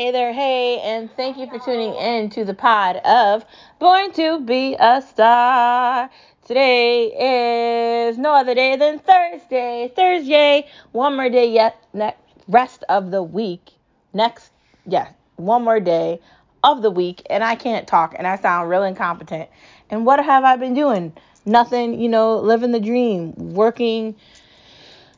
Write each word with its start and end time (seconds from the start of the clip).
Hey 0.00 0.12
there, 0.12 0.32
hey, 0.32 0.80
and 0.80 1.14
thank 1.14 1.36
you 1.36 1.46
for 1.46 1.58
tuning 1.58 1.92
in 1.94 2.30
to 2.30 2.42
the 2.42 2.54
pod 2.54 2.96
of 3.04 3.44
Born 3.78 4.10
to 4.12 4.40
Be 4.40 4.74
a 4.80 5.02
Star. 5.02 6.08
Today 6.46 8.08
is 8.08 8.16
no 8.16 8.32
other 8.32 8.54
day 8.54 8.76
than 8.76 8.98
Thursday. 8.98 9.92
Thursday, 9.94 10.66
one 10.92 11.16
more 11.16 11.28
day 11.28 11.50
yet, 11.50 11.84
next 11.92 12.22
rest 12.48 12.82
of 12.88 13.10
the 13.10 13.22
week. 13.22 13.72
Next, 14.14 14.52
yeah, 14.86 15.10
one 15.36 15.64
more 15.64 15.80
day 15.80 16.18
of 16.64 16.80
the 16.80 16.90
week, 16.90 17.20
and 17.28 17.44
I 17.44 17.54
can't 17.54 17.86
talk, 17.86 18.14
and 18.16 18.26
I 18.26 18.36
sound 18.36 18.70
real 18.70 18.84
incompetent. 18.84 19.50
And 19.90 20.06
what 20.06 20.24
have 20.24 20.44
I 20.44 20.56
been 20.56 20.72
doing? 20.72 21.12
Nothing, 21.44 22.00
you 22.00 22.08
know, 22.08 22.38
living 22.38 22.72
the 22.72 22.80
dream, 22.80 23.34
working 23.36 24.16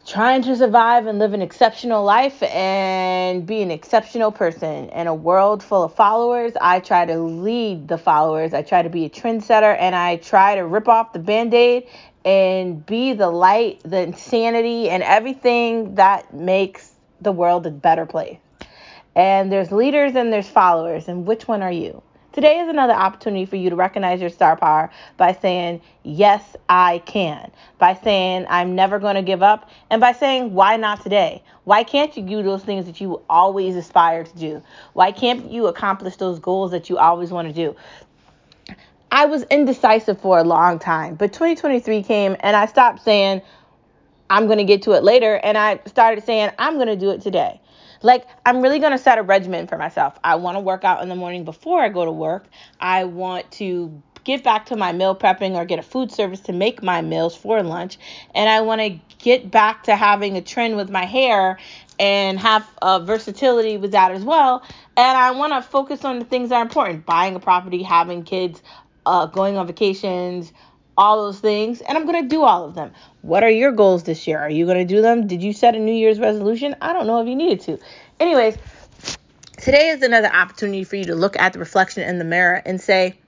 trying 0.07 0.43
to 0.43 0.57
survive 0.57 1.07
and 1.07 1.19
live 1.19 1.33
an 1.33 1.43
exceptional 1.43 2.05
life 2.05 2.43
and 2.43 3.47
be 3.47 3.63
an 3.63 3.71
exceptional 3.71 4.33
person 4.33 4.89
in 4.91 5.07
a 5.07 5.15
world 5.15 5.63
full 5.63 5.85
of 5.85 5.95
followers. 5.95 6.53
I 6.61 6.81
try 6.81 7.05
to 7.07 7.19
lead 7.19 7.89
the 7.89 7.99
followers. 7.99 8.53
I 8.53 8.63
try 8.63 8.83
to 8.83 8.89
be 8.89 9.05
a 9.05 9.11
trendsetter 9.11 9.77
and 9.79 9.95
I 9.95 10.17
try 10.17 10.57
to 10.57 10.67
rip 10.67 10.89
off 10.89 11.13
the 11.13 11.21
band 11.21 11.55
aid 11.55 11.87
and 12.25 12.85
be 12.85 13.13
the 13.13 13.31
light, 13.31 13.81
the 13.85 14.01
insanity, 14.01 14.89
and 14.91 15.03
everything 15.03 15.95
that 15.97 16.35
makes 16.35 16.93
the 17.21 17.33
world 17.33 17.67
a 17.67 17.71
better 17.71 18.07
place. 18.07 18.39
And 19.15 19.53
there's 19.53 19.71
leaders 19.71 20.15
and 20.17 20.33
there's 20.33 20.49
followers. 20.49 21.09
And 21.09 21.27
which 21.27 21.47
one 21.47 21.63
are 21.63 21.73
you? 21.73 22.03
Today 22.33 22.61
is 22.61 22.69
another 22.69 22.95
opportunity 22.95 23.45
for 23.45 23.57
you 23.57 23.69
to 23.69 23.77
recognize 23.77 24.19
your 24.19 24.31
star 24.31 24.57
power 24.57 24.91
by 25.19 25.35
saying, 25.35 25.83
Yes, 26.03 26.57
I 26.67 27.03
can. 27.05 27.51
By 27.79 27.95
saying, 28.03 28.47
I'm 28.49 28.75
never 28.75 28.99
going 28.99 29.17
to 29.17 29.23
give 29.23 29.43
up. 29.43 29.69
And 29.91 30.01
by 30.01 30.13
saying, 30.13 30.55
Why 30.55 30.79
not 30.79 31.03
today? 31.03 31.43
Why 31.65 31.85
can't 31.85 32.17
you 32.17 32.23
do 32.23 32.43
those 32.43 32.65
things 32.65 32.87
that 32.87 33.03
you 33.03 33.21
always 33.29 33.77
aspire 33.77 34.25
to 34.25 34.39
do? 34.39 34.63
Why 34.95 35.13
can't 35.13 35.51
you 35.51 35.67
accomplish 35.67 36.17
those 36.17 36.39
goals 36.39 36.71
that 36.71 36.89
you 36.89 36.97
always 36.97 37.31
want 37.31 37.49
to 37.49 37.55
do? 37.55 37.77
I 39.11 39.27
was 39.27 39.43
indecisive 39.45 40.19
for 40.19 40.39
a 40.39 40.45
long 40.45 40.79
time, 40.79 41.17
but 41.17 41.35
2023 41.35 42.03
came 42.03 42.35
and 42.41 42.57
I 42.57 42.65
stopped 42.65 43.03
saying, 43.03 43.43
I'm 44.31 44.47
going 44.47 44.57
to 44.57 44.65
get 44.65 44.81
to 44.83 44.93
it 44.93 45.05
later. 45.05 45.39
And 45.45 45.59
I 45.59 45.81
started 45.85 46.25
saying, 46.25 46.51
I'm 46.59 46.77
going 46.77 46.87
to 46.87 46.97
do 46.97 47.11
it 47.11 47.21
today. 47.21 47.61
Like, 48.03 48.27
I'm 48.45 48.61
really 48.63 48.79
going 48.79 48.93
to 48.93 48.99
set 48.99 49.19
a 49.19 49.23
regimen 49.23 49.67
for 49.67 49.79
myself. 49.79 50.19
I 50.25 50.37
want 50.37 50.57
to 50.57 50.61
work 50.61 50.85
out 50.85 51.03
in 51.03 51.09
the 51.09 51.15
morning 51.15 51.45
before 51.45 51.81
I 51.81 51.89
go 51.89 52.05
to 52.05 52.13
work. 52.13 52.47
I 52.81 53.05
want 53.05 53.51
to 53.53 54.03
get 54.25 54.45
back 54.45 54.67
to 54.67 54.77
my 54.77 54.93
meal 54.93 55.17
prepping 55.17 55.55
or 55.55 55.65
get 55.65 55.79
a 55.79 55.83
food 55.83 56.13
service 56.13 56.41
to 56.41 56.53
make 56.53 56.83
my 56.83 57.01
meals 57.01 57.37
for 57.37 57.63
lunch. 57.63 57.99
And 58.35 58.49
I 58.49 58.61
want 58.61 58.81
to 58.81 59.01
get 59.19 59.51
back 59.51 59.85
to 59.85 59.97
having 59.97 60.37
a 60.37 60.41
trend 60.41 60.77
with 60.77 60.91
my 60.91 61.05
hair 61.05 61.59
and 61.99 62.39
have 62.39 62.69
uh, 62.81 63.01
versatility 63.01 63.77
with 63.77 63.93
that 63.93 64.13
as 64.13 64.23
well. 64.23 64.63
And 64.97 65.17
I 65.17 65.33
want 65.33 65.53
to 65.53 65.63
focus 65.63 66.05
on 66.05 66.19
the 66.19 66.25
things 66.25 66.51
that 66.51 66.57
are 66.57 66.63
important 66.63 67.07
buying 67.07 67.35
a 67.35 67.41
property, 67.41 67.83
having 67.83 68.23
kids, 68.25 68.63
uh, 69.07 69.27
going 69.27 69.57
on 69.57 69.67
vacations, 69.67 70.53
all 71.03 71.25
those 71.25 71.41
things, 71.41 71.81
and 71.81 71.99
I'm 71.99 72.07
going 72.07 72.23
to 72.23 72.29
do 72.29 72.45
all 72.45 72.65
of 72.65 72.77
them. 72.77 72.93
What 73.23 73.43
are 73.43 73.51
your 73.51 73.73
goals 73.73 74.05
this 74.05 74.29
year? 74.29 74.39
Are 74.39 74.49
you 74.49 74.67
going 74.67 74.79
to 74.79 74.85
do 74.85 75.03
them? 75.03 75.27
Did 75.27 75.43
you 75.43 75.53
set 75.53 75.75
a 75.75 75.79
New 75.81 75.93
Year's 75.93 76.21
resolution? 76.21 76.77
I 76.81 76.93
don't 76.93 77.09
know 77.09 77.21
if 77.21 77.27
you 77.27 77.35
needed 77.35 77.61
to. 77.63 77.81
Anyways, 78.21 78.57
today 79.59 79.89
is 79.89 80.03
another 80.03 80.33
opportunity 80.33 80.85
for 80.85 80.95
you 80.95 81.07
to 81.07 81.17
look 81.17 81.37
at 81.41 81.55
the 81.55 81.59
reflection 81.59 82.05
in 82.05 82.21
the 82.21 82.25
mirror 82.25 82.63
and 82.65 82.81
say, 82.81 83.19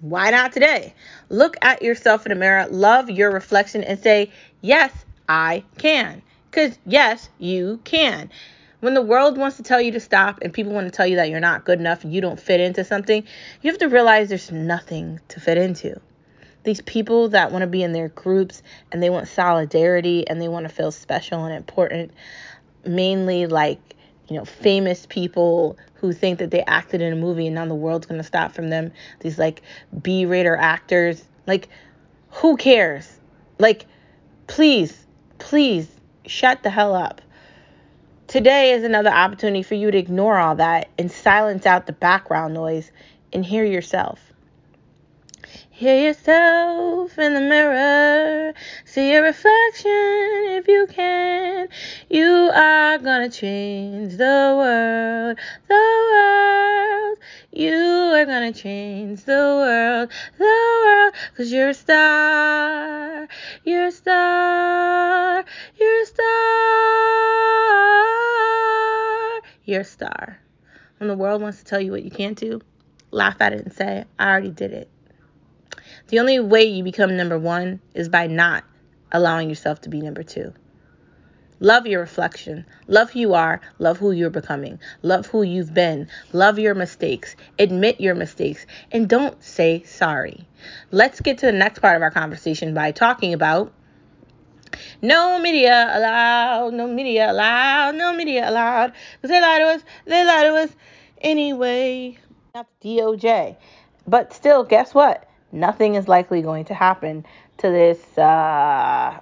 why 0.00 0.30
not 0.30 0.52
today? 0.52 0.94
Look 1.28 1.56
at 1.60 1.82
yourself 1.82 2.24
in 2.24 2.30
the 2.30 2.36
mirror, 2.36 2.68
love 2.68 3.10
your 3.10 3.32
reflection, 3.32 3.82
and 3.82 3.98
say, 3.98 4.30
yes, 4.60 4.92
I 5.28 5.64
can. 5.76 6.22
Because, 6.52 6.78
yes, 6.86 7.30
you 7.40 7.80
can. 7.82 8.30
When 8.78 8.94
the 8.94 9.02
world 9.02 9.36
wants 9.36 9.56
to 9.56 9.64
tell 9.64 9.80
you 9.80 9.90
to 9.90 10.00
stop 10.00 10.38
and 10.42 10.52
people 10.52 10.72
want 10.72 10.86
to 10.86 10.96
tell 10.96 11.06
you 11.06 11.16
that 11.16 11.30
you're 11.30 11.40
not 11.40 11.64
good 11.64 11.80
enough 11.80 12.04
you 12.04 12.20
don't 12.20 12.38
fit 12.38 12.60
into 12.60 12.84
something, 12.84 13.24
you 13.60 13.72
have 13.72 13.80
to 13.80 13.88
realize 13.88 14.28
there's 14.28 14.52
nothing 14.52 15.18
to 15.30 15.40
fit 15.40 15.58
into 15.58 16.00
these 16.64 16.80
people 16.80 17.28
that 17.28 17.52
want 17.52 17.62
to 17.62 17.66
be 17.66 17.82
in 17.82 17.92
their 17.92 18.08
groups 18.08 18.62
and 18.90 19.02
they 19.02 19.10
want 19.10 19.28
solidarity 19.28 20.26
and 20.26 20.40
they 20.40 20.48
want 20.48 20.66
to 20.66 20.74
feel 20.74 20.90
special 20.90 21.44
and 21.44 21.54
important 21.54 22.10
mainly 22.86 23.46
like 23.46 23.94
you 24.28 24.36
know 24.36 24.44
famous 24.44 25.06
people 25.08 25.76
who 25.94 26.12
think 26.12 26.38
that 26.38 26.50
they 26.50 26.62
acted 26.62 27.00
in 27.00 27.12
a 27.12 27.16
movie 27.16 27.46
and 27.46 27.54
now 27.54 27.66
the 27.66 27.74
world's 27.74 28.06
going 28.06 28.20
to 28.20 28.26
stop 28.26 28.52
from 28.52 28.68
them. 28.68 28.92
These 29.20 29.38
like 29.38 29.62
b-rater 30.02 30.56
actors. 30.56 31.22
Like 31.46 31.68
who 32.30 32.56
cares? 32.56 33.08
Like 33.58 33.86
please 34.46 35.06
please 35.38 35.88
shut 36.26 36.62
the 36.62 36.70
hell 36.70 36.94
up. 36.94 37.20
Today 38.26 38.72
is 38.72 38.84
another 38.84 39.10
opportunity 39.10 39.62
for 39.62 39.74
you 39.74 39.90
to 39.90 39.98
ignore 39.98 40.38
all 40.38 40.56
that 40.56 40.88
and 40.98 41.10
silence 41.12 41.66
out 41.66 41.86
the 41.86 41.92
background 41.92 42.54
noise 42.54 42.90
and 43.32 43.44
hear 43.44 43.64
yourself 43.64 44.33
Hear 45.70 46.08
yourself 46.08 47.18
in 47.18 47.34
the 47.34 47.40
mirror. 47.40 48.54
See 48.84 49.12
your 49.12 49.22
reflection 49.22 49.90
if 50.56 50.68
you 50.68 50.86
can. 50.88 51.68
You 52.08 52.50
are 52.54 52.98
gonna 52.98 53.28
change 53.28 54.16
the 54.16 54.54
world. 54.56 55.38
The 55.68 55.74
world. 56.12 57.18
You 57.52 57.74
are 58.14 58.24
gonna 58.24 58.52
change 58.52 59.24
the 59.24 59.32
world. 59.32 60.10
The 60.38 60.80
world. 60.84 61.14
Cause 61.36 61.50
you're 61.50 61.70
a 61.70 61.74
star. 61.74 63.28
You're 63.64 63.86
a 63.86 63.92
star. 63.92 65.44
You're 65.78 66.02
a 66.02 66.06
star. 66.06 66.24
You're 69.64 69.80
a 69.80 69.84
star. 69.84 70.38
When 70.98 71.08
the 71.08 71.16
world 71.16 71.42
wants 71.42 71.58
to 71.58 71.64
tell 71.64 71.80
you 71.80 71.90
what 71.90 72.04
you 72.04 72.10
can't 72.10 72.38
do, 72.38 72.60
laugh 73.10 73.36
at 73.40 73.52
it 73.52 73.64
and 73.64 73.72
say, 73.72 74.04
I 74.18 74.30
already 74.30 74.50
did 74.50 74.72
it. 74.72 74.88
The 76.08 76.18
only 76.18 76.38
way 76.38 76.64
you 76.64 76.84
become 76.84 77.16
number 77.16 77.38
one 77.38 77.80
is 77.94 78.08
by 78.08 78.26
not 78.26 78.64
allowing 79.10 79.48
yourself 79.48 79.80
to 79.82 79.88
be 79.88 80.00
number 80.00 80.22
two. 80.22 80.52
Love 81.60 81.86
your 81.86 82.00
reflection. 82.00 82.66
Love 82.88 83.10
who 83.12 83.20
you 83.20 83.34
are. 83.34 83.60
Love 83.78 83.96
who 83.96 84.10
you're 84.10 84.28
becoming. 84.28 84.78
Love 85.02 85.26
who 85.26 85.42
you've 85.42 85.72
been. 85.72 86.08
Love 86.32 86.58
your 86.58 86.74
mistakes. 86.74 87.36
Admit 87.58 88.00
your 88.00 88.14
mistakes. 88.14 88.66
And 88.92 89.08
don't 89.08 89.42
say 89.42 89.82
sorry. 89.84 90.46
Let's 90.90 91.20
get 91.20 91.38
to 91.38 91.46
the 91.46 91.52
next 91.52 91.78
part 91.78 91.96
of 91.96 92.02
our 92.02 92.10
conversation 92.10 92.74
by 92.74 92.90
talking 92.90 93.32
about 93.32 93.72
no 95.00 95.38
media 95.38 95.90
allowed. 95.94 96.74
No 96.74 96.86
media 96.86 97.30
allowed. 97.30 97.94
No 97.94 98.12
media 98.12 98.50
allowed. 98.50 98.92
Because 99.14 99.30
they 99.30 99.40
lie 99.40 99.58
to 99.60 99.64
us. 99.66 99.82
They 100.04 100.24
lie 100.24 100.44
to 100.44 100.54
us 100.56 100.70
anyway. 101.20 102.18
Not 102.54 102.66
DOJ. 102.82 103.56
But 104.06 104.34
still, 104.34 104.64
guess 104.64 104.92
what? 104.92 105.26
Nothing 105.54 105.94
is 105.94 106.08
likely 106.08 106.42
going 106.42 106.64
to 106.66 106.74
happen 106.74 107.24
to 107.58 107.70
this 107.70 108.18
uh, 108.18 109.18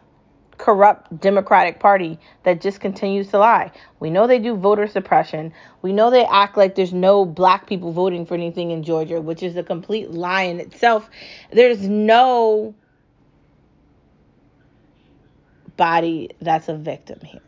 corrupt 0.59 1.21
Democratic 1.21 1.81
Party 1.81 2.19
that 2.45 2.61
just 2.61 2.81
continues 2.81 3.29
to 3.29 3.39
lie. 3.39 3.71
We 4.01 4.11
know 4.11 4.27
they 4.27 4.39
do 4.39 4.57
voter 4.57 4.87
suppression. 4.87 5.53
We 5.83 5.93
know 5.93 6.11
they 6.11 6.25
act 6.25 6.57
like 6.57 6.75
there's 6.75 6.93
no 6.93 7.25
black 7.25 7.67
people 7.67 7.93
voting 7.93 8.27
for 8.27 8.35
anything 8.35 8.71
in 8.71 8.83
Georgia, 8.83 9.21
which 9.21 9.43
is 9.43 9.57
a 9.57 9.63
complete 9.63 10.11
lie 10.11 10.43
in 10.43 10.61
itself. 10.61 11.11
There's 11.53 11.81
no 11.81 12.75
body 15.77 16.31
that's 16.41 16.69
a 16.69 16.77
victim 16.77 17.21
here. 17.21 17.41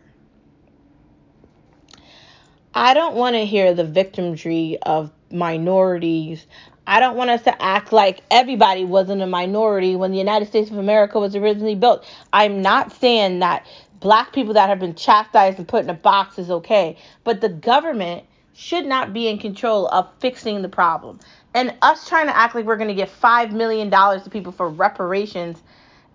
I 2.75 2.95
don't 2.95 3.15
want 3.15 3.37
to 3.37 3.47
hear 3.47 3.73
the 3.73 3.85
victimry 3.85 4.77
of 4.83 5.13
minorities 5.31 6.47
I 6.87 7.01
don't 7.01 7.17
want 7.17 7.31
us 7.31 7.43
to 7.43 7.63
act 7.63 7.93
like 7.93 8.21
everybody 8.31 8.85
wasn't 8.85 9.23
a 9.23 9.27
minority 9.27 9.97
when 9.97 10.11
the 10.11 10.19
United 10.19 10.49
States 10.49 10.71
of 10.71 10.77
America 10.77 11.19
was 11.19 11.35
originally 11.35 11.75
built. 11.75 12.07
I'm 12.33 12.61
not 12.61 12.93
saying 12.93 13.39
that 13.39 13.67
black 14.01 14.33
people 14.33 14.55
that 14.55 14.69
have 14.69 14.81
been 14.81 14.95
chastised 14.95 15.59
and 15.59 15.67
put 15.67 15.85
in 15.85 15.91
a 15.91 15.95
box 15.95 16.39
is 16.39 16.51
okay, 16.51 16.99
but 17.25 17.41
the 17.41 17.49
government 17.49 18.25
should 18.53 18.87
not 18.87 19.13
be 19.13 19.29
in 19.29 19.39
control 19.39 19.89
of 19.89 20.09
fixing 20.21 20.63
the 20.63 20.69
problem. 20.69 21.21
And 21.55 21.75
us 21.83 22.09
trying 22.09 22.27
to 22.27 22.37
act 22.37 22.55
like 22.55 22.67
we're 22.67 22.77
going 22.77 22.89
to 22.89 22.95
give 22.95 23.11
$5 23.11 23.53
million 23.53 23.91
to 23.91 24.31
people 24.31 24.53
for 24.53 24.69
reparations 24.69 25.63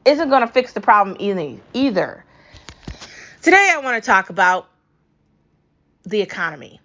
isn't 0.05 0.29
going 0.29 0.41
to 0.41 0.47
fix 0.47 0.73
the 0.73 0.81
problem 0.81 1.17
either. 1.73 2.23
Today, 3.41 3.71
I 3.73 3.79
want 3.79 4.01
to 4.01 4.05
talk 4.05 4.29
about 4.29 4.69
the 6.03 6.21
economy. 6.21 6.79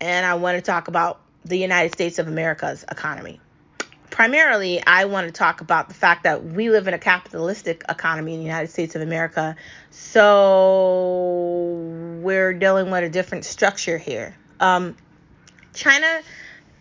And 0.00 0.26
I 0.26 0.34
want 0.34 0.56
to 0.56 0.62
talk 0.62 0.88
about 0.88 1.20
the 1.48 1.58
United 1.58 1.92
States 1.92 2.18
of 2.18 2.28
America's 2.28 2.84
economy. 2.90 3.40
Primarily, 4.10 4.82
I 4.84 5.04
want 5.04 5.26
to 5.26 5.32
talk 5.32 5.60
about 5.60 5.88
the 5.88 5.94
fact 5.94 6.24
that 6.24 6.44
we 6.44 6.70
live 6.70 6.88
in 6.88 6.94
a 6.94 6.98
capitalistic 6.98 7.84
economy 7.88 8.32
in 8.34 8.40
the 8.40 8.46
United 8.46 8.70
States 8.70 8.94
of 8.96 9.02
America. 9.02 9.56
So 9.90 11.74
we're 12.22 12.54
dealing 12.54 12.90
with 12.90 13.04
a 13.04 13.10
different 13.10 13.44
structure 13.44 13.98
here. 13.98 14.34
Um, 14.58 14.96
China 15.74 16.22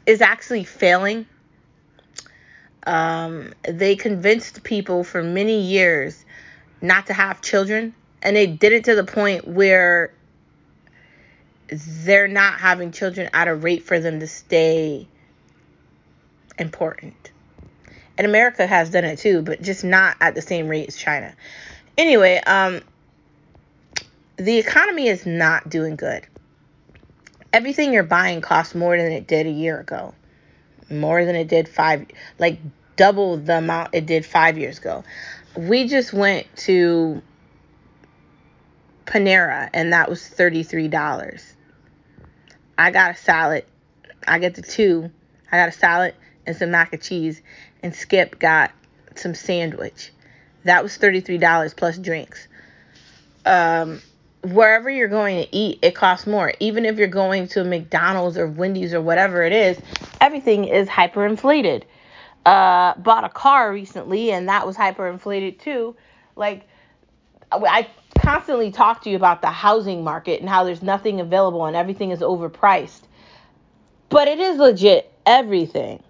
is 0.05 0.21
actually 0.21 0.63
failing. 0.63 1.25
Um, 2.87 3.53
they 3.67 3.95
convinced 3.95 4.63
people 4.63 5.03
for 5.03 5.21
many 5.21 5.59
years 5.59 6.23
not 6.81 7.07
to 7.07 7.13
have 7.13 7.41
children, 7.41 7.93
and 8.21 8.35
they 8.35 8.47
did 8.47 8.71
it 8.71 8.85
to 8.85 8.95
the 8.95 9.03
point 9.03 9.47
where 9.47 10.13
they're 11.67 12.27
not 12.27 12.59
having 12.59 12.91
children 12.91 13.29
at 13.33 13.47
a 13.47 13.55
rate 13.55 13.83
for 13.83 13.99
them 13.99 14.19
to 14.19 14.27
stay 14.27 15.07
important. 16.57 17.31
And 18.17 18.25
America 18.25 18.65
has 18.65 18.89
done 18.89 19.03
it 19.03 19.19
too, 19.19 19.41
but 19.41 19.61
just 19.61 19.83
not 19.83 20.15
at 20.21 20.35
the 20.35 20.41
same 20.41 20.67
rate 20.67 20.87
as 20.87 20.95
China. 20.95 21.33
Anyway, 21.97 22.41
um, 22.45 22.81
the 24.37 24.57
economy 24.57 25.07
is 25.07 25.25
not 25.25 25.69
doing 25.69 25.95
good. 25.95 26.25
Everything 27.51 27.93
you're 27.93 28.03
buying 28.03 28.41
costs 28.41 28.75
more 28.75 28.97
than 28.97 29.11
it 29.11 29.27
did 29.27 29.47
a 29.47 29.51
year 29.51 29.79
ago, 29.79 30.13
more 30.89 31.25
than 31.25 31.35
it 31.35 31.47
did 31.47 31.67
five, 31.69 32.05
like 32.37 32.59
double 32.95 33.37
the 33.37 33.57
amount 33.57 33.93
it 33.93 34.05
did 34.05 34.25
five 34.25 34.57
years 34.57 34.77
ago. 34.77 35.03
We 35.55 35.87
just 35.87 36.11
went 36.13 36.47
to 36.57 37.21
Panera 39.05 39.69
and 39.73 39.93
that 39.93 40.09
was 40.09 40.21
$33. 40.21 41.54
I 42.77 42.91
got 42.91 43.11
a 43.11 43.15
salad. 43.15 43.65
I 44.27 44.39
get 44.39 44.55
the 44.55 44.61
two. 44.61 45.11
I 45.51 45.57
got 45.57 45.69
a 45.69 45.71
salad 45.71 46.15
and 46.45 46.55
some 46.55 46.71
mac 46.71 46.93
and 46.93 47.01
cheese, 47.01 47.41
and 47.81 47.95
Skip 47.95 48.39
got 48.39 48.71
some 49.15 49.33
sandwich. 49.33 50.11
That 50.63 50.83
was 50.83 50.97
$33 50.97 51.75
plus 51.75 51.97
drinks. 51.97 52.47
Um, 53.45 54.01
wherever 54.41 54.89
you're 54.89 55.07
going 55.07 55.43
to 55.43 55.55
eat, 55.55 55.79
it 55.81 55.95
costs 55.95 56.27
more. 56.27 56.53
Even 56.59 56.85
if 56.85 56.97
you're 56.97 57.07
going 57.07 57.47
to 57.49 57.63
McDonald's 57.63 58.37
or 58.37 58.47
Wendy's 58.47 58.93
or 58.93 59.01
whatever 59.01 59.43
it 59.43 59.53
is, 59.53 59.79
everything 60.19 60.65
is 60.65 60.87
hyperinflated. 60.87 61.83
Uh, 62.45 62.93
bought 62.97 63.23
a 63.23 63.29
car 63.29 63.71
recently, 63.71 64.31
and 64.31 64.49
that 64.49 64.67
was 64.67 64.75
hyperinflated 64.75 65.59
too. 65.59 65.95
Like, 66.35 66.67
I 67.63 67.87
constantly 68.19 68.71
talk 68.71 69.03
to 69.03 69.09
you 69.09 69.15
about 69.15 69.41
the 69.41 69.47
housing 69.49 70.03
market 70.03 70.39
and 70.41 70.49
how 70.49 70.63
there's 70.63 70.81
nothing 70.81 71.19
available 71.19 71.65
and 71.65 71.75
everything 71.75 72.11
is 72.11 72.19
overpriced. 72.19 73.01
But 74.09 74.27
it 74.27 74.39
is 74.39 74.57
legit 74.57 75.11
everything 75.25 76.01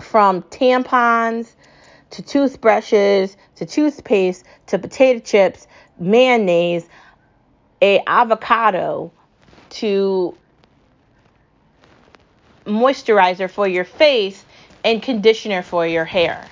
from 0.00 0.42
tampons 0.42 1.54
to 2.10 2.22
toothbrushes 2.22 3.36
to 3.56 3.66
toothpaste 3.66 4.44
to 4.66 4.78
potato 4.78 5.20
chips, 5.20 5.66
mayonnaise, 5.98 6.88
a 7.82 8.02
avocado 8.06 9.12
to 9.70 10.36
moisturizer 12.64 13.50
for 13.50 13.68
your 13.68 13.84
face 13.84 14.44
and 14.84 15.02
conditioner 15.02 15.62
for 15.62 15.86
your 15.86 16.04
hair. 16.04 16.46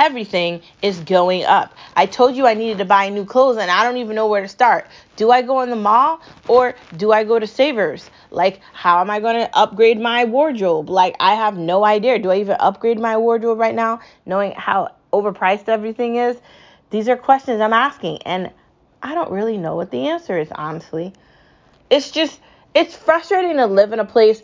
Everything 0.00 0.62
is 0.80 0.98
going 1.00 1.44
up. 1.44 1.74
I 1.94 2.06
told 2.06 2.34
you 2.34 2.46
I 2.46 2.54
needed 2.54 2.78
to 2.78 2.86
buy 2.86 3.10
new 3.10 3.26
clothes 3.26 3.58
and 3.58 3.70
I 3.70 3.84
don't 3.84 3.98
even 3.98 4.16
know 4.16 4.28
where 4.28 4.40
to 4.40 4.48
start. 4.48 4.86
Do 5.16 5.30
I 5.30 5.42
go 5.42 5.60
in 5.60 5.68
the 5.68 5.76
mall 5.76 6.22
or 6.48 6.74
do 6.96 7.12
I 7.12 7.22
go 7.24 7.38
to 7.38 7.46
Savers? 7.46 8.08
Like, 8.30 8.60
how 8.72 9.02
am 9.02 9.10
I 9.10 9.20
going 9.20 9.36
to 9.36 9.54
upgrade 9.54 10.00
my 10.00 10.24
wardrobe? 10.24 10.88
Like, 10.88 11.16
I 11.20 11.34
have 11.34 11.58
no 11.58 11.84
idea. 11.84 12.18
Do 12.18 12.30
I 12.30 12.38
even 12.38 12.56
upgrade 12.58 12.98
my 12.98 13.18
wardrobe 13.18 13.58
right 13.58 13.74
now, 13.74 14.00
knowing 14.24 14.52
how 14.52 14.88
overpriced 15.12 15.68
everything 15.68 16.16
is? 16.16 16.38
These 16.88 17.06
are 17.10 17.16
questions 17.18 17.60
I'm 17.60 17.74
asking, 17.74 18.22
and 18.22 18.50
I 19.02 19.14
don't 19.14 19.30
really 19.30 19.58
know 19.58 19.76
what 19.76 19.90
the 19.90 20.08
answer 20.08 20.38
is, 20.38 20.48
honestly. 20.50 21.12
It's 21.90 22.10
just, 22.10 22.40
it's 22.74 22.96
frustrating 22.96 23.58
to 23.58 23.66
live 23.66 23.92
in 23.92 24.00
a 24.00 24.06
place 24.06 24.42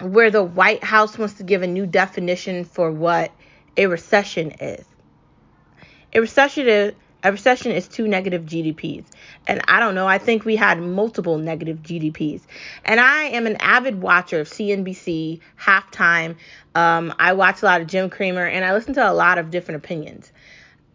where 0.00 0.30
the 0.30 0.44
White 0.44 0.84
House 0.84 1.18
wants 1.18 1.34
to 1.34 1.42
give 1.42 1.62
a 1.62 1.66
new 1.66 1.86
definition 1.86 2.64
for 2.64 2.92
what 2.92 3.32
a 3.76 3.86
recession 3.86 4.52
is. 4.52 4.84
A 6.14 6.20
recession 6.20 6.68
is 6.68 6.92
a 7.22 7.30
recession 7.30 7.72
is 7.72 7.86
two 7.86 8.08
negative 8.08 8.42
GDPs. 8.42 9.04
And 9.46 9.60
I 9.68 9.80
don't 9.80 9.94
know, 9.94 10.06
I 10.06 10.18
think 10.18 10.44
we 10.44 10.56
had 10.56 10.80
multiple 10.80 11.38
negative 11.38 11.78
GDPs. 11.82 12.42
And 12.84 13.00
I 13.00 13.24
am 13.24 13.46
an 13.46 13.56
avid 13.60 14.02
watcher 14.02 14.40
of 14.40 14.48
CNBC, 14.48 15.40
halftime. 15.60 16.36
Um, 16.74 17.14
I 17.18 17.32
watch 17.32 17.62
a 17.62 17.64
lot 17.64 17.80
of 17.80 17.86
Jim 17.86 18.10
Cramer 18.10 18.46
and 18.46 18.64
I 18.64 18.72
listen 18.72 18.94
to 18.94 19.10
a 19.10 19.12
lot 19.12 19.38
of 19.38 19.50
different 19.50 19.84
opinions. 19.84 20.32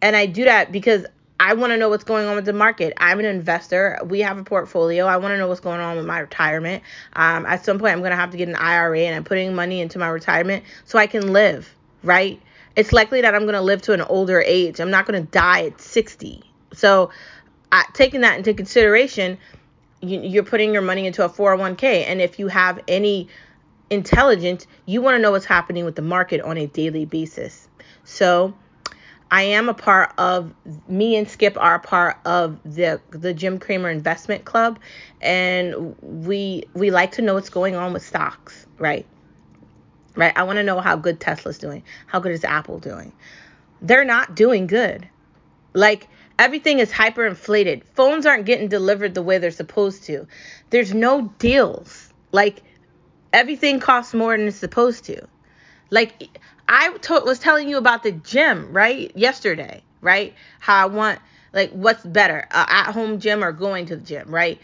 And 0.02 0.14
I 0.14 0.26
do 0.26 0.44
that 0.44 0.70
because 0.70 1.06
I 1.40 1.54
want 1.54 1.72
to 1.72 1.76
know 1.76 1.88
what's 1.88 2.04
going 2.04 2.26
on 2.26 2.34
with 2.34 2.46
the 2.46 2.52
market. 2.52 2.92
I'm 2.96 3.20
an 3.20 3.24
investor. 3.24 3.98
We 4.04 4.20
have 4.20 4.38
a 4.38 4.44
portfolio. 4.44 5.06
I 5.06 5.16
want 5.18 5.32
to 5.32 5.38
know 5.38 5.46
what's 5.46 5.60
going 5.60 5.80
on 5.80 5.96
with 5.96 6.04
my 6.04 6.18
retirement. 6.18 6.82
Um, 7.14 7.46
at 7.46 7.64
some 7.64 7.78
point, 7.78 7.92
I'm 7.92 8.00
going 8.00 8.10
to 8.10 8.16
have 8.16 8.30
to 8.32 8.36
get 8.36 8.48
an 8.48 8.56
IRA 8.56 9.00
and 9.00 9.14
I'm 9.14 9.24
putting 9.24 9.54
money 9.54 9.80
into 9.80 9.98
my 9.98 10.08
retirement 10.08 10.64
so 10.84 10.98
I 10.98 11.06
can 11.06 11.32
live, 11.32 11.72
right? 12.02 12.40
It's 12.78 12.92
likely 12.92 13.22
that 13.22 13.34
I'm 13.34 13.42
going 13.42 13.54
to 13.54 13.60
live 13.60 13.82
to 13.82 13.92
an 13.92 14.02
older 14.02 14.40
age. 14.40 14.78
I'm 14.78 14.92
not 14.92 15.04
going 15.04 15.20
to 15.20 15.28
die 15.32 15.64
at 15.64 15.80
60. 15.80 16.44
So, 16.74 17.10
uh, 17.72 17.82
taking 17.92 18.20
that 18.20 18.38
into 18.38 18.54
consideration, 18.54 19.36
you, 20.00 20.20
you're 20.20 20.44
putting 20.44 20.72
your 20.72 20.82
money 20.82 21.04
into 21.04 21.24
a 21.24 21.28
401k. 21.28 22.04
And 22.06 22.20
if 22.20 22.38
you 22.38 22.46
have 22.46 22.78
any 22.86 23.26
intelligence, 23.90 24.68
you 24.86 25.02
want 25.02 25.16
to 25.16 25.18
know 25.20 25.32
what's 25.32 25.44
happening 25.44 25.84
with 25.86 25.96
the 25.96 26.02
market 26.02 26.40
on 26.40 26.56
a 26.56 26.68
daily 26.68 27.04
basis. 27.04 27.66
So, 28.04 28.54
I 29.28 29.42
am 29.42 29.68
a 29.68 29.74
part 29.74 30.12
of 30.16 30.54
me 30.86 31.16
and 31.16 31.28
Skip 31.28 31.56
are 31.58 31.74
a 31.74 31.80
part 31.80 32.18
of 32.24 32.60
the 32.64 33.00
the 33.10 33.34
Jim 33.34 33.58
Cramer 33.58 33.90
Investment 33.90 34.44
Club 34.44 34.78
and 35.20 35.96
we 36.00 36.62
we 36.74 36.90
like 36.90 37.12
to 37.12 37.22
know 37.22 37.34
what's 37.34 37.50
going 37.50 37.74
on 37.74 37.92
with 37.92 38.06
stocks, 38.06 38.66
right? 38.78 39.04
Right? 40.18 40.32
I 40.36 40.42
want 40.42 40.58
to 40.58 40.64
know 40.64 40.80
how 40.80 40.96
good 40.96 41.20
Tesla's 41.20 41.58
doing. 41.58 41.84
How 42.08 42.20
good 42.20 42.32
is 42.32 42.44
Apple 42.44 42.80
doing? 42.80 43.12
They're 43.80 44.04
not 44.04 44.34
doing 44.34 44.66
good. 44.66 45.08
Like 45.74 46.08
everything 46.38 46.80
is 46.80 46.90
hyperinflated. 46.90 47.84
Phones 47.94 48.26
aren't 48.26 48.46
getting 48.46 48.68
delivered 48.68 49.14
the 49.14 49.22
way 49.22 49.38
they're 49.38 49.52
supposed 49.52 50.04
to. 50.06 50.26
There's 50.70 50.92
no 50.92 51.32
deals. 51.38 52.12
Like 52.32 52.62
everything 53.32 53.80
costs 53.80 54.12
more 54.14 54.36
than 54.36 54.48
it's 54.48 54.56
supposed 54.58 55.04
to. 55.04 55.28
Like 55.90 56.40
I 56.68 56.90
to- 56.98 57.22
was 57.24 57.38
telling 57.38 57.68
you 57.68 57.78
about 57.78 58.02
the 58.02 58.12
gym, 58.12 58.72
right? 58.72 59.12
Yesterday, 59.16 59.84
right? 60.02 60.34
How 60.60 60.82
I 60.82 60.86
want, 60.86 61.20
like, 61.54 61.70
what's 61.70 62.04
better, 62.04 62.46
uh, 62.50 62.66
at 62.68 62.92
home 62.92 63.20
gym 63.20 63.44
or 63.44 63.52
going 63.52 63.86
to 63.86 63.96
the 63.96 64.02
gym, 64.04 64.34
right? 64.34 64.60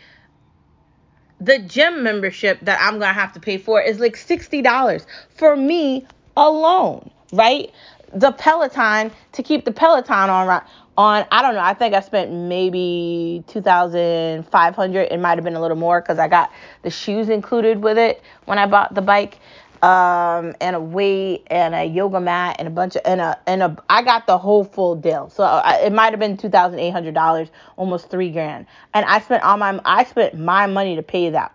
The 1.41 1.59
gym 1.59 2.03
membership 2.03 2.61
that 2.63 2.79
I'm 2.81 2.99
going 2.99 3.13
to 3.13 3.21
have 3.21 3.33
to 3.35 3.41
pay 3.41 3.59
for 3.59 3.81
is 3.81 4.01
like 4.01 4.15
$60 4.15 5.07
for 5.37 5.57
me 5.57 6.07
alone, 6.37 7.11
right? 7.33 7.71
The 8.15 8.33
Peloton, 8.33 9.11
to 9.33 9.43
keep 9.43 9.65
the 9.65 9.73
Peloton 9.73 10.31
on, 10.31 10.63
on 10.97 11.27
I 11.31 11.43
don't 11.43 11.55
know, 11.55 11.61
I 11.61 11.75
think 11.75 11.95
I 11.95 12.01
spent 12.01 12.31
maybe 12.31 13.43
2500 13.49 15.01
It 15.11 15.19
might 15.19 15.37
have 15.37 15.45
been 15.45 15.57
a 15.57 15.61
little 15.61 15.77
more 15.77 16.01
because 16.01 16.19
I 16.19 16.29
got 16.29 16.53
the 16.83 16.91
shoes 16.91 17.29
included 17.29 17.83
with 17.83 17.99
it 17.99 18.23
when 18.45 18.59
I 18.59 18.67
bought 18.67 18.95
the 18.95 19.03
bike 19.03 19.41
um, 19.85 20.55
and 20.63 20.75
a 20.75 20.81
weight 20.81 21.47
and 21.49 21.75
a 21.75 21.85
yoga 21.85 22.19
mat 22.19 22.56
and 22.58 22.67
a 22.67 22.70
bunch 22.70 22.97
of 22.97 23.03
and 23.05 23.20
a 23.20 23.39
and 23.47 23.63
a 23.63 23.77
I 23.91 24.01
got 24.01 24.27
the 24.27 24.39
whole 24.39 24.65
full 24.65 24.97
deal. 24.97 25.29
So 25.29 25.43
I, 25.43 25.81
it 25.85 25.93
might 25.93 26.13
have 26.13 26.20
been 26.20 26.39
two 26.39 26.49
thousand 26.49 26.79
eight 26.79 26.93
hundred 26.93 27.13
dollars, 27.13 27.49
almost 27.77 28.08
three 28.08 28.31
grand. 28.31 28.65
And 28.94 29.05
I 29.05 29.20
spent 29.20 29.43
all 29.44 29.58
my 29.58 29.79
I 29.85 30.05
spent 30.05 30.39
my 30.39 30.67
money 30.67 30.97
to 30.97 31.03
pay 31.03 31.29
that, 31.31 31.55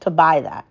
to 0.00 0.10
buy 0.10 0.42
that. 0.42 0.64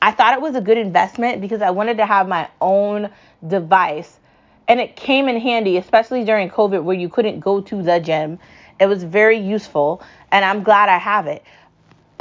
I 0.00 0.10
thought 0.10 0.34
it 0.34 0.40
was 0.40 0.56
a 0.56 0.60
good 0.60 0.78
investment 0.78 1.40
because 1.40 1.62
I 1.62 1.70
wanted 1.70 1.98
to 1.98 2.06
have 2.06 2.26
my 2.26 2.48
own 2.60 3.08
device, 3.46 4.18
and 4.66 4.80
it 4.80 4.96
came 4.96 5.28
in 5.28 5.38
handy, 5.38 5.76
especially 5.76 6.24
during 6.24 6.50
COVID 6.50 6.82
where 6.82 6.96
you 6.96 7.08
couldn't 7.08 7.38
go 7.38 7.60
to 7.60 7.80
the 7.80 8.00
gym. 8.00 8.40
It 8.80 8.86
was 8.86 9.04
very 9.04 9.38
useful, 9.38 10.02
and 10.32 10.44
I'm 10.44 10.64
glad 10.64 10.88
I 10.88 10.98
have 10.98 11.28
it. 11.28 11.44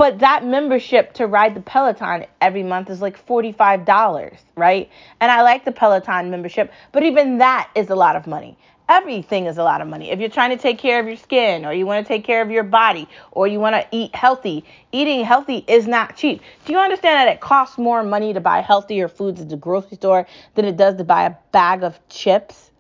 But 0.02 0.18
that 0.18 0.44
membership 0.44 1.14
to 1.14 1.28
ride 1.28 1.54
the 1.54 1.62
Peloton 1.62 2.26
every 2.42 2.64
month 2.64 2.90
is 2.90 3.04
like 3.04 3.24
$45, 3.24 4.36
right? 4.56 4.90
And 5.20 5.32
I 5.32 5.44
like 5.44 5.64
the 5.64 5.72
Peloton 5.72 6.32
membership, 6.32 6.74
but 6.92 7.04
even 7.04 7.38
that 7.38 7.70
is 7.76 7.92
a 7.92 7.96
lot 7.96 8.16
of 8.16 8.26
money. 8.26 8.58
Everything 8.90 9.46
is 9.46 9.60
a 9.60 9.64
lot 9.64 9.80
of 9.80 9.88
money. 9.88 10.10
If 10.10 10.20
you're 10.20 10.28
trying 10.28 10.50
to 10.50 10.58
take 10.58 10.80
care 10.80 11.00
of 11.00 11.06
your 11.06 11.18
skin 11.18 11.68
or 11.68 11.74
you 11.74 11.86
want 11.86 12.04
to 12.04 12.12
take 12.12 12.24
care 12.24 12.42
of 12.42 12.50
your 12.50 12.64
body 12.64 13.08
or 13.32 13.46
you 13.46 13.60
want 13.60 13.76
to 13.76 13.88
eat 13.92 14.16
healthy, 14.16 14.66
eating 14.92 15.24
healthy 15.24 15.64
is 15.68 15.86
not 15.86 16.16
cheap. 16.16 16.42
Do 16.66 16.74
you 16.74 16.80
understand 16.80 17.18
that 17.18 17.32
it 17.32 17.40
costs 17.40 17.78
more 17.78 18.02
money 18.02 18.34
to 18.34 18.40
buy 18.40 18.62
healthier 18.62 19.08
foods 19.08 19.40
at 19.40 19.50
the 19.50 19.56
grocery 19.56 19.98
store 19.98 20.26
than 20.56 20.66
it 20.66 20.78
does 20.78 20.96
to 20.96 21.04
buy 21.04 21.26
a 21.26 21.36
bag 21.52 21.84
of 21.84 22.00
chips? 22.10 22.72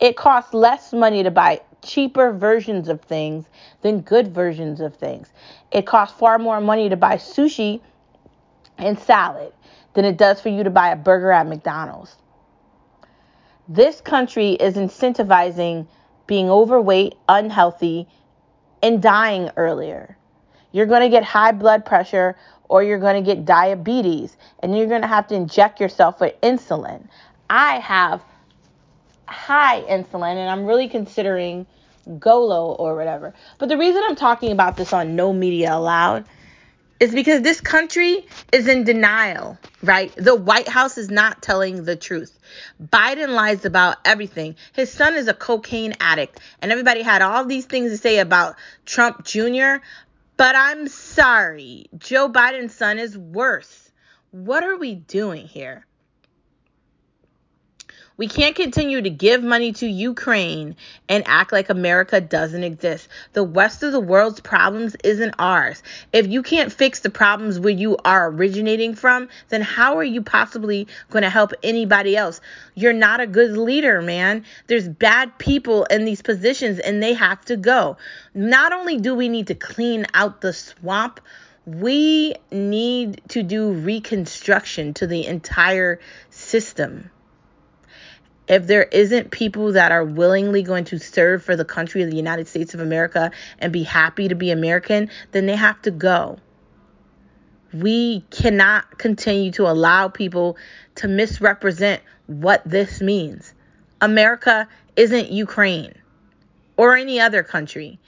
It 0.00 0.16
costs 0.16 0.52
less 0.52 0.92
money 0.92 1.22
to 1.22 1.30
buy 1.30 1.60
cheaper 1.84 2.32
versions 2.32 2.88
of 2.88 3.00
things 3.02 3.46
than 3.82 4.00
good 4.00 4.34
versions 4.34 4.80
of 4.80 4.96
things. 4.96 5.28
It 5.70 5.86
costs 5.86 6.18
far 6.18 6.38
more 6.38 6.60
money 6.60 6.88
to 6.88 6.96
buy 6.96 7.16
sushi 7.16 7.80
and 8.78 8.98
salad 8.98 9.52
than 9.94 10.04
it 10.04 10.16
does 10.16 10.40
for 10.40 10.48
you 10.48 10.64
to 10.64 10.70
buy 10.70 10.88
a 10.90 10.96
burger 10.96 11.30
at 11.30 11.46
McDonald's. 11.46 12.16
This 13.68 14.00
country 14.00 14.52
is 14.52 14.74
incentivizing 14.74 15.86
being 16.26 16.50
overweight, 16.50 17.14
unhealthy, 17.28 18.06
and 18.82 19.00
dying 19.00 19.50
earlier. 19.56 20.16
You're 20.72 20.86
going 20.86 21.02
to 21.02 21.08
get 21.08 21.24
high 21.24 21.52
blood 21.52 21.84
pressure 21.86 22.36
or 22.68 22.82
you're 22.82 22.98
going 22.98 23.22
to 23.22 23.34
get 23.34 23.44
diabetes 23.44 24.36
and 24.60 24.76
you're 24.76 24.86
going 24.86 25.02
to 25.02 25.06
have 25.06 25.28
to 25.28 25.34
inject 25.34 25.80
yourself 25.80 26.20
with 26.20 26.38
insulin. 26.40 27.06
I 27.48 27.78
have 27.78 28.22
high 29.26 29.82
insulin 29.82 30.36
and 30.36 30.50
I'm 30.50 30.66
really 30.66 30.88
considering 30.88 31.66
Golo 32.18 32.72
or 32.72 32.96
whatever. 32.96 33.34
But 33.58 33.68
the 33.68 33.78
reason 33.78 34.02
I'm 34.04 34.16
talking 34.16 34.52
about 34.52 34.76
this 34.76 34.92
on 34.92 35.16
No 35.16 35.32
Media 35.32 35.74
Allowed 35.74 36.24
is 37.00 37.12
because 37.12 37.42
this 37.42 37.60
country 37.60 38.26
is 38.52 38.68
in 38.68 38.84
denial, 38.84 39.58
right? 39.82 40.14
The 40.16 40.34
White 40.34 40.68
House 40.68 40.96
is 40.96 41.10
not 41.10 41.42
telling 41.42 41.84
the 41.84 41.96
truth. 41.96 42.38
Biden 42.82 43.30
lies 43.30 43.64
about 43.64 43.96
everything. 44.04 44.56
His 44.72 44.92
son 44.92 45.14
is 45.14 45.28
a 45.28 45.34
cocaine 45.34 45.94
addict, 46.00 46.38
and 46.62 46.70
everybody 46.70 47.02
had 47.02 47.20
all 47.20 47.44
these 47.44 47.66
things 47.66 47.90
to 47.90 47.98
say 47.98 48.18
about 48.18 48.56
Trump 48.86 49.24
Jr., 49.24 49.76
but 50.36 50.56
I'm 50.56 50.88
sorry, 50.88 51.86
Joe 51.96 52.28
Biden's 52.28 52.74
son 52.74 52.98
is 52.98 53.16
worse. 53.16 53.92
What 54.32 54.64
are 54.64 54.76
we 54.76 54.94
doing 54.94 55.46
here? 55.46 55.86
We 58.16 58.28
can't 58.28 58.54
continue 58.54 59.02
to 59.02 59.10
give 59.10 59.42
money 59.42 59.72
to 59.72 59.88
Ukraine 59.88 60.76
and 61.08 61.24
act 61.26 61.50
like 61.50 61.68
America 61.68 62.20
doesn't 62.20 62.62
exist. 62.62 63.08
The 63.32 63.42
West 63.42 63.82
of 63.82 63.90
the 63.90 63.98
world's 63.98 64.38
problems 64.38 64.94
isn't 65.02 65.34
ours. 65.36 65.82
If 66.12 66.28
you 66.28 66.44
can't 66.44 66.72
fix 66.72 67.00
the 67.00 67.10
problems 67.10 67.58
where 67.58 67.72
you 67.72 67.96
are 68.04 68.30
originating 68.30 68.94
from, 68.94 69.28
then 69.48 69.62
how 69.62 69.96
are 69.96 70.04
you 70.04 70.22
possibly 70.22 70.86
going 71.10 71.24
to 71.24 71.30
help 71.30 71.54
anybody 71.64 72.16
else? 72.16 72.40
You're 72.76 72.92
not 72.92 73.18
a 73.18 73.26
good 73.26 73.56
leader, 73.56 74.00
man. 74.00 74.44
There's 74.68 74.88
bad 74.88 75.36
people 75.38 75.82
in 75.86 76.04
these 76.04 76.22
positions 76.22 76.78
and 76.78 77.02
they 77.02 77.14
have 77.14 77.44
to 77.46 77.56
go. 77.56 77.96
Not 78.32 78.72
only 78.72 78.98
do 78.98 79.16
we 79.16 79.28
need 79.28 79.48
to 79.48 79.56
clean 79.56 80.06
out 80.14 80.40
the 80.40 80.52
swamp, 80.52 81.18
we 81.66 82.36
need 82.52 83.22
to 83.30 83.42
do 83.42 83.72
reconstruction 83.72 84.94
to 84.94 85.08
the 85.08 85.26
entire 85.26 85.98
system 86.30 87.10
if 88.48 88.66
there 88.66 88.84
isn't 88.84 89.30
people 89.30 89.72
that 89.72 89.92
are 89.92 90.04
willingly 90.04 90.62
going 90.62 90.84
to 90.84 90.98
serve 90.98 91.42
for 91.42 91.56
the 91.56 91.64
country 91.64 92.02
of 92.02 92.10
the 92.10 92.16
United 92.16 92.46
States 92.46 92.74
of 92.74 92.80
America 92.80 93.30
and 93.58 93.72
be 93.72 93.82
happy 93.82 94.28
to 94.28 94.34
be 94.34 94.50
American, 94.50 95.10
then 95.32 95.46
they 95.46 95.56
have 95.56 95.80
to 95.82 95.90
go. 95.90 96.38
We 97.72 98.20
cannot 98.30 98.98
continue 98.98 99.50
to 99.52 99.68
allow 99.68 100.08
people 100.08 100.56
to 100.96 101.08
misrepresent 101.08 102.02
what 102.26 102.62
this 102.64 103.00
means. 103.00 103.52
America 104.00 104.68
isn't 104.96 105.30
Ukraine 105.30 105.94
or 106.76 106.96
any 106.96 107.20
other 107.20 107.42
country. 107.42 107.98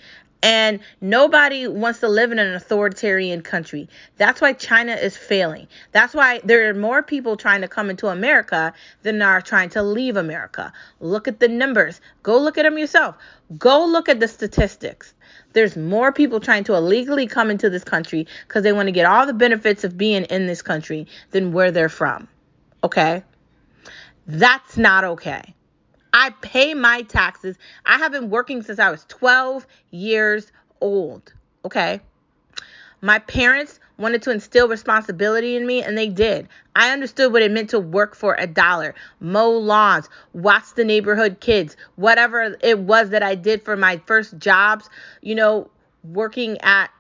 And 0.43 0.81
nobody 1.00 1.66
wants 1.66 2.00
to 2.00 2.09
live 2.09 2.31
in 2.31 2.38
an 2.38 2.55
authoritarian 2.55 3.43
country. 3.43 3.88
That's 4.16 4.40
why 4.40 4.52
China 4.52 4.93
is 4.93 5.16
failing. 5.16 5.66
That's 5.93 6.14
why 6.14 6.40
there 6.45 6.69
are 6.69 6.75
more 6.75 7.02
people 7.02 7.37
trying 7.37 7.62
to 7.62 7.69
come 7.69 7.90
into 7.90 8.09
America 8.09 8.73
than 9.02 9.23
are 9.23 9.40
trying 9.40 9.71
to 9.71 9.83
leave 9.83 10.16
America. 10.16 10.73
Look 11.00 11.26
at 11.26 11.40
the 11.40 11.49
numbers. 11.49 12.00
Go 12.23 12.38
look 12.38 12.59
at 12.59 12.62
them 12.62 12.78
yourself. 12.78 13.16
Go 13.59 13.87
look 13.87 14.09
at 14.09 14.21
the 14.21 14.28
statistics. 14.28 15.14
There's 15.52 15.76
more 15.76 16.12
people 16.12 16.38
trying 16.38 16.64
to 16.64 16.75
illegally 16.75 17.26
come 17.26 17.50
into 17.50 17.71
this 17.71 17.85
country 17.85 18.26
because 18.47 18.62
they 18.62 18.73
want 18.73 18.88
to 18.88 18.93
get 18.93 19.07
all 19.07 19.26
the 19.26 19.33
benefits 19.33 19.85
of 19.85 19.97
being 19.97 20.25
in 20.25 20.47
this 20.47 20.62
country 20.62 21.07
than 21.31 21.52
where 21.52 21.71
they're 21.71 21.88
from. 21.88 22.28
Okay? 22.85 23.25
That's 24.26 24.76
not 24.76 25.05
okay. 25.05 25.55
I 26.16 26.30
pay 26.40 26.73
my 26.73 27.02
taxes. 27.02 27.58
I 27.85 27.99
have 27.99 28.11
been 28.11 28.30
working 28.30 28.62
since 28.62 28.78
I 28.78 28.90
was 28.90 29.04
12 29.04 29.66
years 29.90 30.50
old. 30.80 31.35
Okay. 31.62 32.00
My 33.02 33.18
parents 33.18 33.78
wanted 33.99 34.23
to 34.23 34.30
instill 34.30 34.66
responsibility 34.66 35.56
in 35.56 35.66
me, 35.66 35.82
and 35.82 35.96
they 35.96 36.08
did. 36.08 36.49
I 36.75 36.90
understood 36.90 37.35
what 37.35 37.42
it 37.42 37.52
meant 37.52 37.68
to 37.70 37.78
work 37.78 38.16
for 38.16 38.35
a 38.38 38.46
dollar, 38.46 38.94
mow 39.20 39.50
lawns, 39.50 40.08
watch 40.32 40.73
the 40.75 40.85
neighborhood 40.87 41.40
kids, 41.40 41.76
whatever 41.96 42.56
it 42.62 42.78
was 42.78 43.11
that 43.11 43.23
I 43.23 43.35
did 43.35 43.62
for 43.62 43.76
my 43.76 43.99
first 44.06 44.38
jobs, 44.38 44.88
you 45.20 45.35
know, 45.35 45.68
working 46.02 46.56
at 46.62 46.90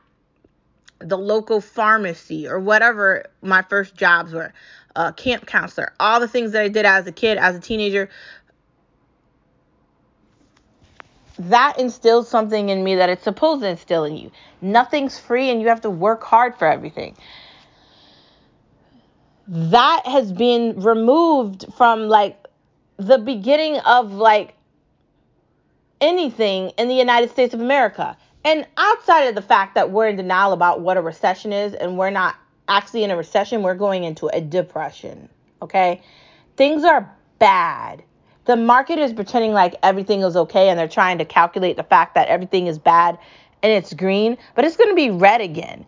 the 0.98 1.16
local 1.16 1.62
pharmacy 1.62 2.46
or 2.46 2.60
whatever 2.60 3.24
my 3.40 3.62
first 3.62 3.96
jobs 3.96 4.34
were, 4.34 4.52
uh, 4.94 5.12
camp 5.12 5.46
counselor, 5.46 5.94
all 6.00 6.20
the 6.20 6.28
things 6.28 6.52
that 6.52 6.62
I 6.62 6.68
did 6.68 6.84
as 6.84 7.06
a 7.06 7.12
kid, 7.12 7.38
as 7.38 7.56
a 7.56 7.60
teenager, 7.60 8.10
that 11.38 11.78
instills 11.78 12.28
something 12.28 12.68
in 12.68 12.82
me 12.82 12.96
that 12.96 13.08
it's 13.08 13.24
supposed 13.24 13.62
to 13.62 13.68
instill 13.68 14.04
in 14.04 14.16
you. 14.16 14.30
Nothing's 14.60 15.18
free 15.18 15.50
and 15.50 15.60
you 15.60 15.68
have 15.68 15.82
to 15.82 15.90
work 15.90 16.22
hard 16.22 16.56
for 16.56 16.66
everything. 16.66 17.16
That 19.48 20.02
has 20.06 20.32
been 20.32 20.80
removed 20.80 21.66
from 21.76 22.08
like 22.08 22.46
the 22.96 23.18
beginning 23.18 23.78
of 23.80 24.12
like 24.12 24.54
anything 26.00 26.70
in 26.78 26.88
the 26.88 26.94
United 26.94 27.30
States 27.30 27.54
of 27.54 27.60
America. 27.60 28.16
And 28.44 28.66
outside 28.76 29.24
of 29.24 29.34
the 29.34 29.42
fact 29.42 29.74
that 29.74 29.90
we're 29.90 30.08
in 30.08 30.16
denial 30.16 30.52
about 30.52 30.80
what 30.80 30.96
a 30.96 31.02
recession 31.02 31.52
is 31.52 31.74
and 31.74 31.98
we're 31.98 32.10
not 32.10 32.36
actually 32.68 33.04
in 33.04 33.10
a 33.10 33.16
recession, 33.16 33.62
we're 33.62 33.74
going 33.74 34.04
into 34.04 34.28
a 34.28 34.40
depression. 34.40 35.28
Okay? 35.62 36.02
Things 36.56 36.84
are 36.84 37.10
bad 37.38 38.02
the 38.46 38.56
market 38.56 38.98
is 38.98 39.12
pretending 39.12 39.52
like 39.52 39.74
everything 39.82 40.22
is 40.22 40.36
okay 40.36 40.68
and 40.68 40.78
they're 40.78 40.88
trying 40.88 41.18
to 41.18 41.24
calculate 41.24 41.76
the 41.76 41.84
fact 41.84 42.14
that 42.14 42.28
everything 42.28 42.66
is 42.66 42.78
bad 42.78 43.18
and 43.62 43.72
it's 43.72 43.92
green, 43.92 44.36
but 44.54 44.64
it's 44.64 44.76
going 44.76 44.90
to 44.90 44.94
be 44.94 45.10
red 45.10 45.40
again 45.40 45.84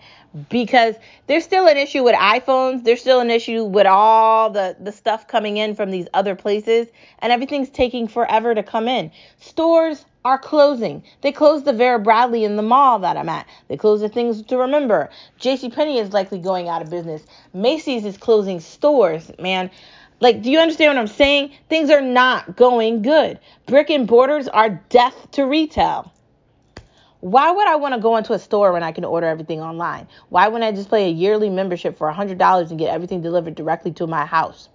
because 0.51 0.95
there's 1.27 1.45
still 1.45 1.67
an 1.67 1.77
issue 1.77 2.03
with 2.03 2.15
iPhones. 2.15 2.85
There's 2.85 3.01
still 3.01 3.21
an 3.21 3.31
issue 3.31 3.65
with 3.65 3.87
all 3.87 4.51
the, 4.51 4.77
the 4.81 4.93
stuff 4.93 5.27
coming 5.29 5.57
in 5.57 5.75
from 5.75 5.91
these 5.91 6.07
other 6.15 6.35
places, 6.35 6.89
and 7.21 7.33
everything's 7.33 7.71
taking 7.71 8.09
forever 8.09 8.55
to 8.55 8.63
come 8.63 8.89
in. 8.89 9.11
Stores 9.39 10.05
are 10.25 10.39
closing. 10.39 11.03
They 11.23 11.33
closed 11.33 11.65
the 11.65 11.73
Vera 11.73 11.99
Bradley 11.99 12.45
in 12.45 12.57
the 12.57 12.63
mall 12.63 12.99
that 12.99 13.17
I'm 13.17 13.29
at. 13.29 13.47
They 13.69 13.77
closed 13.77 14.03
the 14.03 14.09
things 14.09 14.43
to 14.43 14.59
remember. 14.59 15.09
JCPenney 15.41 16.01
is 16.01 16.13
likely 16.13 16.39
going 16.39 16.69
out 16.69 16.83
of 16.83 16.91
business. 16.91 17.23
Macy's 17.55 18.05
is 18.05 18.19
closing 18.19 18.61
stores, 18.61 19.31
man. 19.39 19.71
Like, 20.21 20.43
do 20.43 20.51
you 20.51 20.59
understand 20.59 20.95
what 20.95 21.01
I'm 21.01 21.07
saying? 21.07 21.53
Things 21.69 21.91
are 21.91 22.01
not 22.01 22.57
going 22.57 23.03
good. 23.03 23.39
Brick 23.67 23.91
and 23.91 24.07
borders 24.07 24.49
are 24.49 24.83
death 24.89 25.31
to 25.33 25.45
retail. 25.45 26.13
Why 27.21 27.51
would 27.51 27.67
I 27.67 27.77
want 27.77 27.95
to 27.95 28.01
go 28.01 28.17
into 28.17 28.33
a 28.33 28.39
store 28.39 28.73
when 28.73 28.83
I 28.83 28.93
can 28.93 29.05
order 29.05 29.27
everything 29.27 29.61
online? 29.61 30.07
Why 30.29 30.47
wouldn't 30.49 30.65
I 30.65 30.77
just 30.77 30.91
pay 30.91 31.07
a 31.07 31.11
yearly 31.11 31.51
membership 31.51 31.99
for 31.99 32.13
$100 32.13 32.71
and 32.71 32.79
get 32.79 32.95
everything 32.95 33.23
delivered 33.23 33.55
directly 33.57 33.93
to 33.93 34.07
my 34.07 34.25
house? 34.25 34.69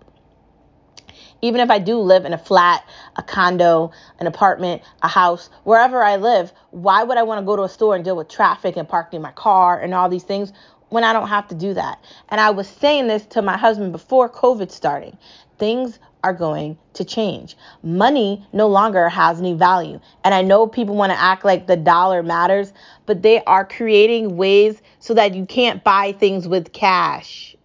Even 1.41 1.59
if 1.59 1.69
I 1.69 1.79
do 1.79 1.99
live 1.99 2.23
in 2.23 2.31
a 2.31 2.37
flat, 2.37 2.85
a 3.17 3.23
condo, 3.23 3.91
an 4.19 4.27
apartment, 4.27 4.81
a 5.01 5.09
house, 5.09 5.49
wherever 5.65 6.01
I 6.01 6.15
live, 6.15 6.53
why 6.71 7.03
would 7.03 7.17
I 7.17 7.23
want 7.23 7.39
to 7.39 7.45
go 7.45 7.57
to 7.57 7.63
a 7.63 7.69
store 7.69 7.95
and 7.95 8.03
deal 8.05 8.15
with 8.15 8.29
traffic 8.29 8.77
and 8.77 8.87
parking 8.87 9.21
my 9.21 9.31
car 9.31 9.79
and 9.79 9.93
all 9.93 10.07
these 10.07 10.23
things 10.23 10.53
when 10.93 11.03
I 11.03 11.11
don't 11.11 11.27
have 11.27 11.47
to 11.47 11.55
do 11.55 11.73
that. 11.73 11.99
And 12.29 12.39
I 12.39 12.51
was 12.51 12.67
saying 12.67 13.07
this 13.07 13.25
to 13.27 13.41
my 13.41 13.57
husband 13.57 13.91
before 13.91 14.29
COVID 14.29 14.71
starting. 14.71 15.17
Things 15.57 15.97
are 16.23 16.33
going 16.33 16.77
to 16.93 17.03
change. 17.03 17.57
Money 17.81 18.45
no 18.53 18.67
longer 18.67 19.09
has 19.09 19.39
any 19.39 19.55
value. 19.55 19.99
And 20.23 20.33
I 20.33 20.43
know 20.43 20.67
people 20.67 20.95
want 20.95 21.11
to 21.11 21.19
act 21.19 21.43
like 21.43 21.65
the 21.65 21.75
dollar 21.75 22.21
matters, 22.21 22.71
but 23.07 23.23
they 23.23 23.43
are 23.43 23.65
creating 23.65 24.37
ways 24.37 24.81
so 24.99 25.15
that 25.15 25.33
you 25.33 25.45
can't 25.45 25.83
buy 25.83 26.11
things 26.13 26.47
with 26.47 26.71
cash. 26.71 27.55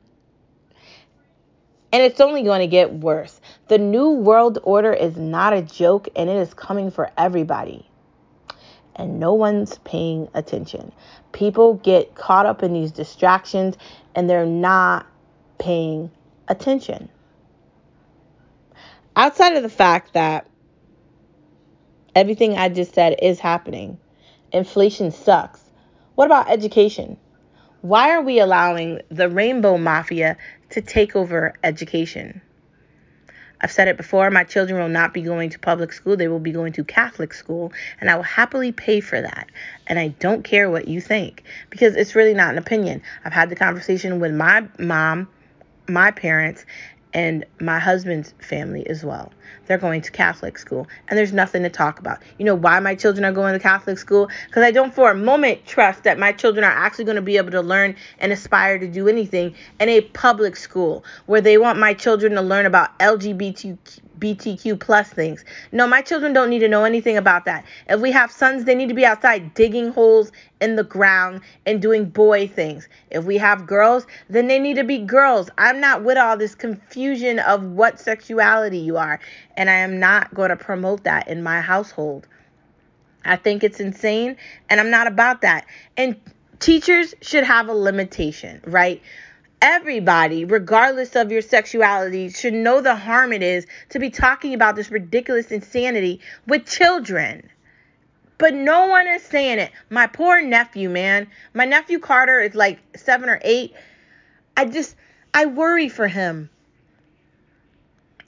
And 1.92 2.02
it's 2.02 2.20
only 2.20 2.42
going 2.42 2.60
to 2.60 2.66
get 2.66 2.92
worse. 2.92 3.40
The 3.68 3.78
new 3.78 4.10
world 4.10 4.58
order 4.62 4.92
is 4.92 5.16
not 5.16 5.52
a 5.52 5.62
joke 5.62 6.08
and 6.16 6.30
it 6.30 6.36
is 6.36 6.54
coming 6.54 6.90
for 6.90 7.10
everybody 7.16 7.88
and 8.98 9.20
no 9.20 9.32
one's 9.32 9.78
paying 9.78 10.28
attention. 10.34 10.92
People 11.32 11.74
get 11.74 12.14
caught 12.14 12.46
up 12.46 12.62
in 12.62 12.72
these 12.72 12.90
distractions 12.90 13.76
and 14.14 14.28
they're 14.28 14.46
not 14.46 15.06
paying 15.58 16.10
attention. 16.48 17.08
Outside 19.14 19.56
of 19.56 19.62
the 19.62 19.68
fact 19.68 20.14
that 20.14 20.46
everything 22.14 22.56
I 22.56 22.68
just 22.68 22.94
said 22.94 23.16
is 23.20 23.40
happening, 23.40 23.98
inflation 24.52 25.10
sucks. 25.10 25.60
What 26.14 26.26
about 26.26 26.50
education? 26.50 27.16
Why 27.80 28.10
are 28.10 28.22
we 28.22 28.40
allowing 28.40 29.02
the 29.08 29.28
rainbow 29.28 29.78
mafia 29.78 30.36
to 30.70 30.80
take 30.80 31.14
over 31.14 31.54
education? 31.62 32.40
I've 33.60 33.72
said 33.72 33.88
it 33.88 33.96
before 33.96 34.30
my 34.30 34.44
children 34.44 34.80
will 34.80 34.88
not 34.88 35.12
be 35.12 35.22
going 35.22 35.50
to 35.50 35.58
public 35.58 35.92
school, 35.92 36.16
they 36.16 36.28
will 36.28 36.38
be 36.38 36.52
going 36.52 36.72
to 36.74 36.84
Catholic 36.84 37.34
school, 37.34 37.72
and 38.00 38.10
I 38.10 38.16
will 38.16 38.22
happily 38.22 38.72
pay 38.72 39.00
for 39.00 39.20
that. 39.20 39.48
And 39.86 39.98
I 39.98 40.08
don't 40.08 40.44
care 40.44 40.70
what 40.70 40.88
you 40.88 41.00
think 41.00 41.42
because 41.70 41.96
it's 41.96 42.14
really 42.14 42.34
not 42.34 42.52
an 42.52 42.58
opinion. 42.58 43.02
I've 43.24 43.32
had 43.32 43.50
the 43.50 43.56
conversation 43.56 44.20
with 44.20 44.32
my 44.32 44.66
mom, 44.78 45.28
my 45.88 46.10
parents, 46.10 46.64
and 47.12 47.44
my 47.60 47.78
husband's 47.78 48.34
family 48.40 48.86
as 48.88 49.04
well. 49.04 49.32
They're 49.66 49.78
going 49.78 50.02
to 50.02 50.10
Catholic 50.10 50.58
school, 50.58 50.86
and 51.08 51.18
there's 51.18 51.32
nothing 51.32 51.62
to 51.62 51.70
talk 51.70 51.98
about. 51.98 52.22
You 52.38 52.44
know 52.44 52.54
why 52.54 52.80
my 52.80 52.94
children 52.94 53.24
are 53.24 53.32
going 53.32 53.54
to 53.54 53.58
Catholic 53.58 53.98
school? 53.98 54.28
Because 54.46 54.62
I 54.62 54.70
don't 54.70 54.94
for 54.94 55.10
a 55.10 55.14
moment 55.14 55.66
trust 55.66 56.04
that 56.04 56.18
my 56.18 56.32
children 56.32 56.64
are 56.64 56.72
actually 56.72 57.04
going 57.04 57.16
to 57.16 57.22
be 57.22 57.36
able 57.36 57.50
to 57.52 57.60
learn 57.60 57.96
and 58.18 58.32
aspire 58.32 58.78
to 58.78 58.88
do 58.88 59.08
anything 59.08 59.54
in 59.80 59.88
a 59.88 60.00
public 60.00 60.56
school 60.56 61.04
where 61.26 61.40
they 61.40 61.58
want 61.58 61.78
my 61.78 61.94
children 61.94 62.32
to 62.32 62.42
learn 62.42 62.66
about 62.66 62.98
LGBT 62.98 63.78
LGBTQ 64.18 64.78
plus 64.78 65.08
things. 65.08 65.44
No, 65.72 65.86
my 65.86 66.02
children 66.02 66.32
don't 66.32 66.50
need 66.50 66.60
to 66.60 66.68
know 66.68 66.84
anything 66.84 67.16
about 67.16 67.44
that. 67.44 67.64
If 67.88 68.00
we 68.00 68.12
have 68.12 68.30
sons, 68.30 68.64
they 68.64 68.74
need 68.74 68.88
to 68.88 68.94
be 68.94 69.06
outside 69.06 69.54
digging 69.54 69.90
holes 69.90 70.32
in 70.60 70.76
the 70.76 70.84
ground 70.84 71.40
and 71.66 71.80
doing 71.80 72.06
boy 72.06 72.48
things. 72.48 72.88
If 73.10 73.24
we 73.24 73.38
have 73.38 73.66
girls, 73.66 74.06
then 74.28 74.48
they 74.48 74.58
need 74.58 74.74
to 74.74 74.84
be 74.84 74.98
girls. 74.98 75.50
I'm 75.58 75.80
not 75.80 76.04
with 76.04 76.18
all 76.18 76.36
this 76.36 76.54
confusion 76.54 77.38
of 77.38 77.62
what 77.62 78.00
sexuality 78.00 78.78
you 78.78 78.96
are, 78.96 79.20
and 79.56 79.70
I 79.70 79.74
am 79.74 79.98
not 80.00 80.34
going 80.34 80.50
to 80.50 80.56
promote 80.56 81.04
that 81.04 81.28
in 81.28 81.42
my 81.42 81.60
household. 81.60 82.26
I 83.24 83.36
think 83.36 83.62
it's 83.62 83.80
insane, 83.80 84.36
and 84.70 84.80
I'm 84.80 84.90
not 84.90 85.06
about 85.06 85.42
that. 85.42 85.66
And 85.96 86.16
teachers 86.60 87.14
should 87.20 87.44
have 87.44 87.68
a 87.68 87.74
limitation, 87.74 88.60
right? 88.64 89.02
Everybody, 89.60 90.44
regardless 90.44 91.16
of 91.16 91.32
your 91.32 91.42
sexuality, 91.42 92.28
should 92.30 92.54
know 92.54 92.80
the 92.80 92.94
harm 92.94 93.32
it 93.32 93.42
is 93.42 93.66
to 93.90 93.98
be 93.98 94.10
talking 94.10 94.54
about 94.54 94.76
this 94.76 94.90
ridiculous 94.90 95.50
insanity 95.50 96.20
with 96.46 96.64
children. 96.64 97.48
But 98.38 98.54
no 98.54 98.86
one 98.86 99.08
is 99.08 99.22
saying 99.22 99.58
it. 99.58 99.72
My 99.90 100.06
poor 100.06 100.40
nephew, 100.40 100.88
man. 100.88 101.26
My 101.54 101.64
nephew 101.64 101.98
Carter 101.98 102.38
is 102.38 102.54
like 102.54 102.78
seven 102.96 103.28
or 103.28 103.40
eight. 103.42 103.74
I 104.56 104.64
just, 104.64 104.94
I 105.34 105.46
worry 105.46 105.88
for 105.88 106.06
him. 106.06 106.50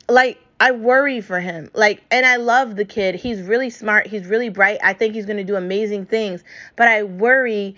Like, 0.09 0.39
I 0.59 0.73
worry 0.73 1.21
for 1.21 1.39
him. 1.39 1.71
Like, 1.75 2.03
and 2.11 2.27
I 2.27 2.37
love 2.37 2.75
the 2.75 2.85
kid. 2.85 3.15
He's 3.15 3.41
really 3.41 3.71
smart. 3.71 4.09
He's 4.09 4.27
really 4.27 4.49
bright. 4.49 4.79
I 4.83 4.95
think 4.95 5.15
he's 5.15 5.27
going 5.27 5.39
to 5.39 5.45
do 5.45 5.55
amazing 5.55 6.07
things. 6.07 6.43
But 6.75 6.89
I 6.89 7.05
worry 7.05 7.77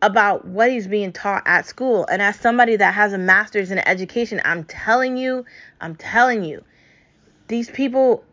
about 0.00 0.44
what 0.44 0.70
he's 0.70 0.86
being 0.86 1.12
taught 1.12 1.42
at 1.46 1.66
school. 1.66 2.06
And 2.10 2.22
as 2.22 2.38
somebody 2.38 2.76
that 2.76 2.94
has 2.94 3.12
a 3.12 3.18
master's 3.18 3.70
in 3.70 3.78
education, 3.78 4.40
I'm 4.44 4.64
telling 4.64 5.16
you, 5.16 5.44
I'm 5.80 5.96
telling 5.96 6.44
you, 6.44 6.62
these 7.48 7.70
people 7.70 8.24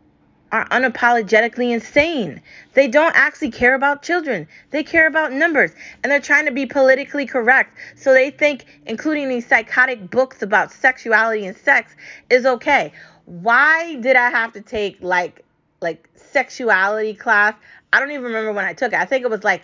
are 0.52 0.68
unapologetically 0.68 1.72
insane. 1.72 2.40
They 2.74 2.86
don't 2.86 3.14
actually 3.16 3.50
care 3.50 3.74
about 3.74 4.02
children. 4.02 4.46
They 4.70 4.84
care 4.84 5.08
about 5.08 5.32
numbers. 5.32 5.72
And 6.02 6.10
they're 6.10 6.20
trying 6.20 6.46
to 6.46 6.52
be 6.52 6.66
politically 6.66 7.26
correct. 7.26 7.76
So 7.96 8.12
they 8.12 8.30
think 8.30 8.66
including 8.86 9.28
these 9.28 9.46
psychotic 9.46 10.08
books 10.08 10.42
about 10.42 10.70
sexuality 10.70 11.46
and 11.46 11.56
sex 11.56 11.94
is 12.30 12.46
okay. 12.46 12.92
Why 13.24 13.96
did 13.96 14.14
I 14.14 14.30
have 14.30 14.52
to 14.52 14.60
take 14.60 14.98
like 15.00 15.44
like 15.80 16.08
sexuality 16.14 17.14
class? 17.14 17.54
I 17.92 17.98
don't 17.98 18.10
even 18.12 18.22
remember 18.22 18.52
when 18.52 18.64
I 18.64 18.72
took 18.72 18.92
it. 18.92 19.00
I 19.00 19.04
think 19.04 19.24
it 19.24 19.30
was 19.30 19.42
like 19.42 19.62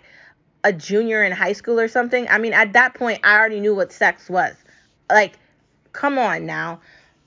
a 0.64 0.73
junior 0.73 1.25
in 1.25 1.33
high 1.33 1.52
school 1.52 1.78
or 1.78 1.88
something. 1.88 2.28
I 2.28 2.38
mean, 2.38 2.52
at 2.52 2.73
that 2.75 2.95
point, 2.95 3.21
I 3.25 3.37
already 3.37 3.61
knew 3.61 3.75
what 3.75 3.92
sex 3.92 4.28
was. 4.28 4.54
Like, 5.11 5.38
come 5.92 6.19
on 6.19 6.47
now. 6.47 6.81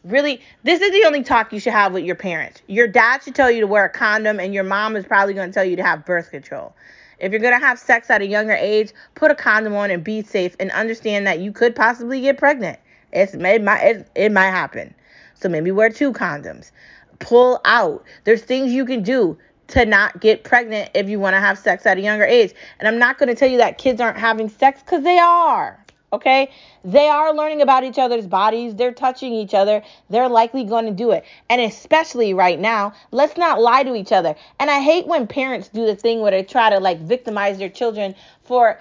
Really, 0.04 0.40
this 0.64 0.82
is 0.82 0.92
the 0.92 1.04
only 1.06 1.24
talk 1.24 1.52
you 1.52 1.60
should 1.60 1.74
have 1.74 1.92
with 1.92 2.04
your 2.04 2.16
parents. 2.16 2.62
Your 2.68 2.88
dad 2.88 3.24
should 3.24 3.36
tell 3.36 3.50
you 3.50 3.62
to 3.62 3.68
wear 3.68 3.86
a 3.86 3.90
condom, 3.90 4.40
and 4.40 4.54
your 4.54 4.64
mom 4.64 4.96
is 4.96 5.06
probably 5.06 5.34
going 5.34 5.50
to 5.50 5.54
tell 5.54 5.66
you 5.66 5.76
to 5.76 5.84
have 5.84 6.06
birth 6.06 6.30
control. 6.30 6.76
If 7.20 7.32
you're 7.32 7.42
going 7.42 7.60
to 7.60 7.66
have 7.66 7.80
sex 7.80 8.10
at 8.10 8.22
a 8.22 8.28
younger 8.28 8.54
age, 8.54 8.92
put 9.16 9.32
a 9.32 9.36
condom 9.36 9.74
on 9.74 9.90
and 9.90 10.04
be 10.04 10.22
safe 10.22 10.56
and 10.60 10.70
understand 10.72 11.26
that 11.28 11.40
you 11.40 11.52
could 11.52 11.76
possibly 11.76 12.22
get 12.22 12.38
pregnant. 12.38 12.80
It's, 13.14 13.34
it, 13.34 13.64
might, 13.64 13.82
it, 13.82 14.08
it 14.16 14.32
might 14.32 14.52
happen. 14.52 14.94
So 15.34 15.50
maybe 15.50 15.72
wear 15.72 15.90
two 15.90 16.14
condoms. 16.14 16.72
Pull 17.20 17.62
out. 17.66 18.04
There's 18.26 18.42
things 18.42 18.74
you 18.74 18.86
can 18.86 19.02
do 19.02 19.38
to 19.68 19.86
not 19.86 20.20
get 20.20 20.44
pregnant 20.44 20.92
if 20.94 21.10
you 21.10 21.20
want 21.20 21.36
to 21.36 21.40
have 21.40 21.58
sex 21.58 21.86
at 21.86 21.98
a 21.98 22.02
younger 22.02 22.26
age. 22.26 22.54
And 22.80 22.88
I'm 22.88 23.00
not 23.00 23.18
going 23.18 23.30
to 23.30 23.36
tell 23.36 23.50
you 23.50 23.58
that 23.58 23.78
kids 23.78 24.00
aren't 24.00 24.18
having 24.18 24.50
sex 24.50 24.82
because 24.82 25.04
they 25.04 25.18
are. 25.18 25.80
Okay? 26.14 26.52
They 26.84 27.08
are 27.08 27.34
learning 27.34 27.62
about 27.62 27.84
each 27.84 27.98
other's 27.98 28.28
bodies. 28.28 28.76
They're 28.76 28.94
touching 28.94 29.34
each 29.34 29.54
other. 29.54 29.84
They're 30.10 30.30
likely 30.30 30.64
going 30.64 30.86
to 30.86 30.92
do 30.92 31.12
it. 31.12 31.26
And 31.50 31.60
especially 31.60 32.34
right 32.34 32.60
now, 32.60 32.94
let's 33.12 33.38
not 33.38 33.60
lie 33.60 33.84
to 33.84 33.96
each 33.96 34.12
other. 34.12 34.36
And 34.60 34.70
I 34.70 34.80
hate 34.80 35.08
when 35.08 35.28
parents 35.28 35.68
do 35.70 35.86
the 35.86 35.96
thing 35.96 36.22
where 36.22 36.32
they 36.32 36.44
try 36.44 36.70
to 36.70 36.80
like 36.80 37.00
victimize 37.00 37.58
their 37.58 37.70
children 37.70 38.16
for 38.44 38.80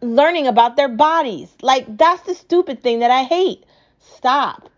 learning 0.00 0.46
about 0.46 0.76
their 0.76 0.88
bodies. 0.88 1.48
Like, 1.62 1.96
that's 1.96 2.22
the 2.22 2.34
stupid 2.34 2.82
thing 2.82 3.00
that 3.00 3.10
I 3.10 3.24
hate. 3.24 3.64
Stop. 4.00 4.70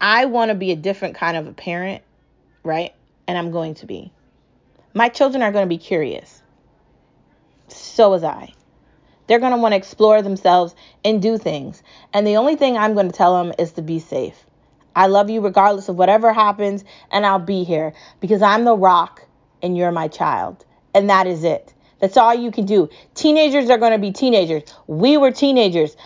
I 0.00 0.26
want 0.26 0.50
to 0.50 0.54
be 0.54 0.72
a 0.72 0.76
different 0.76 1.14
kind 1.14 1.36
of 1.36 1.46
a 1.46 1.52
parent, 1.52 2.02
right? 2.62 2.94
And 3.26 3.36
I'm 3.36 3.50
going 3.50 3.74
to 3.74 3.86
be. 3.86 4.12
My 4.94 5.08
children 5.08 5.42
are 5.42 5.52
going 5.52 5.64
to 5.64 5.68
be 5.68 5.78
curious. 5.78 6.42
So 7.68 8.10
was 8.10 8.24
I. 8.24 8.52
They're 9.26 9.40
going 9.40 9.52
to 9.52 9.58
want 9.58 9.72
to 9.72 9.76
explore 9.76 10.22
themselves 10.22 10.74
and 11.04 11.20
do 11.20 11.36
things. 11.36 11.82
And 12.12 12.26
the 12.26 12.36
only 12.36 12.56
thing 12.56 12.76
I'm 12.76 12.94
going 12.94 13.10
to 13.10 13.16
tell 13.16 13.42
them 13.42 13.52
is 13.58 13.72
to 13.72 13.82
be 13.82 13.98
safe. 13.98 14.46
I 14.94 15.08
love 15.08 15.28
you 15.28 15.40
regardless 15.40 15.88
of 15.88 15.96
whatever 15.96 16.32
happens, 16.32 16.84
and 17.10 17.26
I'll 17.26 17.38
be 17.38 17.64
here 17.64 17.92
because 18.20 18.40
I'm 18.40 18.64
the 18.64 18.76
rock 18.76 19.26
and 19.62 19.76
you're 19.76 19.92
my 19.92 20.08
child. 20.08 20.64
And 20.94 21.10
that 21.10 21.26
is 21.26 21.44
it. 21.44 21.74
That's 22.00 22.16
all 22.16 22.34
you 22.34 22.50
can 22.50 22.66
do. 22.66 22.88
Teenagers 23.14 23.68
are 23.68 23.78
going 23.78 23.92
to 23.92 23.98
be 23.98 24.12
teenagers. 24.12 24.62
We 24.86 25.16
were 25.16 25.30
teenagers. 25.30 25.96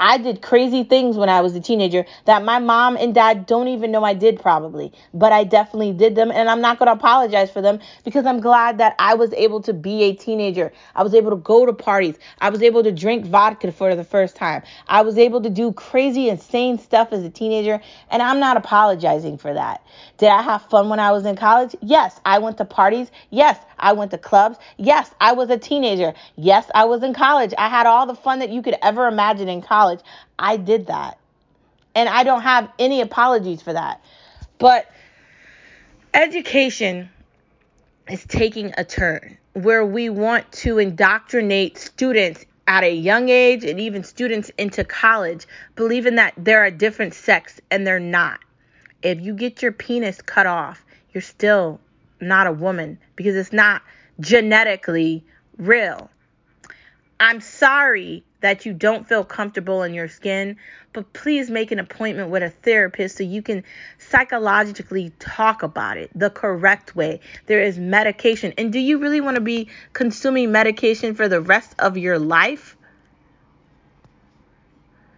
I 0.00 0.18
did 0.18 0.40
crazy 0.40 0.82
things 0.82 1.18
when 1.18 1.28
I 1.28 1.42
was 1.42 1.54
a 1.54 1.60
teenager 1.60 2.06
that 2.24 2.42
my 2.42 2.58
mom 2.58 2.96
and 2.96 3.14
dad 3.14 3.46
don't 3.46 3.68
even 3.68 3.92
know 3.92 4.02
I 4.02 4.14
did, 4.14 4.40
probably. 4.40 4.92
But 5.12 5.32
I 5.32 5.44
definitely 5.44 5.92
did 5.92 6.14
them, 6.14 6.30
and 6.30 6.48
I'm 6.48 6.62
not 6.62 6.78
going 6.78 6.86
to 6.86 6.92
apologize 6.92 7.50
for 7.50 7.60
them 7.60 7.80
because 8.02 8.24
I'm 8.24 8.40
glad 8.40 8.78
that 8.78 8.96
I 8.98 9.14
was 9.14 9.32
able 9.34 9.60
to 9.62 9.74
be 9.74 10.04
a 10.04 10.14
teenager. 10.14 10.72
I 10.96 11.02
was 11.02 11.14
able 11.14 11.30
to 11.30 11.36
go 11.36 11.66
to 11.66 11.72
parties. 11.74 12.16
I 12.40 12.48
was 12.48 12.62
able 12.62 12.82
to 12.82 12.92
drink 12.92 13.26
vodka 13.26 13.72
for 13.72 13.94
the 13.94 14.04
first 14.04 14.36
time. 14.36 14.62
I 14.88 15.02
was 15.02 15.18
able 15.18 15.42
to 15.42 15.50
do 15.50 15.72
crazy, 15.72 16.30
insane 16.30 16.78
stuff 16.78 17.12
as 17.12 17.22
a 17.22 17.30
teenager, 17.30 17.80
and 18.10 18.22
I'm 18.22 18.40
not 18.40 18.56
apologizing 18.56 19.36
for 19.36 19.52
that. 19.52 19.84
Did 20.16 20.28
I 20.30 20.42
have 20.42 20.62
fun 20.62 20.88
when 20.88 21.00
I 21.00 21.10
was 21.12 21.26
in 21.26 21.36
college? 21.36 21.74
Yes. 21.82 22.20
I 22.24 22.38
went 22.38 22.56
to 22.58 22.64
parties. 22.64 23.10
Yes. 23.30 23.58
I 23.78 23.92
went 23.92 24.10
to 24.12 24.18
clubs. 24.18 24.58
Yes. 24.76 25.10
I 25.20 25.32
was 25.32 25.50
a 25.50 25.58
teenager. 25.58 26.14
Yes. 26.36 26.70
I 26.74 26.84
was 26.84 27.02
in 27.02 27.12
college. 27.12 27.52
I 27.58 27.68
had 27.68 27.86
all 27.86 28.06
the 28.06 28.14
fun 28.14 28.38
that 28.38 28.50
you 28.50 28.62
could 28.62 28.76
ever 28.82 29.08
imagine 29.08 29.48
in 29.48 29.60
college. 29.62 29.89
I 30.38 30.56
did 30.56 30.86
that. 30.86 31.18
And 31.94 32.08
I 32.08 32.22
don't 32.22 32.42
have 32.42 32.70
any 32.78 33.00
apologies 33.00 33.62
for 33.62 33.72
that. 33.72 34.02
But 34.58 34.90
education 36.14 37.10
is 38.08 38.24
taking 38.24 38.72
a 38.76 38.84
turn 38.84 39.36
where 39.54 39.84
we 39.84 40.08
want 40.08 40.50
to 40.52 40.78
indoctrinate 40.78 41.78
students 41.78 42.44
at 42.68 42.84
a 42.84 42.94
young 42.94 43.28
age 43.28 43.64
and 43.64 43.80
even 43.80 44.04
students 44.04 44.50
into 44.56 44.84
college 44.84 45.46
believing 45.74 46.16
that 46.16 46.34
they're 46.36 46.64
a 46.64 46.70
different 46.70 47.14
sex 47.14 47.60
and 47.70 47.84
they're 47.84 47.98
not 47.98 48.38
if 49.02 49.20
you 49.20 49.34
get 49.34 49.62
your 49.62 49.72
penis 49.72 50.20
cut 50.20 50.46
off, 50.46 50.84
you're 51.12 51.22
still 51.22 51.80
not 52.20 52.46
a 52.46 52.52
woman 52.52 52.98
because 53.16 53.34
it's 53.34 53.52
not 53.52 53.82
genetically 54.20 55.24
real. 55.56 56.10
I'm 57.18 57.40
sorry 57.40 58.24
that 58.40 58.66
you 58.66 58.72
don't 58.72 59.08
feel 59.08 59.24
comfortable 59.24 59.82
in 59.82 59.94
your 59.94 60.08
skin, 60.08 60.56
but 60.92 61.12
please 61.12 61.50
make 61.50 61.70
an 61.70 61.78
appointment 61.78 62.30
with 62.30 62.42
a 62.42 62.50
therapist 62.50 63.16
so 63.16 63.22
you 63.22 63.42
can 63.42 63.64
psychologically 63.98 65.12
talk 65.18 65.62
about 65.62 65.96
it 65.96 66.10
the 66.14 66.30
correct 66.30 66.96
way. 66.96 67.20
There 67.46 67.62
is 67.62 67.78
medication. 67.78 68.54
And 68.58 68.72
do 68.72 68.78
you 68.78 68.98
really 68.98 69.20
want 69.20 69.36
to 69.36 69.40
be 69.40 69.68
consuming 69.92 70.52
medication 70.52 71.14
for 71.14 71.28
the 71.28 71.40
rest 71.40 71.74
of 71.78 71.96
your 71.96 72.18
life? 72.18 72.76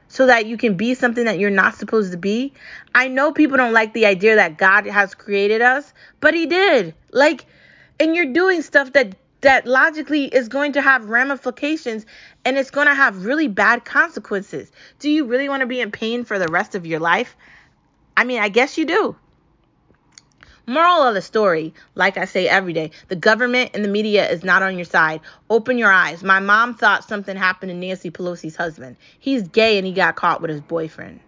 so 0.09 0.27
that 0.27 0.45
you 0.45 0.59
can 0.59 0.77
be 0.77 0.93
something 0.93 1.25
that 1.25 1.39
you're 1.39 1.49
not 1.49 1.75
supposed 1.75 2.13
to 2.13 2.19
be. 2.19 2.53
I 2.95 3.09
know 3.09 3.33
people 3.33 3.57
don't 3.57 3.73
like 3.73 3.95
the 3.95 4.05
idea 4.05 4.37
that 4.37 4.59
God 4.59 4.85
has 4.85 5.15
created 5.15 5.63
us, 5.63 5.91
but 6.21 6.35
he 6.35 6.45
did. 6.45 6.95
Like 7.13 7.47
and 7.99 8.17
you're 8.17 8.33
doing 8.33 8.63
stuff 8.63 8.93
that 8.95 9.15
that 9.42 9.66
logically 9.66 10.24
is 10.24 10.48
going 10.48 10.72
to 10.72 10.83
have 10.83 11.09
ramifications 11.09 12.07
and 12.44 12.57
it's 12.57 12.70
going 12.70 12.87
to 12.87 12.94
have 12.94 13.24
really 13.24 13.48
bad 13.48 13.85
consequences. 13.85 14.72
Do 14.98 15.11
you 15.11 15.26
really 15.26 15.48
want 15.48 15.61
to 15.61 15.66
be 15.66 15.81
in 15.81 15.90
pain 15.90 16.24
for 16.24 16.38
the 16.38 16.48
rest 16.48 16.74
of 16.74 16.87
your 16.87 17.00
life? 17.00 17.37
I 18.16 18.24
mean, 18.24 18.40
I 18.40 18.48
guess 18.48 18.78
you 18.78 18.85
do. 18.85 19.16
Moral 20.64 21.02
of 21.02 21.14
the 21.14 21.22
story, 21.22 21.74
like 21.96 22.16
I 22.16 22.24
say 22.24 22.46
every 22.46 22.72
day, 22.72 22.92
the 23.09 23.16
government 23.16 23.72
and 23.74 23.85
the 23.85 23.88
media 23.88 24.31
is 24.31 24.44
not 24.44 24.62
on 24.62 24.78
your 24.78 24.85
side. 24.85 25.20
Open 25.50 25.76
your 25.76 25.90
eyes. 25.90 26.22
My 26.22 26.38
mom 26.38 26.74
thought 26.74 27.09
something 27.09 27.37
happened 27.37 27.70
to 27.70 27.76
Nancy 27.76 28.12
Pelosi's 28.12 28.55
husband. 28.55 28.96
He's 29.18 29.48
gay 29.48 29.76
and 29.76 29.87
he 29.87 29.92
got 29.92 30.14
caught 30.14 30.40
with 30.40 30.50
his 30.50 30.61
boyfriend. 30.61 31.18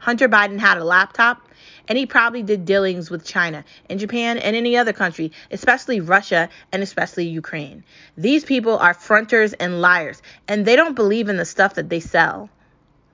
Hunter 0.00 0.28
Biden 0.28 0.58
had 0.58 0.78
a 0.78 0.84
laptop 0.84 1.46
and 1.86 1.98
he 1.98 2.06
probably 2.06 2.42
did 2.42 2.64
dealings 2.64 3.10
with 3.10 3.24
China 3.24 3.64
and 3.88 4.00
Japan 4.00 4.38
and 4.38 4.56
any 4.56 4.76
other 4.76 4.92
country, 4.92 5.32
especially 5.50 6.00
Russia 6.00 6.48
and 6.72 6.82
especially 6.82 7.26
Ukraine. 7.26 7.84
These 8.16 8.44
people 8.44 8.78
are 8.78 8.94
fronters 8.94 9.52
and 9.52 9.80
liars, 9.80 10.22
and 10.48 10.64
they 10.64 10.76
don't 10.76 10.94
believe 10.94 11.28
in 11.28 11.36
the 11.36 11.44
stuff 11.44 11.74
that 11.74 11.88
they 11.88 12.00
sell. 12.00 12.48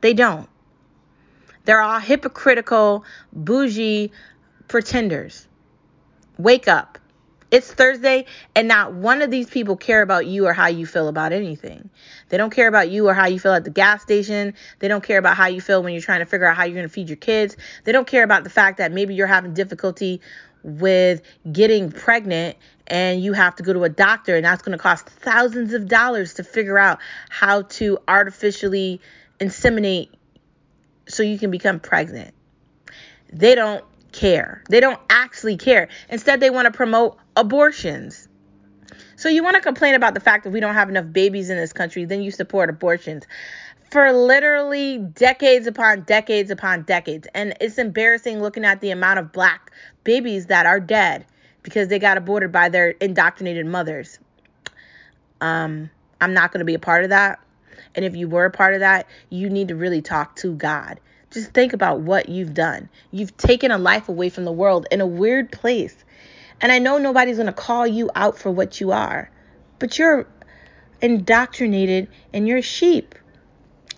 They 0.00 0.14
don't. 0.14 0.48
They're 1.64 1.80
all 1.80 1.98
hypocritical, 1.98 3.04
bougie, 3.32 4.12
pretenders. 4.68 5.48
Wake 6.38 6.68
up. 6.68 6.95
It's 7.50 7.72
Thursday, 7.72 8.26
and 8.56 8.66
not 8.66 8.92
one 8.92 9.22
of 9.22 9.30
these 9.30 9.48
people 9.48 9.76
care 9.76 10.02
about 10.02 10.26
you 10.26 10.46
or 10.46 10.52
how 10.52 10.66
you 10.66 10.84
feel 10.84 11.06
about 11.06 11.32
anything. 11.32 11.90
They 12.28 12.36
don't 12.36 12.50
care 12.50 12.66
about 12.66 12.90
you 12.90 13.08
or 13.08 13.14
how 13.14 13.26
you 13.26 13.38
feel 13.38 13.52
at 13.52 13.62
the 13.62 13.70
gas 13.70 14.02
station. 14.02 14.54
They 14.80 14.88
don't 14.88 15.04
care 15.04 15.18
about 15.18 15.36
how 15.36 15.46
you 15.46 15.60
feel 15.60 15.82
when 15.82 15.92
you're 15.92 16.02
trying 16.02 16.20
to 16.20 16.26
figure 16.26 16.46
out 16.46 16.56
how 16.56 16.64
you're 16.64 16.74
going 16.74 16.88
to 16.88 16.92
feed 16.92 17.08
your 17.08 17.16
kids. 17.16 17.56
They 17.84 17.92
don't 17.92 18.06
care 18.06 18.24
about 18.24 18.42
the 18.42 18.50
fact 18.50 18.78
that 18.78 18.90
maybe 18.90 19.14
you're 19.14 19.28
having 19.28 19.54
difficulty 19.54 20.20
with 20.64 21.22
getting 21.50 21.92
pregnant 21.92 22.56
and 22.88 23.22
you 23.22 23.32
have 23.32 23.54
to 23.56 23.62
go 23.62 23.72
to 23.72 23.84
a 23.84 23.88
doctor, 23.88 24.34
and 24.36 24.44
that's 24.44 24.62
going 24.62 24.76
to 24.76 24.82
cost 24.82 25.08
thousands 25.08 25.72
of 25.72 25.86
dollars 25.88 26.34
to 26.34 26.44
figure 26.44 26.78
out 26.78 26.98
how 27.28 27.62
to 27.62 27.98
artificially 28.08 29.00
inseminate 29.38 30.08
so 31.08 31.22
you 31.22 31.38
can 31.38 31.50
become 31.50 31.78
pregnant. 31.78 32.34
They 33.32 33.54
don't 33.54 33.84
care. 34.16 34.62
They 34.68 34.80
don't 34.80 35.00
actually 35.10 35.56
care. 35.56 35.88
Instead, 36.08 36.40
they 36.40 36.50
want 36.50 36.66
to 36.66 36.72
promote 36.72 37.18
abortions. 37.36 38.28
So 39.16 39.28
you 39.28 39.42
want 39.42 39.56
to 39.56 39.62
complain 39.62 39.94
about 39.94 40.14
the 40.14 40.20
fact 40.20 40.44
that 40.44 40.50
we 40.50 40.60
don't 40.60 40.74
have 40.74 40.88
enough 40.88 41.12
babies 41.12 41.50
in 41.50 41.56
this 41.56 41.72
country, 41.72 42.04
then 42.04 42.22
you 42.22 42.30
support 42.30 42.68
abortions 42.68 43.26
for 43.90 44.12
literally 44.12 44.98
decades 44.98 45.66
upon 45.66 46.02
decades 46.02 46.50
upon 46.50 46.82
decades. 46.82 47.28
And 47.34 47.54
it's 47.60 47.78
embarrassing 47.78 48.42
looking 48.42 48.64
at 48.64 48.80
the 48.80 48.90
amount 48.90 49.18
of 49.18 49.32
black 49.32 49.70
babies 50.04 50.46
that 50.46 50.66
are 50.66 50.80
dead 50.80 51.24
because 51.62 51.88
they 51.88 51.98
got 51.98 52.16
aborted 52.16 52.52
by 52.52 52.68
their 52.68 52.90
indoctrinated 52.90 53.66
mothers. 53.66 54.18
Um, 55.40 55.90
I'm 56.20 56.34
not 56.34 56.52
going 56.52 56.60
to 56.60 56.64
be 56.64 56.74
a 56.74 56.78
part 56.78 57.04
of 57.04 57.10
that. 57.10 57.40
And 57.94 58.04
if 58.04 58.16
you 58.16 58.28
were 58.28 58.46
a 58.46 58.50
part 58.50 58.74
of 58.74 58.80
that, 58.80 59.06
you 59.30 59.48
need 59.48 59.68
to 59.68 59.76
really 59.76 60.02
talk 60.02 60.36
to 60.36 60.54
God. 60.54 61.00
Just 61.36 61.52
think 61.52 61.74
about 61.74 62.00
what 62.00 62.30
you've 62.30 62.54
done. 62.54 62.88
You've 63.10 63.36
taken 63.36 63.70
a 63.70 63.76
life 63.76 64.08
away 64.08 64.30
from 64.30 64.46
the 64.46 64.52
world 64.52 64.86
in 64.90 65.02
a 65.02 65.06
weird 65.06 65.52
place. 65.52 65.94
And 66.62 66.72
I 66.72 66.78
know 66.78 66.96
nobody's 66.96 67.36
going 67.36 67.44
to 67.44 67.52
call 67.52 67.86
you 67.86 68.10
out 68.14 68.38
for 68.38 68.50
what 68.50 68.80
you 68.80 68.92
are, 68.92 69.30
but 69.78 69.98
you're 69.98 70.26
indoctrinated 71.02 72.08
and 72.32 72.48
you're 72.48 72.56
a 72.56 72.62
sheep 72.62 73.14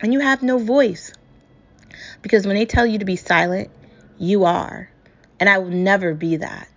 and 0.01 0.13
you 0.13 0.19
have 0.19 0.43
no 0.43 0.59
voice. 0.59 1.13
Because 2.23 2.45
when 2.45 2.57
they 2.57 2.67
tell 2.67 2.85
you 2.85 2.99
to 2.99 3.05
be 3.05 3.15
silent, 3.15 3.71
you 4.19 4.45
are. 4.45 4.91
And 5.39 5.49
I 5.49 5.59
will 5.59 5.71
never 5.71 6.15
be 6.15 6.39
that. 6.39 6.69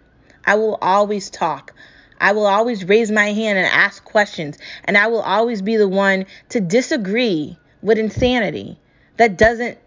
I 0.45 0.53
will 0.57 0.77
always 0.79 1.31
talk. 1.31 1.73
I 2.19 2.33
will 2.33 2.45
always 2.45 2.85
raise 2.85 3.09
my 3.09 3.33
hand 3.33 3.57
and 3.57 3.65
ask 3.65 4.03
questions. 4.03 4.59
And 4.85 4.95
I 4.95 5.07
will 5.07 5.23
always 5.23 5.63
be 5.63 5.77
the 5.77 5.89
one 5.89 6.27
to 6.49 6.61
disagree 6.61 7.57
with 7.81 7.97
insanity 7.97 8.79
that 9.17 9.39
doesn't 9.39 9.79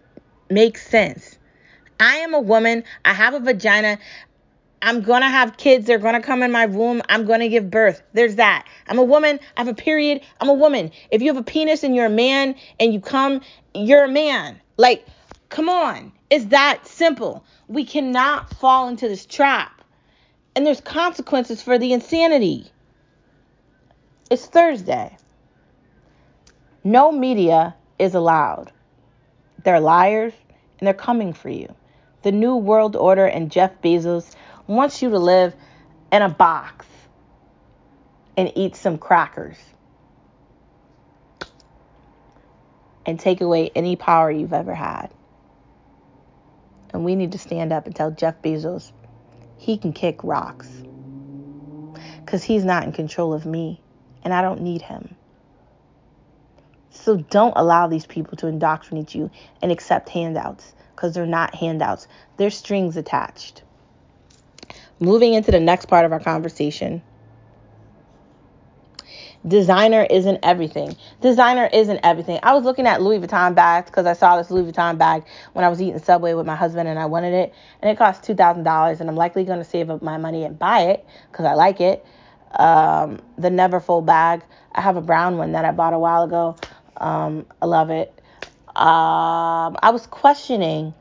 make 0.51 0.79
sense. 0.79 1.39
I 2.01 2.17
am 2.17 2.35
a 2.35 2.41
woman. 2.41 2.85
I 3.05 3.13
have 3.13 3.35
a 3.35 3.41
vagina. 3.41 3.99
I'm 4.83 5.01
going 5.01 5.23
to 5.23 5.29
have 5.29 5.57
kids. 5.57 5.87
They're 5.87 5.99
going 5.99 6.15
to 6.15 6.21
come 6.21 6.43
in 6.43 6.53
my 6.53 6.67
womb. 6.67 7.01
I'm 7.09 7.25
going 7.25 7.41
to 7.41 7.49
give 7.49 7.71
birth. 7.71 8.03
There's 8.13 8.37
that. 8.37 8.67
I'm 8.87 8.99
a 8.99 9.03
woman. 9.03 9.41
I 9.57 9.61
have 9.61 9.69
a 9.69 9.75
period. 9.75 10.21
I'm 10.41 10.51
a 10.51 10.55
woman. 10.55 10.91
If 11.11 11.23
you 11.23 11.29
have 11.29 11.41
a 11.41 11.43
penis 11.43 11.85
and 11.85 11.97
you're 11.97 12.07
a 12.07 12.11
man 12.11 12.55
and 12.79 12.93
you 12.93 13.01
come, 13.01 13.41
you're 13.75 14.05
a 14.05 14.09
man. 14.09 14.61
Like, 14.77 15.07
come 15.49 15.71
on. 15.71 16.13
It's 16.29 16.47
that 16.47 16.87
simple. 16.87 17.45
We 17.69 17.87
cannot 17.87 18.53
fall 18.55 18.89
into 18.89 19.09
this 19.09 19.25
trap. 19.25 19.83
And 20.55 20.67
there's 20.67 20.81
consequences 20.83 21.63
for 21.63 21.79
the 21.79 21.93
insanity. 21.95 22.71
It's 24.31 24.47
Thursday. 24.47 25.17
No 26.83 27.11
media 27.11 27.75
is 27.99 28.15
allowed. 28.15 28.71
They're 29.65 29.81
liars 29.81 30.33
and 30.79 30.87
they're 30.87 30.95
coming 30.95 31.33
for 31.33 31.49
you. 31.49 31.75
The 32.23 32.33
New 32.33 32.57
World 32.57 32.97
Order 32.97 33.27
and 33.27 33.51
Jeff 33.51 33.83
Bezos 33.83 34.35
wants 34.67 35.03
you 35.03 35.11
to 35.11 35.19
live 35.19 35.55
in 36.13 36.23
a 36.23 36.29
box 36.29 36.87
and 38.37 38.53
eat 38.55 38.77
some 38.77 38.99
crackers 38.99 39.57
and 43.07 43.19
take 43.19 43.41
away 43.41 43.71
any 43.75 43.97
power 43.97 44.31
you've 44.31 44.53
ever 44.53 44.75
had. 44.75 45.09
And 46.93 47.05
we 47.05 47.15
need 47.15 47.33
to 47.33 47.39
stand 47.39 47.73
up 47.73 47.87
and 47.87 47.95
tell 47.95 48.11
Jeff 48.11 48.41
Bezos 48.43 48.93
he 49.59 49.77
can 49.77 49.93
kick 49.93 50.23
rocks 50.23 50.69
because 52.21 52.43
he's 52.43 52.65
not 52.65 52.85
in 52.85 52.93
control 52.93 53.35
of 53.35 53.45
me 53.45 53.81
and 54.23 54.33
I 54.33 54.43
don't 54.43 54.63
need 54.63 54.83
him. 54.83 55.15
So 56.95 57.17
don't 57.17 57.53
allow 57.57 57.87
these 57.87 58.07
people 58.07 58.37
to 58.39 58.47
indoctrinate 58.47 59.15
you 59.15 59.31
and 59.61 59.71
accept 59.71 60.09
handouts 60.09 60.73
because 60.95 61.13
they're 61.13 61.27
not 61.27 61.55
handouts, 61.55 62.07
they're 62.37 62.51
strings 62.51 62.97
attached. 62.97 63.63
Moving 65.01 65.35
into 65.35 65.51
the 65.51 65.61
next 65.61 65.87
part 65.87 66.07
of 66.07 66.13
our 66.13 66.21
conversation. 66.21 67.03
Designer 69.47 70.07
isn't 70.09 70.39
everything. 70.43 70.97
Designer 71.21 71.69
isn't 71.71 72.01
everything. 72.03 72.39
I 72.43 72.55
was 72.55 72.65
looking 72.65 72.87
at 72.87 73.03
Louis 73.03 73.19
Vuitton 73.19 73.55
bags 73.55 73.91
because 73.91 74.07
I 74.07 74.15
saw 74.15 74.39
this 74.39 74.51
Louis 74.51 74.73
Vuitton 74.73 74.97
bag 74.97 75.25
when 75.53 75.65
I 75.65 75.69
was 75.69 75.83
eating 75.83 75.99
Subway 75.99 76.33
with 76.33 76.47
my 76.47 76.57
husband 76.57 76.89
and 76.89 76.99
I 76.99 77.05
wanted 77.05 77.35
it. 77.35 77.53
And 77.83 77.91
it 77.91 77.99
cost 77.99 78.23
$2,000 78.23 79.01
and 79.01 79.11
I'm 79.11 79.17
likely 79.17 79.45
going 79.45 79.59
to 79.59 79.65
save 79.65 79.91
up 79.91 80.01
my 80.01 80.17
money 80.17 80.45
and 80.45 80.59
buy 80.59 80.85
it 80.85 81.05
because 81.31 81.45
I 81.45 81.53
like 81.53 81.83
it. 81.83 82.07
Um, 82.53 83.21
the 83.37 83.51
Neverfull 83.51 84.07
bag. 84.07 84.43
I 84.73 84.81
have 84.81 84.97
a 84.97 85.03
brown 85.03 85.37
one 85.37 85.53
that 85.53 85.65
I 85.65 85.73
bought 85.73 85.93
a 85.93 85.99
while 85.99 86.23
ago. 86.23 86.57
Um, 86.97 87.47
I 87.61 87.67
love 87.67 87.91
it. 87.91 88.13
Um, 88.69 89.77
I 89.83 89.91
was 89.93 90.07
questioning, 90.07 90.95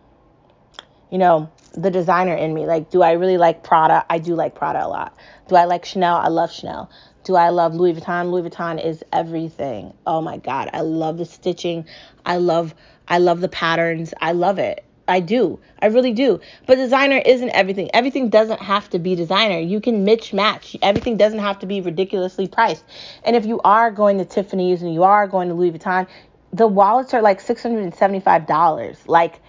you 1.12 1.18
know, 1.18 1.52
the 1.74 1.90
designer 1.90 2.36
in 2.36 2.54
me. 2.54 2.66
Like, 2.66 2.92
do 2.92 3.02
I 3.02 3.14
really 3.14 3.38
like 3.38 3.64
Prada? 3.64 4.06
I 4.10 4.20
do 4.20 4.36
like 4.36 4.56
Prada 4.56 4.86
a 4.86 4.88
lot. 4.88 5.16
Do 5.48 5.56
I 5.56 5.66
like 5.66 5.86
Chanel? 5.86 6.16
I 6.16 6.28
love 6.28 6.52
Chanel. 6.52 6.90
Do 7.24 7.36
I 7.36 7.50
love 7.50 7.74
Louis 7.74 7.94
Vuitton? 7.94 8.32
Louis 8.32 8.50
Vuitton 8.50 8.84
is 8.84 9.04
everything. 9.12 9.94
Oh 10.06 10.22
my 10.22 10.38
god, 10.38 10.70
I 10.74 10.82
love 10.82 11.18
the 11.18 11.26
stitching. 11.26 11.86
I 12.26 12.38
love 12.38 12.76
I 13.08 13.18
love 13.18 13.42
the 13.42 13.50
patterns. 13.50 14.14
I 14.22 14.34
love 14.34 14.60
it. 14.60 14.84
I 15.08 15.20
do. 15.20 15.60
I 15.82 15.88
really 15.88 16.14
do. 16.14 16.40
But 16.66 16.76
designer 16.76 17.22
isn't 17.26 17.50
everything. 17.50 17.90
Everything 17.94 18.30
doesn't 18.30 18.62
have 18.62 18.90
to 18.92 19.00
be 19.00 19.16
designer. 19.16 19.60
You 19.60 19.82
can 19.82 20.06
mix 20.06 20.32
match. 20.32 20.78
Everything 20.82 21.18
doesn't 21.18 21.40
have 21.40 21.60
to 21.60 21.66
be 21.66 21.82
ridiculously 21.82 22.48
priced. 22.48 22.86
And 23.26 23.36
if 23.36 23.46
you 23.46 23.60
are 23.66 23.92
going 23.92 24.18
to 24.20 24.26
Tiffany's 24.26 24.82
and 24.82 24.94
you 24.94 25.04
are 25.04 25.28
going 25.28 25.50
to 25.50 25.56
Louis 25.56 25.72
Vuitton, 25.72 26.08
the 26.54 26.68
wallets 26.68 27.14
are 27.14 27.22
like 27.22 27.42
$675. 27.42 29.08
Like 29.08 29.42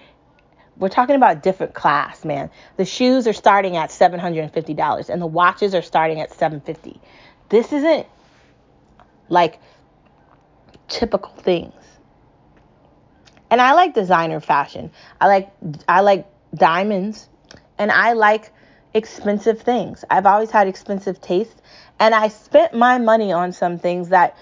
we're 0.76 0.88
talking 0.88 1.14
about 1.14 1.42
different 1.42 1.74
class, 1.74 2.24
man. 2.24 2.50
The 2.76 2.84
shoes 2.84 3.28
are 3.28 3.32
starting 3.32 3.76
at 3.76 3.90
$750 3.90 5.08
and 5.08 5.22
the 5.22 5.26
watches 5.26 5.74
are 5.74 5.82
starting 5.82 6.20
at 6.20 6.32
750. 6.32 7.00
This 7.48 7.72
isn't 7.72 8.06
like 9.28 9.60
typical 10.88 11.32
things. 11.36 11.72
And 13.54 13.62
I 13.62 13.74
like 13.74 13.94
designer 13.94 14.40
fashion. 14.40 14.90
I 15.20 15.28
like 15.28 15.48
I 15.86 16.00
like 16.00 16.26
diamonds 16.56 17.28
and 17.78 17.92
I 17.92 18.14
like 18.14 18.50
expensive 18.94 19.60
things. 19.60 20.04
I've 20.10 20.26
always 20.26 20.50
had 20.50 20.66
expensive 20.66 21.20
taste 21.20 21.62
and 22.00 22.16
I 22.16 22.26
spent 22.26 22.74
my 22.74 22.98
money 22.98 23.30
on 23.30 23.52
some 23.52 23.78
things 23.78 24.08
that 24.08 24.36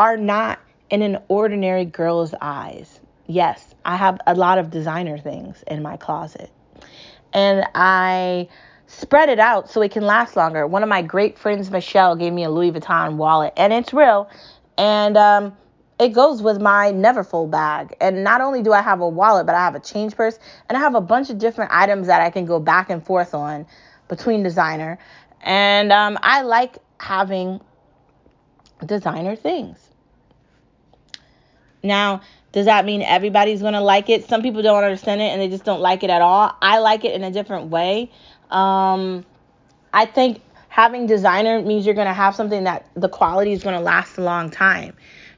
are 0.00 0.16
not 0.16 0.58
in 0.90 1.02
an 1.02 1.18
ordinary 1.28 1.84
girl's 1.84 2.34
eyes. 2.40 2.98
Yes, 3.28 3.72
I 3.84 3.94
have 3.94 4.18
a 4.26 4.34
lot 4.34 4.58
of 4.58 4.68
designer 4.68 5.16
things 5.16 5.62
in 5.68 5.80
my 5.80 5.96
closet. 5.96 6.50
And 7.32 7.64
I 7.72 8.48
spread 8.88 9.28
it 9.28 9.38
out 9.38 9.70
so 9.70 9.80
it 9.80 9.92
can 9.92 10.02
last 10.02 10.34
longer. 10.34 10.66
One 10.66 10.82
of 10.82 10.88
my 10.88 11.02
great 11.02 11.38
friends, 11.38 11.70
Michelle, 11.70 12.16
gave 12.16 12.32
me 12.32 12.42
a 12.42 12.50
Louis 12.50 12.72
Vuitton 12.72 13.14
wallet, 13.14 13.52
and 13.56 13.72
it's 13.72 13.92
real. 13.92 14.28
And 14.76 15.16
um, 15.16 15.56
it 15.98 16.10
goes 16.10 16.42
with 16.42 16.60
my 16.60 16.92
Neverfull 16.92 17.50
bag. 17.50 17.96
And 18.00 18.22
not 18.22 18.40
only 18.40 18.62
do 18.62 18.72
I 18.72 18.82
have 18.82 19.00
a 19.00 19.08
wallet, 19.08 19.46
but 19.46 19.54
I 19.54 19.64
have 19.64 19.74
a 19.74 19.80
change 19.80 20.14
purse, 20.14 20.38
and 20.68 20.76
I 20.76 20.80
have 20.80 20.94
a 20.94 21.00
bunch 21.00 21.30
of 21.30 21.38
different 21.38 21.70
items 21.72 22.06
that 22.08 22.20
I 22.20 22.30
can 22.30 22.44
go 22.44 22.60
back 22.60 22.90
and 22.90 23.04
forth 23.04 23.34
on 23.34 23.66
between 24.08 24.42
designer. 24.42 24.98
And 25.40 25.92
um, 25.92 26.18
I 26.22 26.42
like 26.42 26.78
having 26.98 27.60
designer 28.84 29.36
things. 29.36 29.78
Now, 31.82 32.20
does 32.52 32.66
that 32.66 32.84
mean 32.84 33.02
everybody's 33.02 33.60
going 33.60 33.74
to 33.74 33.80
like 33.80 34.08
it? 34.08 34.28
Some 34.28 34.42
people 34.42 34.62
don't 34.62 34.82
understand 34.82 35.20
it 35.20 35.26
and 35.26 35.40
they 35.40 35.48
just 35.48 35.64
don't 35.64 35.80
like 35.80 36.02
it 36.02 36.10
at 36.10 36.20
all. 36.20 36.54
I 36.60 36.78
like 36.78 37.04
it 37.04 37.14
in 37.14 37.22
a 37.22 37.30
different 37.30 37.68
way. 37.68 38.10
Um, 38.50 39.24
I 39.92 40.06
think 40.06 40.40
having 40.68 41.06
designer 41.06 41.62
means 41.62 41.86
you're 41.86 41.94
going 41.94 42.06
to 42.06 42.14
have 42.14 42.34
something 42.34 42.64
that 42.64 42.86
the 42.94 43.08
quality 43.08 43.52
is 43.52 43.62
going 43.62 43.76
to 43.76 43.80
last 43.80 44.18
a 44.18 44.22
long 44.22 44.50
time 44.50 44.96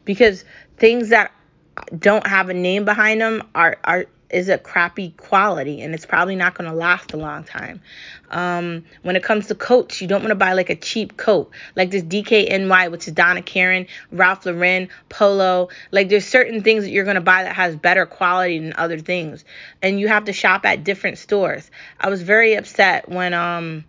because 0.08 0.42
things 0.78 1.10
that 1.10 1.30
don't 1.96 2.26
have 2.26 2.48
a 2.48 2.54
name 2.54 2.86
behind 2.86 3.20
them 3.20 3.42
are 3.54 3.76
are 3.84 4.06
is 4.30 4.48
a 4.48 4.56
crappy 4.56 5.10
quality 5.10 5.82
and 5.82 5.94
it's 5.94 6.06
probably 6.06 6.34
not 6.34 6.54
going 6.54 6.68
to 6.68 6.74
last 6.74 7.12
a 7.12 7.16
long 7.16 7.44
time. 7.44 7.80
Um, 8.30 8.84
when 9.02 9.16
it 9.16 9.22
comes 9.22 9.46
to 9.46 9.54
coats, 9.54 10.00
you 10.00 10.08
don't 10.08 10.20
want 10.20 10.30
to 10.30 10.34
buy 10.34 10.52
like 10.54 10.70
a 10.70 10.76
cheap 10.76 11.16
coat, 11.16 11.50
like 11.76 11.90
this 11.90 12.02
DKNY, 12.02 12.90
which 12.90 13.06
is 13.06 13.14
Donna 13.14 13.42
Karan, 13.42 13.86
Ralph 14.10 14.46
Lauren, 14.46 14.88
Polo. 15.10 15.68
Like 15.90 16.08
there's 16.08 16.26
certain 16.26 16.62
things 16.62 16.84
that 16.84 16.90
you're 16.90 17.04
going 17.04 17.14
to 17.14 17.20
buy 17.20 17.42
that 17.42 17.54
has 17.54 17.76
better 17.76 18.06
quality 18.06 18.58
than 18.58 18.72
other 18.76 18.98
things, 18.98 19.44
and 19.82 20.00
you 20.00 20.08
have 20.08 20.24
to 20.24 20.32
shop 20.32 20.64
at 20.64 20.84
different 20.84 21.18
stores. 21.18 21.70
I 22.00 22.08
was 22.08 22.22
very 22.22 22.54
upset 22.54 23.10
when 23.10 23.34
um 23.34 23.84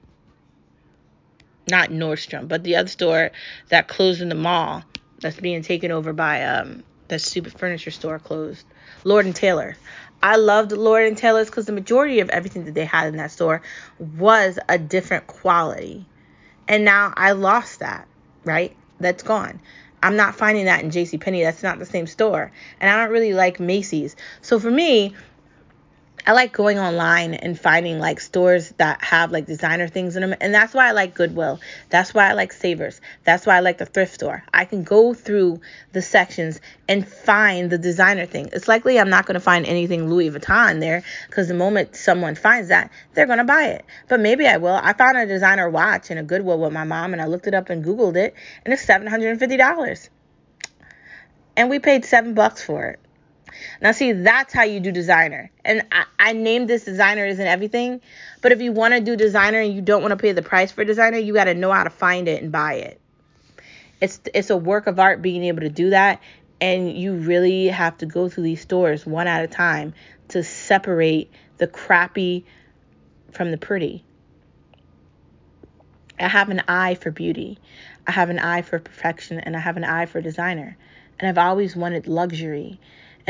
not 1.69 1.89
Nordstrom, 1.89 2.47
but 2.47 2.63
the 2.63 2.75
other 2.75 2.89
store 2.89 3.31
that 3.69 3.87
closed 3.87 4.21
in 4.21 4.29
the 4.29 4.35
mall 4.35 4.83
that's 5.21 5.39
being 5.39 5.61
taken 5.61 5.91
over 5.91 6.13
by 6.13 6.43
um 6.43 6.83
that 7.07 7.21
stupid 7.21 7.53
furniture 7.57 7.91
store 7.91 8.19
closed. 8.19 8.65
Lord 9.03 9.25
and 9.25 9.35
Taylor. 9.35 9.75
I 10.21 10.35
loved 10.35 10.71
Lord 10.71 11.05
and 11.05 11.17
Taylor's 11.17 11.47
because 11.47 11.65
the 11.65 11.71
majority 11.71 12.19
of 12.19 12.29
everything 12.29 12.65
that 12.65 12.73
they 12.73 12.85
had 12.85 13.07
in 13.07 13.17
that 13.17 13.31
store 13.31 13.61
was 13.97 14.59
a 14.67 14.77
different 14.77 15.27
quality. 15.27 16.05
And 16.67 16.85
now 16.85 17.13
I 17.15 17.31
lost 17.31 17.79
that, 17.79 18.07
right? 18.43 18.75
That's 18.99 19.23
gone. 19.23 19.59
I'm 20.03 20.15
not 20.15 20.35
finding 20.35 20.65
that 20.65 20.83
in 20.83 20.91
JCPenney. 20.91 21.43
That's 21.43 21.63
not 21.63 21.79
the 21.79 21.85
same 21.85 22.05
store. 22.05 22.51
And 22.79 22.89
I 22.89 23.03
don't 23.03 23.11
really 23.13 23.33
like 23.33 23.59
Macy's. 23.59 24.15
So 24.41 24.59
for 24.59 24.71
me, 24.71 25.15
I 26.25 26.33
like 26.33 26.53
going 26.53 26.77
online 26.77 27.33
and 27.33 27.59
finding 27.59 27.99
like 27.99 28.19
stores 28.19 28.69
that 28.77 29.01
have 29.03 29.31
like 29.31 29.45
designer 29.45 29.87
things 29.87 30.15
in 30.15 30.21
them. 30.21 30.35
And 30.41 30.53
that's 30.53 30.73
why 30.73 30.87
I 30.87 30.91
like 30.91 31.13
Goodwill. 31.13 31.59
That's 31.89 32.13
why 32.13 32.29
I 32.29 32.33
like 32.33 32.53
Savers. 32.53 33.01
That's 33.23 33.45
why 33.45 33.57
I 33.57 33.59
like 33.61 33.77
the 33.77 33.85
thrift 33.85 34.13
store. 34.13 34.43
I 34.53 34.65
can 34.65 34.83
go 34.83 35.13
through 35.13 35.61
the 35.93 36.01
sections 36.01 36.59
and 36.87 37.07
find 37.07 37.69
the 37.69 37.77
designer 37.77 38.25
thing. 38.25 38.49
It's 38.53 38.67
likely 38.67 38.99
I'm 38.99 39.09
not 39.09 39.25
going 39.25 39.35
to 39.35 39.39
find 39.39 39.65
anything 39.65 40.09
Louis 40.09 40.29
Vuitton 40.29 40.79
there 40.79 41.03
because 41.27 41.47
the 41.47 41.53
moment 41.53 41.95
someone 41.95 42.35
finds 42.35 42.69
that, 42.69 42.91
they're 43.13 43.25
going 43.27 43.39
to 43.39 43.43
buy 43.43 43.65
it. 43.65 43.85
But 44.07 44.19
maybe 44.19 44.45
I 44.45 44.57
will. 44.57 44.79
I 44.81 44.93
found 44.93 45.17
a 45.17 45.25
designer 45.25 45.69
watch 45.69 46.11
in 46.11 46.17
a 46.17 46.23
Goodwill 46.23 46.59
with 46.59 46.73
my 46.73 46.83
mom 46.83 47.13
and 47.13 47.21
I 47.21 47.25
looked 47.25 47.47
it 47.47 47.53
up 47.53 47.69
and 47.69 47.83
Googled 47.83 48.17
it 48.17 48.35
and 48.65 48.73
it's 48.73 48.85
$750. 48.85 50.09
And 51.55 51.69
we 51.69 51.79
paid 51.79 52.05
seven 52.05 52.33
bucks 52.33 52.63
for 52.63 52.85
it. 52.85 52.99
Now, 53.81 53.91
see, 53.91 54.11
that's 54.11 54.53
how 54.53 54.63
you 54.63 54.79
do 54.79 54.91
designer. 54.91 55.51
And 55.63 55.83
I, 55.91 56.05
I 56.17 56.33
named 56.33 56.69
this 56.69 56.85
designer 56.85 57.25
isn't 57.25 57.45
everything, 57.45 58.01
but 58.41 58.51
if 58.51 58.61
you 58.61 58.71
want 58.71 58.93
to 58.93 58.99
do 58.99 59.15
designer 59.15 59.59
and 59.59 59.73
you 59.73 59.81
don't 59.81 60.01
want 60.01 60.11
to 60.11 60.17
pay 60.17 60.31
the 60.31 60.41
price 60.41 60.71
for 60.71 60.83
designer, 60.83 61.17
you 61.17 61.33
got 61.33 61.45
to 61.45 61.53
know 61.53 61.71
how 61.71 61.83
to 61.83 61.89
find 61.89 62.27
it 62.27 62.41
and 62.41 62.51
buy 62.51 62.75
it. 62.75 62.99
It's 64.01 64.21
it's 64.33 64.49
a 64.49 64.57
work 64.57 64.87
of 64.87 64.99
art 64.99 65.21
being 65.21 65.43
able 65.43 65.61
to 65.61 65.69
do 65.69 65.89
that, 65.89 66.21
and 66.61 66.97
you 66.97 67.15
really 67.15 67.67
have 67.67 67.97
to 67.97 68.05
go 68.05 68.29
through 68.29 68.43
these 68.43 68.61
stores 68.61 69.05
one 69.05 69.27
at 69.27 69.43
a 69.43 69.47
time 69.47 69.93
to 70.29 70.43
separate 70.43 71.31
the 71.57 71.67
crappy 71.67 72.45
from 73.31 73.51
the 73.51 73.57
pretty. 73.57 74.03
I 76.19 76.27
have 76.27 76.49
an 76.49 76.63
eye 76.67 76.95
for 76.95 77.11
beauty. 77.11 77.59
I 78.05 78.11
have 78.11 78.29
an 78.29 78.39
eye 78.39 78.61
for 78.61 78.79
perfection 78.79 79.39
and 79.39 79.55
I 79.55 79.59
have 79.59 79.77
an 79.77 79.83
eye 79.83 80.05
for 80.05 80.21
designer. 80.21 80.77
And 81.19 81.29
I've 81.29 81.37
always 81.37 81.75
wanted 81.75 82.07
luxury. 82.07 82.79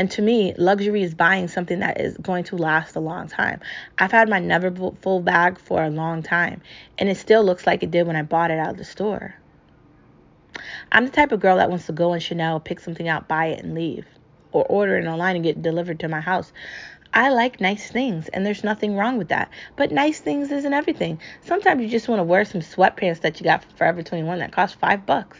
And 0.00 0.10
to 0.12 0.22
me, 0.22 0.54
luxury 0.56 1.02
is 1.02 1.14
buying 1.14 1.46
something 1.46 1.80
that 1.80 2.00
is 2.00 2.16
going 2.16 2.44
to 2.44 2.56
last 2.56 2.96
a 2.96 3.00
long 3.00 3.28
time. 3.28 3.60
I've 3.98 4.10
had 4.10 4.30
my 4.30 4.38
never 4.38 4.70
full 5.02 5.20
bag 5.20 5.58
for 5.58 5.84
a 5.84 5.90
long 5.90 6.22
time, 6.22 6.62
and 6.96 7.10
it 7.10 7.18
still 7.18 7.44
looks 7.44 7.66
like 7.66 7.82
it 7.82 7.90
did 7.90 8.06
when 8.06 8.16
I 8.16 8.22
bought 8.22 8.50
it 8.50 8.58
out 8.58 8.70
of 8.70 8.76
the 8.78 8.84
store. 8.84 9.34
I'm 10.90 11.04
the 11.04 11.12
type 11.12 11.32
of 11.32 11.40
girl 11.40 11.58
that 11.58 11.68
wants 11.68 11.84
to 11.84 11.92
go 11.92 12.14
in 12.14 12.20
Chanel, 12.20 12.60
pick 12.60 12.80
something 12.80 13.08
out, 13.08 13.28
buy 13.28 13.48
it, 13.48 13.62
and 13.62 13.74
leave, 13.74 14.06
or 14.52 14.64
order 14.64 14.96
it 14.96 15.06
online 15.06 15.36
and 15.36 15.44
get 15.44 15.60
delivered 15.60 16.00
to 16.00 16.08
my 16.08 16.22
house. 16.22 16.50
I 17.12 17.28
like 17.28 17.60
nice 17.60 17.90
things, 17.90 18.28
and 18.28 18.46
there's 18.46 18.64
nothing 18.64 18.96
wrong 18.96 19.18
with 19.18 19.28
that. 19.28 19.50
But 19.76 19.92
nice 19.92 20.18
things 20.18 20.50
isn't 20.50 20.72
everything. 20.72 21.20
Sometimes 21.42 21.82
you 21.82 21.90
just 21.90 22.08
want 22.08 22.20
to 22.20 22.24
wear 22.24 22.46
some 22.46 22.62
sweatpants 22.62 23.20
that 23.20 23.38
you 23.38 23.44
got 23.44 23.64
from 23.64 23.76
Forever 23.76 24.02
21 24.02 24.38
that 24.38 24.50
cost 24.50 24.76
five 24.76 25.04
bucks. 25.04 25.36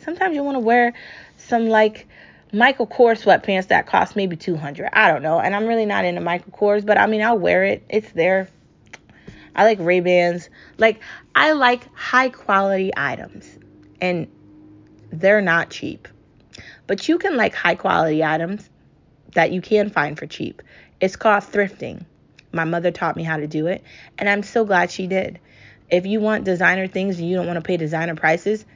Sometimes 0.00 0.34
you 0.34 0.42
want 0.42 0.56
to 0.56 0.60
wear 0.60 0.92
some 1.38 1.70
like 1.70 2.06
Michael 2.52 2.86
Kors 2.86 3.22
sweatpants 3.22 3.68
that 3.68 3.86
cost 3.86 4.14
maybe 4.14 4.36
200. 4.36 4.90
I 4.92 5.10
don't 5.10 5.22
know. 5.22 5.40
And 5.40 5.54
I'm 5.54 5.66
really 5.66 5.86
not 5.86 6.04
into 6.04 6.20
Michael 6.20 6.52
Kors, 6.52 6.84
but 6.84 6.98
I 6.98 7.06
mean, 7.06 7.22
I'll 7.22 7.38
wear 7.38 7.64
it. 7.64 7.84
It's 7.88 8.12
there. 8.12 8.48
I 9.56 9.64
like 9.64 9.78
Ray-Bans. 9.80 10.50
Like 10.78 11.00
I 11.34 11.52
like 11.52 11.92
high 11.94 12.28
quality 12.28 12.92
items 12.96 13.48
and 14.00 14.28
they're 15.10 15.40
not 15.40 15.70
cheap. 15.70 16.08
But 16.86 17.08
you 17.08 17.18
can 17.18 17.36
like 17.36 17.54
high 17.54 17.74
quality 17.74 18.22
items 18.24 18.68
that 19.34 19.52
you 19.52 19.60
can 19.60 19.88
find 19.90 20.18
for 20.18 20.26
cheap. 20.26 20.62
It's 21.00 21.16
called 21.16 21.44
thrifting. 21.44 22.04
My 22.52 22.64
mother 22.64 22.90
taught 22.90 23.16
me 23.16 23.22
how 23.22 23.38
to 23.38 23.46
do 23.46 23.66
it, 23.66 23.82
and 24.18 24.28
I'm 24.28 24.42
so 24.42 24.66
glad 24.66 24.90
she 24.90 25.06
did. 25.06 25.38
If 25.88 26.04
you 26.04 26.20
want 26.20 26.44
designer 26.44 26.86
things 26.86 27.18
and 27.18 27.26
you 27.26 27.36
don't 27.36 27.46
want 27.46 27.56
to 27.56 27.62
pay 27.62 27.78
designer 27.78 28.14
prices, 28.14 28.66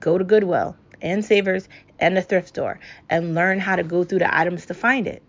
go 0.00 0.16
to 0.16 0.24
Goodwill 0.24 0.74
and 1.06 1.24
Savers 1.24 1.68
and 2.00 2.16
the 2.16 2.22
thrift 2.22 2.48
store 2.48 2.80
and 3.08 3.34
learn 3.34 3.60
how 3.60 3.76
to 3.76 3.84
go 3.84 4.02
through 4.02 4.18
the 4.18 4.38
items 4.38 4.66
to 4.66 4.74
find 4.74 5.06
it. 5.06 5.22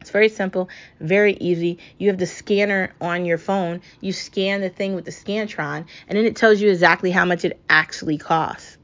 It's 0.00 0.10
very 0.10 0.28
simple, 0.28 0.68
very 1.00 1.34
easy. 1.34 1.78
You 1.98 2.08
have 2.08 2.18
the 2.18 2.26
scanner 2.26 2.92
on 3.00 3.24
your 3.24 3.38
phone. 3.38 3.80
You 4.00 4.12
scan 4.12 4.60
the 4.60 4.68
thing 4.68 4.94
with 4.94 5.04
the 5.04 5.10
Scantron, 5.10 5.86
and 6.08 6.18
then 6.18 6.24
it 6.24 6.36
tells 6.36 6.60
you 6.60 6.70
exactly 6.70 7.10
how 7.10 7.24
much 7.24 7.44
it 7.44 7.60
actually 7.68 8.16
costs. 8.16 8.78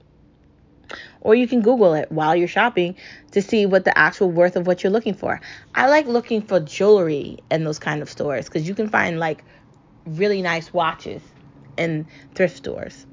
Or 1.20 1.34
you 1.34 1.48
can 1.48 1.62
Google 1.62 1.94
it 1.94 2.12
while 2.12 2.36
you're 2.36 2.48
shopping 2.48 2.96
to 3.32 3.42
see 3.42 3.66
what 3.66 3.84
the 3.84 3.96
actual 3.96 4.30
worth 4.30 4.56
of 4.56 4.66
what 4.66 4.82
you're 4.82 4.92
looking 4.92 5.14
for. 5.14 5.40
I 5.74 5.88
like 5.88 6.06
looking 6.06 6.42
for 6.42 6.60
jewelry 6.60 7.38
in 7.50 7.64
those 7.64 7.78
kind 7.78 8.02
of 8.02 8.10
stores 8.10 8.44
because 8.46 8.68
you 8.68 8.74
can 8.74 8.88
find 8.88 9.18
like 9.18 9.42
really 10.06 10.42
nice 10.42 10.72
watches 10.72 11.22
in 11.76 12.06
thrift 12.34 12.56
stores 12.56 13.06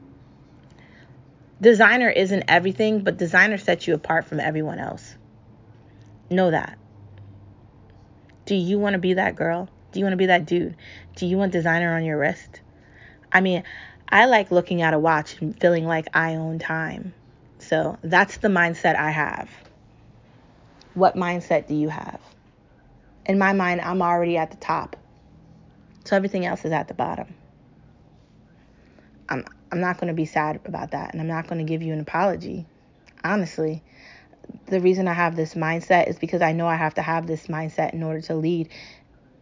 designer 1.63 2.09
isn't 2.09 2.43
everything, 2.47 3.03
but 3.03 3.17
designer 3.17 3.57
sets 3.57 3.87
you 3.87 3.95
apart 3.95 4.25
from 4.25 4.39
everyone 4.39 4.79
else. 4.79 5.15
Know 6.29 6.51
that. 6.51 6.77
Do 8.45 8.55
you 8.55 8.77
want 8.77 8.93
to 8.93 8.99
be 8.99 9.13
that 9.13 9.35
girl? 9.35 9.69
Do 9.91 9.99
you 9.99 10.05
want 10.05 10.13
to 10.13 10.17
be 10.17 10.25
that 10.27 10.45
dude? 10.45 10.75
Do 11.15 11.25
you 11.25 11.37
want 11.37 11.53
designer 11.53 11.95
on 11.95 12.03
your 12.03 12.19
wrist? 12.19 12.61
I 13.31 13.41
mean, 13.41 13.63
I 14.09 14.25
like 14.25 14.51
looking 14.51 14.81
at 14.81 14.93
a 14.93 14.99
watch 14.99 15.41
and 15.41 15.59
feeling 15.59 15.85
like 15.85 16.07
I 16.13 16.35
own 16.35 16.59
time. 16.59 17.13
So 17.59 17.97
that's 18.03 18.37
the 18.37 18.49
mindset 18.49 18.95
I 18.95 19.11
have. 19.11 19.49
What 20.93 21.15
mindset 21.15 21.67
do 21.67 21.75
you 21.75 21.87
have? 21.89 22.19
In 23.25 23.39
my 23.39 23.53
mind, 23.53 23.79
I'm 23.81 24.01
already 24.01 24.37
at 24.37 24.51
the 24.51 24.57
top. 24.57 24.97
So 26.03 26.17
everything 26.17 26.45
else 26.45 26.65
is 26.65 26.73
at 26.73 26.89
the 26.89 26.93
bottom. 26.93 27.33
I'm 29.29 29.45
I'm 29.73 29.81
not 29.81 29.97
going 29.97 30.09
to 30.09 30.13
be 30.13 30.25
sad 30.25 30.59
about 30.65 30.91
that 30.91 31.13
and 31.13 31.19
I'm 31.19 31.27
not 31.27 31.47
going 31.47 31.57
to 31.57 31.67
give 31.67 31.81
you 31.81 31.93
an 31.93 31.99
apology. 31.99 32.67
Honestly, 33.23 33.81
the 34.67 34.79
reason 34.79 35.07
I 35.07 35.13
have 35.13 35.35
this 35.35 35.55
mindset 35.55 36.07
is 36.07 36.19
because 36.19 36.43
I 36.43 36.51
know 36.51 36.67
I 36.67 36.75
have 36.75 36.93
to 36.93 37.01
have 37.01 37.25
this 37.25 37.47
mindset 37.47 37.91
in 37.91 38.03
order 38.03 38.21
to 38.21 38.35
lead 38.35 38.69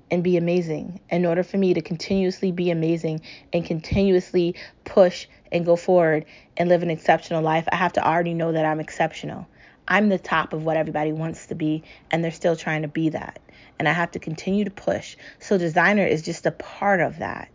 and 0.09 0.23
be 0.23 0.37
amazing. 0.37 1.01
In 1.09 1.25
order 1.25 1.43
for 1.43 1.57
me 1.57 1.73
to 1.73 1.81
continuously 1.81 2.53
be 2.53 2.71
amazing 2.71 3.19
and 3.51 3.65
continuously 3.65 4.55
push 4.85 5.27
and 5.51 5.65
go 5.65 5.75
forward 5.75 6.23
and 6.55 6.69
live 6.69 6.81
an 6.81 6.91
exceptional 6.91 7.43
life, 7.43 7.67
I 7.69 7.75
have 7.75 7.91
to 7.93 8.07
already 8.07 8.33
know 8.33 8.53
that 8.53 8.63
I'm 8.63 8.79
exceptional. 8.79 9.49
I'm 9.85 10.07
the 10.07 10.17
top 10.17 10.53
of 10.53 10.63
what 10.63 10.77
everybody 10.77 11.11
wants 11.11 11.47
to 11.47 11.55
be, 11.55 11.83
and 12.09 12.23
they're 12.23 12.31
still 12.31 12.55
trying 12.55 12.83
to 12.83 12.87
be 12.87 13.09
that. 13.09 13.41
And 13.79 13.89
I 13.89 13.91
have 13.91 14.11
to 14.11 14.19
continue 14.19 14.63
to 14.63 14.71
push. 14.71 15.17
So, 15.39 15.57
designer 15.57 16.05
is 16.05 16.21
just 16.21 16.45
a 16.45 16.51
part 16.51 17.01
of 17.01 17.19
that. 17.19 17.49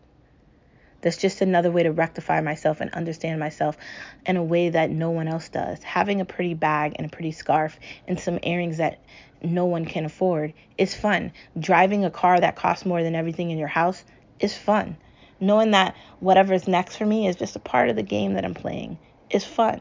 That's 1.01 1.17
just 1.17 1.41
another 1.41 1.71
way 1.71 1.83
to 1.83 1.93
rectify 1.93 2.41
myself 2.41 2.81
and 2.81 2.93
understand 2.93 3.39
myself 3.39 3.77
in 4.25 4.37
a 4.37 4.43
way 4.43 4.71
that 4.71 4.91
no 4.91 5.11
one 5.11 5.29
else 5.29 5.49
does. 5.49 5.83
Having 5.83 6.21
a 6.21 6.25
pretty 6.25 6.55
bag 6.55 6.95
and 6.97 7.07
a 7.07 7.11
pretty 7.11 7.33
scarf 7.33 7.79
and 8.09 8.19
some 8.19 8.39
earrings 8.43 8.79
that 8.79 8.99
no 9.43 9.67
one 9.67 9.85
can 9.85 10.05
afford 10.05 10.53
is 10.79 10.95
fun. 10.95 11.33
Driving 11.59 12.05
a 12.05 12.11
car 12.11 12.41
that 12.41 12.57
costs 12.57 12.87
more 12.87 13.03
than 13.03 13.15
everything 13.15 13.51
in 13.51 13.59
your 13.59 13.69
house 13.69 14.05
is 14.41 14.57
fun. 14.57 14.97
Knowing 15.39 15.73
that 15.73 15.95
whatever's 16.21 16.67
next 16.67 16.97
for 16.97 17.07
me 17.07 17.29
is 17.29 17.37
just 17.37 17.57
a 17.57 17.61
part 17.61 17.91
of 17.91 17.97
the 17.97 18.03
game 18.03 18.35
that 18.35 18.45
I'm 18.45 18.55
playing 18.55 18.99
is 19.31 19.45
fun. 19.45 19.81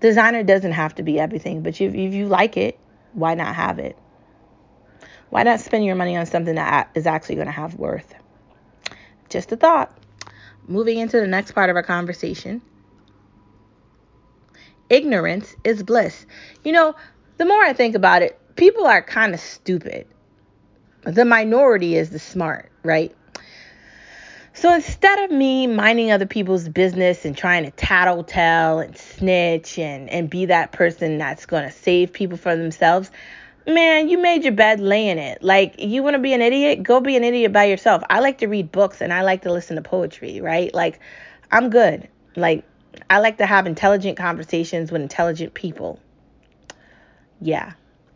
Designer 0.00 0.42
doesn't 0.42 0.72
have 0.72 0.94
to 0.96 1.02
be 1.02 1.18
everything, 1.18 1.62
but 1.62 1.80
if, 1.80 1.94
you 1.94 2.26
like 2.26 2.56
it, 2.56 2.78
why 3.14 3.34
not 3.34 3.54
have 3.54 3.78
it? 3.78 3.96
Why 5.30 5.42
not 5.42 5.60
spend 5.60 5.84
your 5.84 5.96
money 5.96 6.16
on 6.16 6.26
something 6.26 6.54
that 6.56 6.90
is 6.94 7.06
actually 7.06 7.36
going 7.36 7.46
to 7.46 7.52
have 7.52 7.74
worth? 7.74 8.14
Just 9.28 9.52
a 9.52 9.56
thought. 9.56 9.96
Moving 10.66 10.98
into 10.98 11.20
the 11.20 11.26
next 11.26 11.52
part 11.52 11.70
of 11.70 11.76
our 11.76 11.82
conversation. 11.82 12.62
Ignorance 14.88 15.54
is 15.64 15.82
bliss. 15.82 16.26
You 16.62 16.72
know, 16.72 16.94
the 17.38 17.44
more 17.44 17.62
I 17.62 17.72
think 17.72 17.94
about 17.94 18.22
it, 18.22 18.38
people 18.56 18.86
are 18.86 19.02
kind 19.02 19.34
of 19.34 19.40
stupid. 19.40 20.06
The 21.02 21.24
minority 21.24 21.96
is 21.96 22.10
the 22.10 22.18
smart, 22.18 22.70
right? 22.82 23.14
So 24.56 24.72
instead 24.72 25.18
of 25.24 25.32
me 25.32 25.66
minding 25.66 26.12
other 26.12 26.26
people's 26.26 26.68
business 26.68 27.24
and 27.24 27.36
trying 27.36 27.64
to 27.64 27.72
tattletale 27.72 28.78
and 28.78 28.96
snitch 28.96 29.78
and, 29.78 30.08
and 30.08 30.30
be 30.30 30.46
that 30.46 30.70
person 30.70 31.18
that's 31.18 31.44
going 31.44 31.64
to 31.64 31.72
save 31.72 32.12
people 32.12 32.38
from 32.38 32.60
themselves, 32.60 33.10
man, 33.66 34.08
you 34.08 34.18
made 34.18 34.44
your 34.44 34.52
bed, 34.52 34.80
lay 34.80 35.08
in 35.08 35.18
it. 35.18 35.42
Like, 35.42 35.76
you 35.78 36.02
want 36.02 36.14
to 36.14 36.20
be 36.20 36.32
an 36.32 36.42
idiot? 36.42 36.82
Go 36.82 37.00
be 37.00 37.16
an 37.16 37.24
idiot 37.24 37.52
by 37.52 37.64
yourself. 37.64 38.02
I 38.10 38.20
like 38.20 38.38
to 38.38 38.46
read 38.46 38.72
books 38.72 39.00
and 39.00 39.12
I 39.12 39.22
like 39.22 39.42
to 39.42 39.52
listen 39.52 39.76
to 39.76 39.82
poetry, 39.82 40.40
right? 40.40 40.72
Like, 40.74 41.00
I'm 41.50 41.70
good. 41.70 42.08
Like, 42.36 42.64
I 43.10 43.18
like 43.18 43.38
to 43.38 43.46
have 43.46 43.66
intelligent 43.66 44.16
conversations 44.16 44.92
with 44.92 45.02
intelligent 45.02 45.54
people. 45.54 46.00
Yeah. 47.40 47.72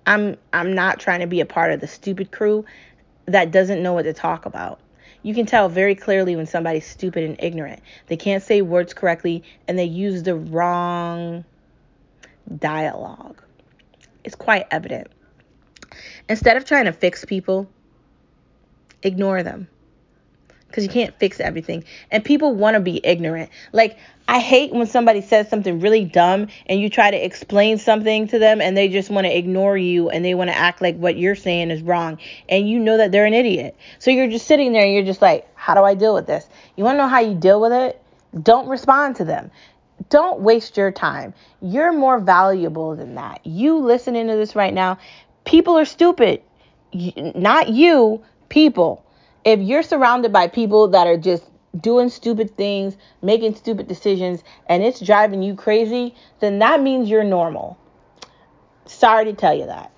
I'm 0.06 0.36
I'm 0.52 0.74
not 0.74 1.00
trying 1.00 1.20
to 1.20 1.26
be 1.26 1.40
a 1.40 1.46
part 1.46 1.72
of 1.72 1.80
the 1.80 1.86
stupid 1.86 2.30
crew 2.30 2.64
that 3.26 3.50
doesn't 3.50 3.82
know 3.82 3.92
what 3.92 4.04
to 4.04 4.14
talk 4.14 4.46
about. 4.46 4.80
You 5.22 5.34
can 5.34 5.44
tell 5.44 5.68
very 5.68 5.94
clearly 5.94 6.34
when 6.34 6.46
somebody's 6.46 6.86
stupid 6.86 7.24
and 7.24 7.36
ignorant. 7.38 7.82
They 8.06 8.16
can't 8.16 8.42
say 8.42 8.62
words 8.62 8.94
correctly 8.94 9.42
and 9.66 9.78
they 9.78 9.84
use 9.84 10.22
the 10.22 10.34
wrong 10.34 11.44
dialogue. 12.58 13.42
It's 14.24 14.36
quite 14.36 14.66
evident. 14.70 15.08
Instead 16.28 16.56
of 16.56 16.64
trying 16.64 16.84
to 16.84 16.92
fix 16.92 17.24
people, 17.24 17.68
ignore 19.02 19.42
them 19.42 19.68
because 20.68 20.84
you 20.84 20.90
can't 20.90 21.18
fix 21.18 21.40
everything. 21.40 21.82
And 22.10 22.24
people 22.24 22.54
want 22.54 22.74
to 22.74 22.80
be 22.80 23.00
ignorant. 23.02 23.50
Like, 23.72 23.98
I 24.28 24.38
hate 24.38 24.72
when 24.72 24.86
somebody 24.86 25.22
says 25.22 25.48
something 25.48 25.80
really 25.80 26.04
dumb 26.04 26.48
and 26.66 26.78
you 26.78 26.90
try 26.90 27.10
to 27.10 27.16
explain 27.16 27.78
something 27.78 28.28
to 28.28 28.38
them 28.38 28.60
and 28.60 28.76
they 28.76 28.88
just 28.88 29.08
want 29.08 29.26
to 29.26 29.36
ignore 29.36 29.78
you 29.78 30.10
and 30.10 30.22
they 30.22 30.34
want 30.34 30.50
to 30.50 30.56
act 30.56 30.82
like 30.82 30.96
what 30.96 31.16
you're 31.16 31.34
saying 31.34 31.70
is 31.70 31.80
wrong. 31.80 32.18
And 32.48 32.68
you 32.68 32.78
know 32.78 32.98
that 32.98 33.12
they're 33.12 33.24
an 33.24 33.32
idiot. 33.32 33.76
So 33.98 34.10
you're 34.10 34.28
just 34.28 34.46
sitting 34.46 34.72
there 34.72 34.84
and 34.84 34.92
you're 34.92 35.04
just 35.04 35.22
like, 35.22 35.48
how 35.54 35.74
do 35.74 35.82
I 35.82 35.94
deal 35.94 36.14
with 36.14 36.26
this? 36.26 36.46
You 36.76 36.84
want 36.84 36.96
to 36.96 36.98
know 36.98 37.08
how 37.08 37.20
you 37.20 37.34
deal 37.34 37.60
with 37.60 37.72
it? 37.72 38.02
Don't 38.42 38.68
respond 38.68 39.16
to 39.16 39.24
them. 39.24 39.50
Don't 40.10 40.40
waste 40.40 40.76
your 40.76 40.92
time. 40.92 41.32
You're 41.60 41.92
more 41.92 42.20
valuable 42.20 42.94
than 42.94 43.14
that. 43.14 43.40
You 43.44 43.78
listening 43.78 44.28
to 44.28 44.36
this 44.36 44.54
right 44.54 44.72
now, 44.72 44.98
people 45.48 45.76
are 45.76 45.84
stupid. 45.84 46.42
Not 47.34 47.68
you, 47.70 48.22
people 48.48 49.04
if 49.48 49.60
you're 49.60 49.82
surrounded 49.82 50.30
by 50.30 50.46
people 50.46 50.88
that 50.88 51.06
are 51.06 51.16
just 51.16 51.44
doing 51.80 52.10
stupid 52.10 52.56
things, 52.56 52.96
making 53.22 53.54
stupid 53.54 53.88
decisions, 53.88 54.42
and 54.68 54.82
it's 54.82 55.00
driving 55.00 55.42
you 55.42 55.54
crazy, 55.54 56.14
then 56.40 56.58
that 56.58 56.82
means 56.82 57.08
you're 57.08 57.24
normal. 57.24 57.78
Sorry 58.84 59.24
to 59.24 59.32
tell 59.32 59.56
you 59.56 59.66
that. 59.66 59.90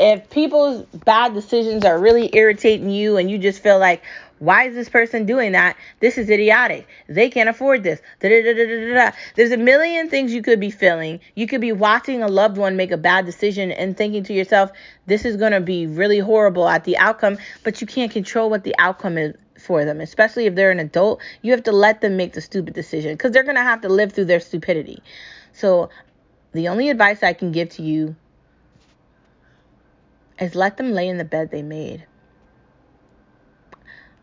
If 0.00 0.30
people's 0.30 0.84
bad 1.04 1.34
decisions 1.34 1.84
are 1.84 1.98
really 1.98 2.34
irritating 2.34 2.88
you 2.88 3.18
and 3.18 3.30
you 3.30 3.36
just 3.36 3.62
feel 3.62 3.78
like, 3.78 4.02
why 4.38 4.64
is 4.64 4.74
this 4.74 4.88
person 4.88 5.26
doing 5.26 5.52
that? 5.52 5.76
This 6.00 6.18
is 6.18 6.30
idiotic. 6.30 6.86
They 7.08 7.28
can't 7.30 7.48
afford 7.48 7.82
this. 7.82 8.00
There's 8.20 9.52
a 9.52 9.56
million 9.56 10.08
things 10.08 10.32
you 10.32 10.42
could 10.42 10.60
be 10.60 10.70
feeling. 10.70 11.20
You 11.34 11.46
could 11.46 11.60
be 11.60 11.72
watching 11.72 12.22
a 12.22 12.28
loved 12.28 12.56
one 12.56 12.76
make 12.76 12.90
a 12.90 12.96
bad 12.96 13.26
decision 13.26 13.72
and 13.72 13.96
thinking 13.96 14.22
to 14.24 14.32
yourself, 14.32 14.70
this 15.06 15.24
is 15.24 15.36
going 15.36 15.52
to 15.52 15.60
be 15.60 15.86
really 15.86 16.18
horrible 16.18 16.68
at 16.68 16.84
the 16.84 16.96
outcome, 16.98 17.38
but 17.64 17.80
you 17.80 17.86
can't 17.86 18.12
control 18.12 18.50
what 18.50 18.64
the 18.64 18.74
outcome 18.78 19.18
is 19.18 19.34
for 19.58 19.84
them, 19.84 20.00
especially 20.00 20.46
if 20.46 20.54
they're 20.54 20.70
an 20.70 20.80
adult. 20.80 21.20
You 21.42 21.52
have 21.52 21.64
to 21.64 21.72
let 21.72 22.00
them 22.00 22.16
make 22.16 22.32
the 22.32 22.40
stupid 22.40 22.74
decision 22.74 23.14
because 23.14 23.32
they're 23.32 23.42
going 23.42 23.56
to 23.56 23.62
have 23.62 23.80
to 23.82 23.88
live 23.88 24.12
through 24.12 24.26
their 24.26 24.40
stupidity. 24.40 25.02
So, 25.52 25.90
the 26.52 26.68
only 26.68 26.88
advice 26.88 27.22
I 27.22 27.32
can 27.34 27.52
give 27.52 27.70
to 27.70 27.82
you 27.82 28.16
is 30.40 30.54
let 30.54 30.76
them 30.76 30.92
lay 30.92 31.08
in 31.08 31.18
the 31.18 31.24
bed 31.24 31.50
they 31.50 31.62
made. 31.62 32.06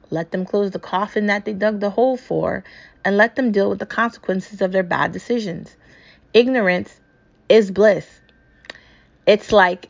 Let 0.10 0.32
them 0.32 0.46
close 0.46 0.72
the 0.72 0.80
coffin 0.80 1.28
that 1.28 1.46
they 1.46 1.54
dug 1.54 1.80
the 1.80 1.90
hole 1.90 2.18
for, 2.18 2.64
and 3.04 3.18
let 3.18 3.36
them 3.36 3.52
deal 3.52 3.70
with 3.70 3.80
the 3.80 3.86
consequences 3.86 4.62
of 4.62 4.72
their 4.72 4.84
bad 4.84 5.12
decisions. 5.12 5.76
Ignorance 6.34 7.00
is 7.50 7.72
bliss. 7.72 8.08
It's 9.26 9.52
like 9.52 9.90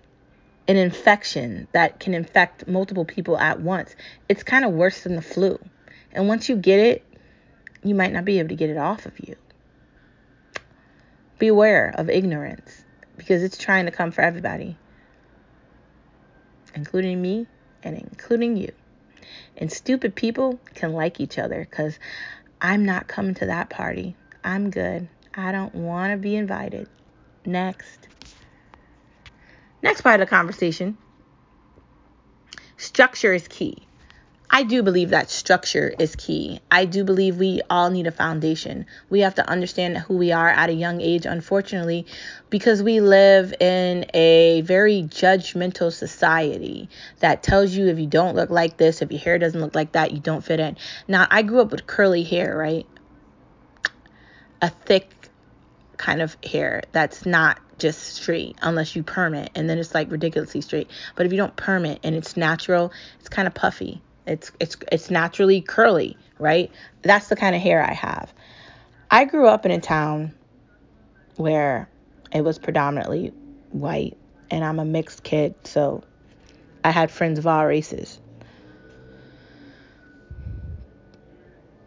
an 0.68 0.78
infection 0.78 1.68
that 1.74 2.00
can 2.00 2.14
infect 2.14 2.68
multiple 2.68 3.06
people 3.06 3.38
at 3.38 3.62
once. 3.62 3.96
It's 4.30 4.44
kind 4.44 4.66
of 4.66 4.72
worse 4.72 5.04
than 5.04 5.16
the 5.16 5.22
flu. 5.22 5.60
And 6.12 6.28
once 6.28 6.50
you 6.50 6.56
get 6.56 6.80
it, 6.80 7.04
you 7.84 7.94
might 7.94 8.14
not 8.14 8.26
be 8.26 8.40
able 8.40 8.50
to 8.50 8.56
get 8.56 8.70
it 8.70 8.78
off 8.78 9.06
of 9.06 9.20
you. 9.20 9.36
Beware 11.38 11.94
of 11.98 12.10
ignorance 12.10 12.84
because 13.18 13.44
it's 13.44 13.58
trying 13.58 13.86
to 13.86 13.92
come 13.92 14.12
for 14.12 14.22
everybody, 14.22 14.78
including 16.74 17.22
me 17.22 17.48
and 17.84 17.98
including 17.98 18.58
you. 18.58 18.72
And 19.58 19.72
stupid 19.72 20.16
people 20.16 20.60
can 20.74 20.94
like 20.94 21.20
each 21.20 21.38
other 21.38 21.68
because 21.70 22.00
I'm 22.62 22.86
not 22.86 23.08
coming 23.08 23.36
to 23.36 23.48
that 23.48 23.70
party. 23.70 24.16
I'm 24.44 24.70
good. 24.70 25.08
I 25.34 25.52
don't 25.52 25.76
want 25.76 26.12
to 26.12 26.18
be 26.18 26.36
invited. 26.36 26.88
Next. 27.46 28.08
Next 29.82 30.02
part 30.02 30.20
of 30.20 30.28
the 30.28 30.30
conversation 30.30 30.98
structure 32.78 33.34
is 33.34 33.48
key. 33.48 33.88
I 34.50 34.64
do 34.64 34.84
believe 34.84 35.10
that 35.10 35.30
structure 35.30 35.94
is 35.98 36.16
key. 36.16 36.60
I 36.70 36.86
do 36.86 37.04
believe 37.04 37.38
we 37.38 37.62
all 37.70 37.90
need 37.90 38.08
a 38.08 38.12
foundation. 38.12 38.86
We 39.10 39.22
have 39.22 39.36
to 39.36 39.50
understand 39.50 39.98
who 39.98 40.18
we 40.18 40.32
are 40.32 40.50
at 40.50 40.70
a 40.70 40.74
young 40.74 41.02
age, 41.02 41.26
unfortunately, 41.26 42.06
because 42.50 42.84
we 42.84 43.02
live 43.02 43.54
in 43.60 44.06
a 44.14 44.62
very 44.62 45.04
judgmental 45.04 45.92
society 45.92 46.90
that 47.20 47.44
tells 47.44 47.74
you 47.74 47.88
if 47.88 48.00
you 48.00 48.08
don't 48.08 48.36
look 48.36 48.50
like 48.50 48.78
this, 48.78 49.02
if 49.02 49.12
your 49.12 49.20
hair 49.20 49.40
doesn't 49.40 49.60
look 49.60 49.76
like 49.76 49.94
that, 49.94 50.12
you 50.12 50.20
don't 50.20 50.44
fit 50.44 50.60
in. 50.60 50.78
Now, 51.08 51.28
I 51.30 51.42
grew 51.42 51.62
up 51.62 51.72
with 51.72 51.88
curly 51.88 52.24
hair, 52.24 52.56
right? 52.56 52.86
A 54.62 54.70
thick 54.70 55.12
kind 55.98 56.22
of 56.22 56.38
hair 56.44 56.84
that's 56.92 57.26
not 57.26 57.60
just 57.78 58.16
straight 58.16 58.58
unless 58.62 58.96
you 58.96 59.04
perm 59.04 59.34
it 59.34 59.50
and 59.56 59.70
then 59.70 59.78
it's 59.80 59.94
like 59.94 60.12
ridiculously 60.12 60.62
straight. 60.62 60.90
But 61.16 61.26
if 61.26 61.32
you 61.32 61.38
don't 61.38 61.56
perm 61.56 61.86
it 61.86 62.00
and 62.04 62.16
it's 62.16 62.38
natural, 62.38 62.92
it's 63.20 63.30
kind 63.30 63.48
of 63.48 63.54
puffy. 63.54 64.02
It's 64.28 64.52
it's 64.60 64.76
it's 64.92 65.10
naturally 65.10 65.62
curly, 65.62 66.18
right? 66.40 66.72
That's 67.04 67.28
the 67.28 67.36
kind 67.36 67.56
of 67.56 67.62
hair 67.62 67.84
I 67.84 67.94
have. 67.94 68.34
I 69.12 69.26
grew 69.26 69.48
up 69.48 69.66
in 69.66 69.72
a 69.72 69.80
town 69.80 70.34
where 71.38 71.88
it 72.34 72.42
was 72.42 72.58
predominantly 72.58 73.32
white 73.72 74.18
and 74.50 74.64
I'm 74.64 74.80
a 74.80 74.86
mixed 74.86 75.24
kid, 75.24 75.56
so 75.64 76.04
I 76.84 76.92
had 76.92 77.12
friends 77.12 77.40
of 77.40 77.48
all 77.48 77.66
races. 77.66 78.20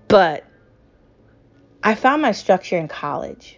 But 0.07 0.45
I 1.83 1.95
found 1.95 2.23
my 2.23 2.33
structure 2.33 2.79
in 2.79 2.89
college 2.89 3.58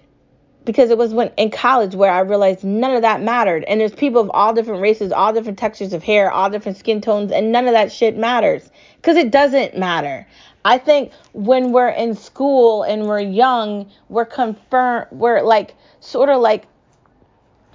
because 0.71 0.91
it 0.91 0.99
was 0.99 1.13
when 1.13 1.33
in 1.37 1.51
college 1.51 1.97
where 1.97 2.13
I 2.13 2.21
realized 2.21 2.63
none 2.63 2.95
of 2.95 3.03
that 3.03 3.21
mattered. 3.21 3.65
And 3.65 3.81
there's 3.81 3.93
people 3.93 4.21
of 4.21 4.31
all 4.33 4.55
different 4.55 4.81
races, 4.81 5.11
all 5.11 5.33
different 5.33 5.59
textures 5.59 5.93
of 5.93 6.05
hair, 6.05 6.31
all 6.31 6.49
different 6.49 6.79
skin 6.79 7.01
tones, 7.01 7.33
and 7.33 7.51
none 7.51 7.67
of 7.67 7.73
that 7.73 7.91
shit 7.91 8.17
matters 8.17 8.71
because 8.95 9.17
it 9.17 9.33
doesn't 9.33 9.77
matter. 9.77 10.29
I 10.65 10.79
think 10.79 11.11
when 11.33 11.73
we're 11.73 11.89
in 11.89 12.15
school 12.15 12.85
and 12.85 13.09
we're 13.09 13.19
young, 13.19 13.91
we're 14.09 14.27
confirmed, 14.27 15.09
we're 15.11 15.43
like 15.43 15.75
sort 15.99 16.29
of 16.29 16.41
like 16.41 16.69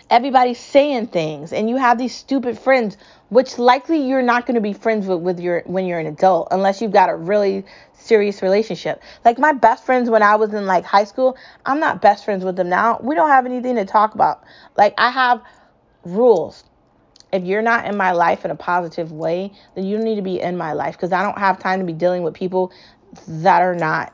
everybody's 0.09 0.59
saying 0.59 1.07
things, 1.07 1.51
and 1.51 1.69
you 1.69 1.75
have 1.75 1.97
these 1.97 2.15
stupid 2.15 2.57
friends, 2.57 2.95
which 3.29 3.57
likely 3.57 4.07
you're 4.07 4.21
not 4.21 4.45
going 4.45 4.55
to 4.55 4.61
be 4.61 4.73
friends 4.73 5.07
with, 5.07 5.19
with 5.19 5.39
your 5.39 5.63
when 5.65 5.85
you're 5.85 5.99
an 5.99 6.05
adult 6.05 6.47
unless 6.51 6.81
you've 6.81 6.91
got 6.91 7.09
a 7.09 7.15
really 7.15 7.65
serious 7.93 8.41
relationship. 8.41 9.01
Like 9.23 9.39
my 9.39 9.51
best 9.51 9.85
friends 9.85 10.09
when 10.09 10.21
I 10.21 10.35
was 10.35 10.53
in 10.53 10.65
like 10.65 10.85
high 10.85 11.05
school, 11.05 11.37
I'm 11.65 11.79
not 11.79 12.01
best 12.01 12.25
friends 12.25 12.45
with 12.45 12.55
them 12.55 12.69
now. 12.69 12.99
We 13.01 13.15
don't 13.15 13.29
have 13.29 13.45
anything 13.45 13.75
to 13.75 13.85
talk 13.85 14.13
about. 14.13 14.43
Like 14.77 14.93
I 14.97 15.09
have 15.09 15.41
rules. 16.03 16.63
If 17.33 17.43
you're 17.43 17.63
not 17.63 17.85
in 17.85 17.97
my 17.97 18.11
life 18.11 18.45
in 18.45 18.51
a 18.51 18.55
positive 18.55 19.11
way, 19.11 19.51
then 19.75 19.85
you 19.85 19.97
don't 19.97 20.05
need 20.05 20.15
to 20.15 20.21
be 20.21 20.39
in 20.39 20.55
my 20.55 20.73
life 20.73 20.95
because 20.95 21.11
I 21.11 21.23
don't 21.23 21.37
have 21.37 21.59
time 21.59 21.79
to 21.79 21.85
be 21.85 21.93
dealing 21.93 22.23
with 22.23 22.33
people 22.33 22.71
that 23.27 23.61
are 23.61 23.75
not 23.75 24.13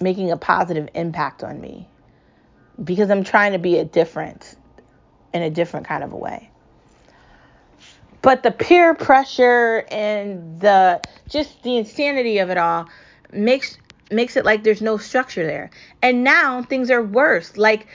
making 0.00 0.30
a 0.30 0.36
positive 0.36 0.88
impact 0.94 1.44
on 1.44 1.60
me 1.60 1.88
because 2.82 3.10
I'm 3.10 3.22
trying 3.22 3.52
to 3.52 3.58
be 3.58 3.78
a 3.78 3.84
different 3.84 4.56
in 5.32 5.42
a 5.42 5.50
different 5.50 5.86
kind 5.86 6.02
of 6.02 6.12
a 6.12 6.16
way. 6.16 6.50
But 8.24 8.42
the 8.42 8.50
peer 8.50 8.94
pressure 8.94 9.84
and 9.90 10.58
the 10.58 11.02
just 11.28 11.62
the 11.62 11.76
insanity 11.76 12.38
of 12.38 12.48
it 12.48 12.56
all 12.56 12.88
makes 13.30 13.76
makes 14.10 14.38
it 14.38 14.46
like 14.46 14.64
there's 14.64 14.80
no 14.80 14.96
structure 14.96 15.46
there. 15.46 15.68
And 16.00 16.24
now 16.24 16.62
things 16.62 16.90
are 16.90 17.02
worse. 17.02 17.58
Like 17.58 17.86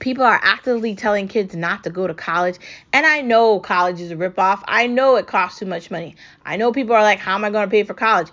people 0.00 0.24
are 0.24 0.40
actively 0.42 0.96
telling 0.96 1.28
kids 1.28 1.54
not 1.54 1.84
to 1.84 1.90
go 1.90 2.08
to 2.08 2.14
college. 2.14 2.56
And 2.92 3.06
I 3.06 3.20
know 3.20 3.60
college 3.60 4.00
is 4.00 4.10
a 4.10 4.16
ripoff. 4.16 4.64
I 4.64 4.88
know 4.88 5.14
it 5.14 5.28
costs 5.28 5.60
too 5.60 5.66
much 5.66 5.92
money. 5.92 6.16
I 6.44 6.56
know 6.56 6.72
people 6.72 6.96
are 6.96 7.02
like, 7.02 7.20
how 7.20 7.36
am 7.36 7.44
I 7.44 7.50
going 7.50 7.68
to 7.68 7.70
pay 7.70 7.84
for 7.84 7.94
college? 7.94 8.30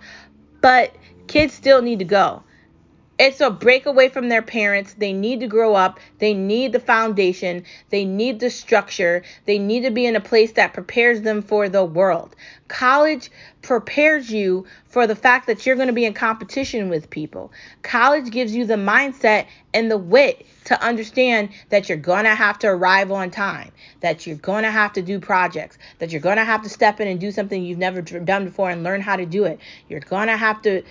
But 0.62 0.96
kids 1.28 1.54
still 1.54 1.84
need 1.84 2.00
to 2.00 2.06
go. 2.06 2.42
It's 3.24 3.40
a 3.40 3.52
breakaway 3.52 4.10
from 4.10 4.30
their 4.30 4.42
parents. 4.42 4.96
They 4.96 5.14
need 5.14 5.42
to 5.42 5.48
grow 5.48 5.76
up. 5.76 6.00
They 6.18 6.34
need 6.34 6.72
the 6.72 6.80
foundation. 6.80 7.66
They 7.92 8.04
need 8.04 8.40
the 8.40 8.50
structure. 8.50 9.22
They 9.46 9.60
need 9.60 9.82
to 9.82 9.92
be 9.92 10.08
in 10.08 10.16
a 10.16 10.20
place 10.20 10.54
that 10.54 10.74
prepares 10.74 11.22
them 11.22 11.44
for 11.44 11.70
the 11.70 11.86
world. 11.86 12.36
College 12.68 13.30
prepares 13.62 14.32
you 14.32 14.66
for 14.88 15.08
the 15.08 15.16
fact 15.16 15.48
that 15.48 15.66
you're 15.66 15.76
going 15.76 15.88
to 15.88 15.94
be 15.94 16.06
in 16.06 16.14
competition 16.14 16.90
with 16.90 17.10
people. 17.10 17.52
College 17.84 18.32
gives 18.32 18.56
you 18.56 18.66
the 18.66 18.76
mindset 18.76 19.46
and 19.74 19.90
the 19.90 19.98
wit 19.98 20.46
to 20.66 20.82
understand 20.84 21.50
that 21.70 21.88
you're 21.88 21.98
going 21.98 22.26
to 22.26 22.36
have 22.36 22.60
to 22.60 22.68
arrive 22.68 23.12
on 23.12 23.32
time, 23.32 23.72
that 24.02 24.28
you're 24.28 24.36
going 24.38 24.64
to 24.64 24.72
have 24.72 24.94
to 24.94 25.02
do 25.02 25.20
projects, 25.20 25.78
that 26.00 26.12
you're 26.12 26.22
going 26.22 26.38
to 26.38 26.44
have 26.44 26.62
to 26.64 26.70
step 26.70 27.00
in 27.00 27.08
and 27.08 27.20
do 27.20 27.32
something 27.32 27.64
you've 27.64 27.78
never 27.78 28.02
done 28.02 28.46
before 28.46 28.70
and 28.70 28.84
learn 28.84 29.02
how 29.02 29.16
to 29.16 29.26
do 29.26 29.46
it. 29.46 29.60
You're 29.90 30.02
going 30.02 30.28
to 30.28 30.38
have 30.38 30.62
to 30.64 30.84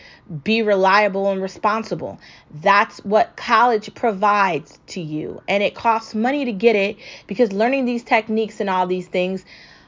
be 0.44 0.62
reliable 0.62 1.30
and 1.30 1.42
responsible. 1.42 2.18
That's 2.62 2.98
what 3.04 3.36
college 3.36 3.94
provides 3.94 4.78
to 4.88 5.00
you. 5.00 5.42
And 5.48 5.62
it 5.62 5.74
costs 5.74 6.14
money 6.14 6.44
to 6.44 6.52
get 6.52 6.76
it 6.76 6.96
because 7.26 7.52
learning 7.52 7.84
these 7.84 8.02
techniques 8.02 8.60
and 8.60 8.70
all 8.70 8.86
these 8.86 9.08
things 9.08 9.44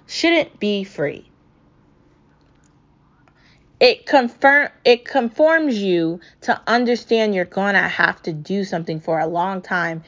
shouldn't 0.07 0.61
be 0.61 0.85
free. 0.85 1.32
It 3.83 4.07
confirm 4.07 4.69
it 4.85 5.05
conforms 5.05 5.77
you 5.77 6.21
to 6.43 6.59
understand 6.69 7.35
you're 7.35 7.45
gonna 7.45 7.89
have 7.89 8.23
to 8.23 8.33
do 8.33 8.63
something 8.63 9.01
for 9.01 9.19
a 9.19 9.27
long 9.27 9.61
time 9.61 10.05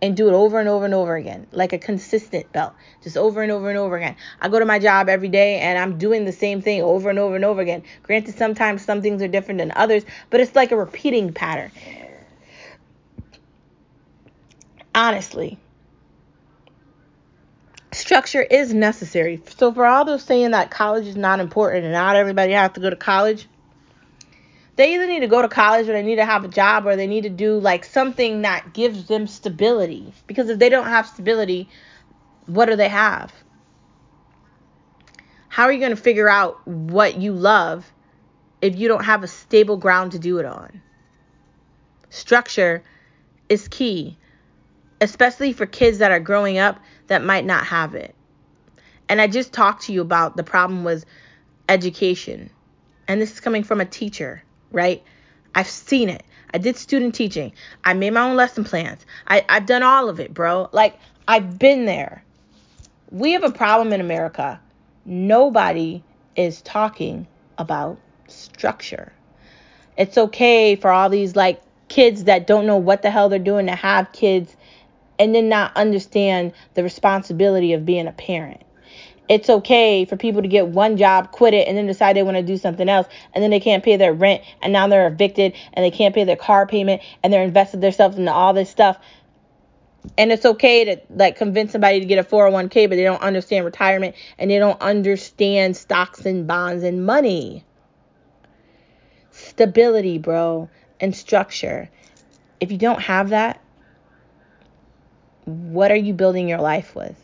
and 0.00 0.16
do 0.16 0.28
it 0.28 0.32
over 0.32 0.60
and 0.60 0.68
over 0.68 0.84
and 0.84 0.94
over 0.94 1.16
again, 1.16 1.48
like 1.50 1.72
a 1.72 1.78
consistent 1.78 2.52
belt, 2.52 2.72
just 3.02 3.16
over 3.16 3.42
and 3.42 3.50
over 3.50 3.68
and 3.68 3.76
over 3.76 3.96
again. 3.96 4.14
I 4.40 4.48
go 4.48 4.60
to 4.60 4.64
my 4.64 4.78
job 4.78 5.08
every 5.08 5.28
day 5.28 5.58
and 5.58 5.76
I'm 5.76 5.98
doing 5.98 6.24
the 6.24 6.32
same 6.32 6.62
thing 6.62 6.80
over 6.80 7.10
and 7.10 7.18
over 7.18 7.34
and 7.34 7.44
over 7.44 7.60
again. 7.60 7.82
Granted, 8.04 8.38
sometimes 8.38 8.84
some 8.84 9.02
things 9.02 9.20
are 9.20 9.26
different 9.26 9.58
than 9.58 9.72
others, 9.74 10.04
but 10.30 10.38
it's 10.38 10.54
like 10.54 10.70
a 10.70 10.76
repeating 10.76 11.32
pattern. 11.32 11.72
Honestly, 14.94 15.58
structure 17.98 18.42
is 18.42 18.72
necessary. 18.72 19.42
So, 19.56 19.72
for 19.72 19.86
all 19.86 20.04
those 20.04 20.22
saying 20.22 20.52
that 20.52 20.70
college 20.70 21.06
is 21.06 21.16
not 21.16 21.40
important 21.40 21.84
and 21.84 21.92
not 21.92 22.16
everybody 22.16 22.52
has 22.52 22.72
to 22.72 22.80
go 22.80 22.90
to 22.90 22.96
college, 22.96 23.48
they 24.76 24.94
either 24.94 25.06
need 25.06 25.20
to 25.20 25.26
go 25.26 25.42
to 25.42 25.48
college 25.48 25.88
or 25.88 25.92
they 25.92 26.02
need 26.02 26.16
to 26.16 26.24
have 26.24 26.44
a 26.44 26.48
job 26.48 26.86
or 26.86 26.94
they 26.94 27.08
need 27.08 27.22
to 27.22 27.30
do 27.30 27.58
like 27.58 27.84
something 27.84 28.42
that 28.42 28.72
gives 28.72 29.06
them 29.06 29.26
stability. 29.26 30.12
Because 30.26 30.48
if 30.48 30.58
they 30.58 30.68
don't 30.68 30.86
have 30.86 31.06
stability, 31.06 31.68
what 32.46 32.66
do 32.66 32.76
they 32.76 32.88
have? 32.88 33.32
How 35.48 35.64
are 35.64 35.72
you 35.72 35.80
going 35.80 35.96
to 35.96 36.00
figure 36.00 36.28
out 36.28 36.64
what 36.66 37.18
you 37.18 37.32
love 37.32 37.90
if 38.62 38.76
you 38.76 38.86
don't 38.86 39.04
have 39.04 39.24
a 39.24 39.26
stable 39.26 39.76
ground 39.76 40.12
to 40.12 40.18
do 40.20 40.38
it 40.38 40.46
on? 40.46 40.80
Structure 42.10 42.84
is 43.48 43.66
key, 43.66 44.16
especially 45.00 45.52
for 45.52 45.66
kids 45.66 45.98
that 45.98 46.12
are 46.12 46.20
growing 46.20 46.58
up 46.58 46.78
that 47.08 47.24
might 47.24 47.44
not 47.44 47.66
have 47.66 47.94
it. 47.94 48.14
And 49.08 49.20
I 49.20 49.26
just 49.26 49.52
talked 49.52 49.84
to 49.84 49.92
you 49.92 50.00
about 50.00 50.36
the 50.36 50.44
problem 50.44 50.84
with 50.84 51.04
education. 51.68 52.50
And 53.06 53.20
this 53.20 53.32
is 53.32 53.40
coming 53.40 53.64
from 53.64 53.80
a 53.80 53.86
teacher 53.86 54.42
right? 54.70 55.02
I've 55.54 55.68
seen 55.68 56.08
it. 56.08 56.24
I 56.52 56.58
did 56.58 56.76
student 56.76 57.14
teaching. 57.14 57.52
I 57.84 57.94
made 57.94 58.12
my 58.12 58.22
own 58.22 58.36
lesson 58.36 58.64
plans. 58.64 59.04
I, 59.26 59.44
I've 59.48 59.66
done 59.66 59.82
all 59.82 60.08
of 60.08 60.20
it, 60.20 60.32
bro. 60.32 60.68
Like, 60.72 60.98
I've 61.26 61.58
been 61.58 61.84
there. 61.84 62.22
We 63.10 63.32
have 63.32 63.44
a 63.44 63.50
problem 63.50 63.92
in 63.92 64.00
America. 64.00 64.60
Nobody 65.04 66.02
is 66.36 66.62
talking 66.62 67.26
about 67.58 67.98
structure. 68.28 69.12
It's 69.96 70.16
okay 70.16 70.76
for 70.76 70.90
all 70.90 71.08
these, 71.08 71.34
like, 71.36 71.60
kids 71.88 72.24
that 72.24 72.46
don't 72.46 72.66
know 72.66 72.76
what 72.76 73.02
the 73.02 73.10
hell 73.10 73.28
they're 73.28 73.38
doing 73.38 73.66
to 73.66 73.74
have 73.74 74.12
kids 74.12 74.54
and 75.18 75.34
then 75.34 75.48
not 75.48 75.76
understand 75.76 76.52
the 76.74 76.82
responsibility 76.82 77.72
of 77.72 77.84
being 77.84 78.06
a 78.06 78.12
parent 78.12 78.62
it's 79.28 79.50
okay 79.50 80.04
for 80.04 80.16
people 80.16 80.42
to 80.42 80.48
get 80.48 80.68
one 80.68 80.96
job, 80.96 81.30
quit 81.32 81.54
it, 81.54 81.68
and 81.68 81.76
then 81.76 81.86
decide 81.86 82.16
they 82.16 82.22
want 82.22 82.36
to 82.36 82.42
do 82.42 82.56
something 82.56 82.88
else, 82.88 83.06
and 83.34 83.42
then 83.42 83.50
they 83.50 83.60
can't 83.60 83.84
pay 83.84 83.96
their 83.96 84.12
rent, 84.12 84.42
and 84.62 84.72
now 84.72 84.88
they're 84.88 85.06
evicted, 85.06 85.54
and 85.74 85.84
they 85.84 85.90
can't 85.90 86.14
pay 86.14 86.24
their 86.24 86.36
car 86.36 86.66
payment, 86.66 87.02
and 87.22 87.32
they're 87.32 87.42
invested 87.42 87.80
themselves 87.80 88.18
into 88.18 88.32
all 88.32 88.54
this 88.54 88.70
stuff. 88.70 88.98
And 90.16 90.32
it's 90.32 90.46
okay 90.46 90.84
to 90.84 91.00
like 91.10 91.36
convince 91.36 91.72
somebody 91.72 92.00
to 92.00 92.06
get 92.06 92.18
a 92.18 92.24
401k, 92.24 92.88
but 92.88 92.96
they 92.96 93.02
don't 93.02 93.20
understand 93.20 93.64
retirement 93.64 94.14
and 94.38 94.50
they 94.50 94.58
don't 94.58 94.80
understand 94.80 95.76
stocks 95.76 96.24
and 96.24 96.46
bonds 96.46 96.82
and 96.82 97.04
money. 97.04 97.64
Stability, 99.32 100.16
bro, 100.16 100.70
and 101.00 101.14
structure. 101.14 101.90
If 102.60 102.72
you 102.72 102.78
don't 102.78 103.02
have 103.02 103.30
that, 103.30 103.60
what 105.48 105.90
are 105.90 105.96
you 105.96 106.14
building 106.14 106.48
your 106.48 106.60
life 106.60 106.94
with? 106.94 107.16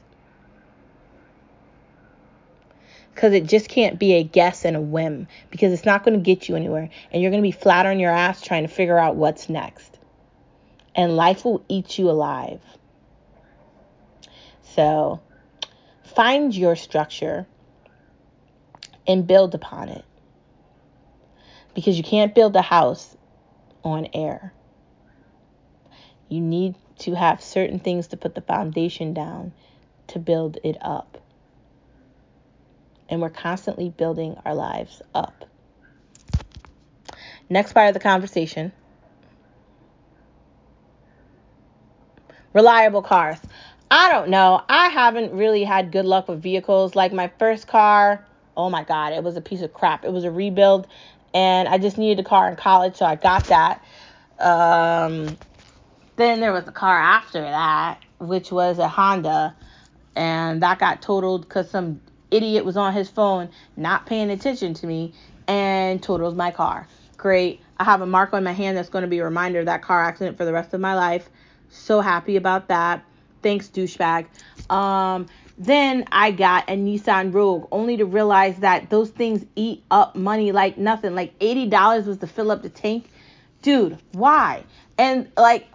because 3.14 3.32
it 3.32 3.46
just 3.46 3.68
can't 3.68 3.98
be 3.98 4.14
a 4.14 4.24
guess 4.24 4.64
and 4.64 4.76
a 4.76 4.80
whim 4.80 5.28
because 5.50 5.72
it's 5.72 5.84
not 5.84 6.04
going 6.04 6.14
to 6.14 6.22
get 6.22 6.48
you 6.48 6.56
anywhere 6.56 6.90
and 7.12 7.22
you're 7.22 7.30
going 7.30 7.42
to 7.42 7.46
be 7.46 7.52
flat 7.52 7.86
on 7.86 8.00
your 8.00 8.10
ass 8.10 8.42
trying 8.42 8.64
to 8.64 8.68
figure 8.68 8.98
out 8.98 9.14
what's 9.14 9.48
next. 9.48 9.98
And 10.96 11.16
life 11.16 11.44
will 11.44 11.64
eat 11.68 11.98
you 11.98 12.10
alive. 12.10 12.60
So 14.62 15.20
find 16.02 16.54
your 16.54 16.76
structure 16.76 17.46
and 19.06 19.26
build 19.26 19.54
upon 19.54 19.88
it. 19.90 20.04
Because 21.74 21.96
you 21.96 22.04
can't 22.04 22.34
build 22.34 22.54
a 22.56 22.62
house 22.62 23.16
on 23.82 24.08
air. 24.12 24.52
You 26.28 26.40
need 26.40 26.74
to 26.98 27.14
have 27.14 27.42
certain 27.42 27.78
things 27.78 28.08
to 28.08 28.16
put 28.16 28.34
the 28.34 28.40
foundation 28.40 29.14
down 29.14 29.52
to 30.08 30.18
build 30.18 30.58
it 30.62 30.76
up 30.80 31.18
and 33.08 33.20
we're 33.20 33.30
constantly 33.30 33.90
building 33.90 34.36
our 34.44 34.54
lives 34.54 35.02
up. 35.14 35.44
Next 37.50 37.72
part 37.72 37.88
of 37.88 37.94
the 37.94 38.00
conversation 38.00 38.72
reliable 42.52 43.02
cars. 43.02 43.38
I 43.90 44.10
don't 44.10 44.30
know. 44.30 44.62
I 44.68 44.88
haven't 44.88 45.32
really 45.32 45.64
had 45.64 45.92
good 45.92 46.06
luck 46.06 46.28
with 46.28 46.42
vehicles. 46.42 46.94
Like 46.94 47.12
my 47.12 47.30
first 47.38 47.66
car, 47.66 48.26
oh 48.56 48.70
my 48.70 48.84
God, 48.84 49.12
it 49.12 49.22
was 49.22 49.36
a 49.36 49.40
piece 49.40 49.60
of 49.60 49.74
crap. 49.74 50.04
It 50.04 50.12
was 50.12 50.24
a 50.24 50.30
rebuild, 50.30 50.86
and 51.34 51.68
I 51.68 51.78
just 51.78 51.98
needed 51.98 52.24
a 52.24 52.28
car 52.28 52.48
in 52.48 52.56
college, 52.56 52.96
so 52.96 53.04
I 53.04 53.16
got 53.16 53.48
that. 53.48 53.84
Um, 54.38 55.36
then 56.16 56.40
there 56.40 56.52
was 56.52 56.66
a 56.68 56.72
car 56.72 56.98
after 56.98 57.40
that, 57.40 57.98
which 58.18 58.52
was 58.52 58.78
a 58.78 58.88
Honda, 58.88 59.54
and 60.16 60.62
that 60.62 60.78
got 60.78 61.02
totaled 61.02 61.42
because 61.42 61.70
some 61.70 62.00
idiot 62.30 62.64
was 62.64 62.76
on 62.76 62.92
his 62.92 63.08
phone 63.08 63.48
not 63.76 64.06
paying 64.06 64.30
attention 64.30 64.74
to 64.74 64.86
me 64.86 65.12
and 65.46 66.02
totaled 66.02 66.36
my 66.36 66.50
car. 66.50 66.86
Great. 67.16 67.60
I 67.78 67.84
have 67.84 68.00
a 68.00 68.06
mark 68.06 68.32
on 68.32 68.44
my 68.44 68.52
hand 68.52 68.76
that's 68.76 68.88
going 68.88 69.02
to 69.02 69.08
be 69.08 69.18
a 69.18 69.24
reminder 69.24 69.60
of 69.60 69.66
that 69.66 69.82
car 69.82 70.02
accident 70.02 70.36
for 70.36 70.44
the 70.44 70.52
rest 70.52 70.74
of 70.74 70.80
my 70.80 70.94
life. 70.94 71.28
So 71.70 72.00
happy 72.00 72.36
about 72.36 72.68
that. 72.68 73.04
Thanks, 73.42 73.68
douchebag. 73.68 74.26
Um, 74.70 75.26
then 75.58 76.04
I 76.10 76.30
got 76.30 76.68
a 76.68 76.72
Nissan 76.72 77.32
Rogue, 77.32 77.68
only 77.70 77.96
to 77.96 78.04
realize 78.04 78.56
that 78.58 78.90
those 78.90 79.10
things 79.10 79.44
eat 79.54 79.84
up 79.90 80.16
money 80.16 80.52
like 80.52 80.78
nothing. 80.78 81.14
Like 81.14 81.38
$80 81.38 82.06
was 82.06 82.18
to 82.18 82.26
fill 82.26 82.50
up 82.50 82.62
the 82.62 82.68
tank. 82.68 83.10
Dude, 83.62 83.98
why? 84.12 84.64
And 84.98 85.30
like, 85.36 85.66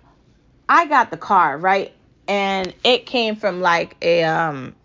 I 0.70 0.86
got 0.86 1.10
the 1.10 1.18
car, 1.18 1.58
right? 1.58 1.92
And 2.28 2.74
it 2.84 3.08
came 3.08 3.36
from 3.36 3.60
like 3.60 3.98
a 4.04 4.24
um 4.24 4.76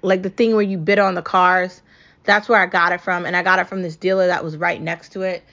like 0.00 0.22
the 0.22 0.30
thing 0.30 0.54
where 0.54 0.62
you 0.62 0.78
bid 0.78 0.98
on 0.98 1.14
the 1.14 1.22
cars. 1.22 1.82
That's 2.24 2.48
where 2.48 2.58
I 2.58 2.66
got 2.66 2.92
it 2.92 3.00
from, 3.02 3.26
and 3.26 3.36
I 3.36 3.42
got 3.42 3.58
it 3.58 3.68
from 3.68 3.82
this 3.82 3.96
dealer 3.96 4.28
that 4.28 4.42
was 4.42 4.56
right 4.56 4.80
next 4.80 5.12
to 5.12 5.22
it. 5.22 5.44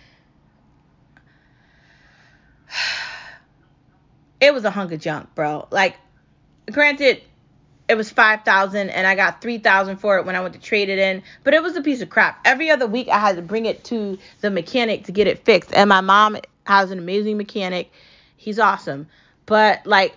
It 4.42 4.54
was 4.54 4.64
a 4.64 4.70
hunk 4.70 4.94
of 4.94 5.02
junk, 5.02 5.36
bro. 5.36 5.68
Like, 5.70 5.98
granted, 6.72 7.22
it 7.90 7.98
was 7.98 8.10
five 8.12 8.44
thousand, 8.46 8.92
and 8.92 9.08
I 9.08 9.16
got 9.16 9.42
three 9.42 9.58
thousand 9.58 9.98
for 9.98 10.18
it 10.18 10.26
when 10.26 10.36
I 10.36 10.42
went 10.42 10.54
to 10.54 10.60
trade 10.60 10.90
it 10.90 11.00
in. 11.00 11.24
But 11.44 11.56
it 11.56 11.64
was 11.64 11.76
a 11.76 11.82
piece 11.82 12.02
of 12.02 12.10
crap. 12.10 12.40
Every 12.46 12.70
other 12.70 12.88
week, 12.88 13.10
I 13.10 13.20
had 13.20 13.36
to 13.36 13.42
bring 13.42 13.66
it 13.66 13.84
to 13.86 14.18
the 14.42 14.52
mechanic 14.52 15.06
to 15.06 15.12
get 15.12 15.28
it 15.28 15.44
fixed, 15.44 15.74
and 15.74 15.90
my 15.90 16.02
mom 16.02 16.38
has 16.66 16.92
an 16.92 17.00
amazing 17.00 17.38
mechanic. 17.38 17.92
He's 18.38 18.60
awesome, 18.60 19.08
but 19.48 19.86
like 19.86 20.16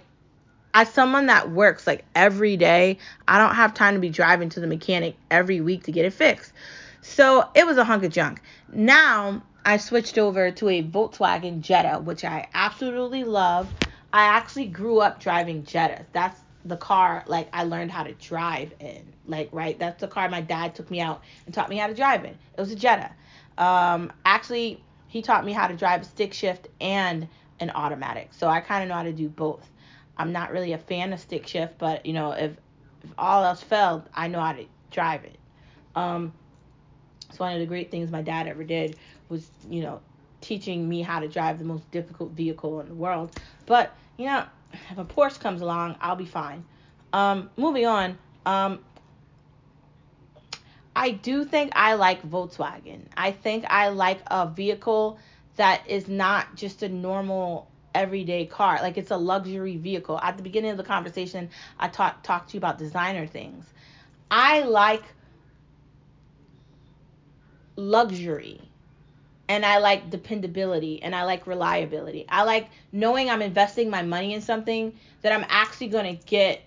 as 0.74 0.92
someone 0.92 1.26
that 1.26 1.50
works 1.50 1.86
like 1.86 2.04
every 2.14 2.56
day, 2.56 2.98
I 3.26 3.38
don't 3.38 3.54
have 3.54 3.74
time 3.74 3.94
to 3.94 4.00
be 4.00 4.10
driving 4.10 4.50
to 4.50 4.60
the 4.60 4.66
mechanic 4.66 5.16
every 5.30 5.60
week 5.60 5.84
to 5.84 5.92
get 5.92 6.04
it 6.04 6.12
fixed. 6.12 6.52
So 7.00 7.48
it 7.54 7.66
was 7.66 7.78
a 7.78 7.84
hunk 7.84 8.04
of 8.04 8.12
junk. 8.12 8.40
Now 8.72 9.42
I 9.64 9.78
switched 9.78 10.18
over 10.18 10.50
to 10.50 10.68
a 10.68 10.82
Volkswagen 10.82 11.60
Jetta, 11.60 12.00
which 12.00 12.24
I 12.24 12.48
absolutely 12.54 13.24
love. 13.24 13.68
I 14.12 14.24
actually 14.24 14.66
grew 14.66 15.00
up 15.00 15.20
driving 15.20 15.62
Jettas. 15.62 16.04
That's 16.12 16.38
the 16.64 16.76
car 16.76 17.24
like 17.26 17.48
I 17.52 17.64
learned 17.64 17.90
how 17.90 18.04
to 18.04 18.12
drive 18.14 18.72
in. 18.80 19.12
Like 19.26 19.48
right, 19.52 19.78
that's 19.78 20.00
the 20.00 20.08
car 20.08 20.28
my 20.28 20.40
dad 20.40 20.74
took 20.74 20.90
me 20.90 21.00
out 21.00 21.22
and 21.46 21.54
taught 21.54 21.68
me 21.68 21.76
how 21.76 21.86
to 21.86 21.94
drive 21.94 22.24
in. 22.24 22.30
It 22.30 22.60
was 22.60 22.72
a 22.72 22.76
Jetta. 22.76 23.10
Um, 23.58 24.12
actually, 24.24 24.82
he 25.08 25.22
taught 25.22 25.44
me 25.44 25.52
how 25.52 25.66
to 25.66 25.76
drive 25.76 26.02
a 26.02 26.04
stick 26.04 26.32
shift 26.32 26.68
and 26.80 27.28
an 27.60 27.70
automatic. 27.70 28.30
So 28.32 28.48
I 28.48 28.60
kind 28.60 28.82
of 28.82 28.88
know 28.88 28.96
how 28.96 29.02
to 29.02 29.12
do 29.12 29.28
both. 29.28 29.68
I'm 30.16 30.32
not 30.32 30.52
really 30.52 30.72
a 30.72 30.78
fan 30.78 31.12
of 31.12 31.20
stick 31.20 31.46
shift, 31.46 31.78
but 31.78 32.06
you 32.06 32.12
know, 32.12 32.32
if 32.32 32.52
if 33.02 33.10
all 33.18 33.44
else 33.44 33.62
failed, 33.62 34.08
I 34.14 34.28
know 34.28 34.40
how 34.40 34.52
to 34.52 34.64
drive 34.90 35.24
it. 35.24 35.38
Um, 35.94 36.32
it's 37.28 37.38
one 37.38 37.52
of 37.52 37.60
the 37.60 37.66
great 37.66 37.90
things 37.90 38.10
my 38.10 38.22
dad 38.22 38.46
ever 38.46 38.62
did 38.62 38.96
was, 39.28 39.48
you 39.68 39.82
know, 39.82 40.00
teaching 40.40 40.88
me 40.88 41.02
how 41.02 41.20
to 41.20 41.28
drive 41.28 41.58
the 41.58 41.64
most 41.64 41.90
difficult 41.90 42.30
vehicle 42.32 42.80
in 42.80 42.88
the 42.88 42.94
world. 42.94 43.34
But 43.66 43.96
you 44.18 44.26
know, 44.26 44.44
if 44.90 44.98
a 44.98 45.04
Porsche 45.04 45.40
comes 45.40 45.60
along, 45.60 45.96
I'll 46.00 46.16
be 46.16 46.26
fine. 46.26 46.64
Um, 47.12 47.50
moving 47.56 47.86
on. 47.86 48.18
Um, 48.46 48.80
I 50.94 51.10
do 51.10 51.44
think 51.44 51.72
I 51.74 51.94
like 51.94 52.22
Volkswagen. 52.28 53.06
I 53.16 53.32
think 53.32 53.64
I 53.68 53.88
like 53.88 54.20
a 54.26 54.46
vehicle 54.48 55.18
that 55.56 55.82
is 55.88 56.08
not 56.08 56.54
just 56.54 56.82
a 56.82 56.88
normal 56.88 57.68
everyday 57.94 58.46
car. 58.46 58.78
Like 58.82 58.98
it's 58.98 59.10
a 59.10 59.16
luxury 59.16 59.76
vehicle. 59.76 60.18
At 60.22 60.36
the 60.36 60.42
beginning 60.42 60.70
of 60.70 60.76
the 60.76 60.84
conversation, 60.84 61.50
I 61.78 61.88
talked 61.88 62.24
talked 62.24 62.50
to 62.50 62.54
you 62.54 62.58
about 62.58 62.78
designer 62.78 63.26
things. 63.26 63.64
I 64.30 64.62
like 64.62 65.02
luxury 67.76 68.60
and 69.52 69.66
I 69.66 69.76
like 69.76 70.08
dependability 70.08 71.02
and 71.02 71.14
I 71.14 71.24
like 71.24 71.46
reliability. 71.46 72.24
I 72.26 72.44
like 72.44 72.70
knowing 72.90 73.28
I'm 73.28 73.42
investing 73.42 73.90
my 73.90 74.00
money 74.00 74.32
in 74.32 74.40
something 74.40 74.94
that 75.20 75.30
I'm 75.30 75.44
actually 75.46 75.88
going 75.88 76.16
to 76.16 76.24
get 76.24 76.62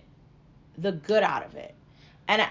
the 0.78 0.92
good 0.92 1.24
out 1.24 1.44
of 1.44 1.56
it. 1.56 1.74
And 2.28 2.42
I, 2.42 2.48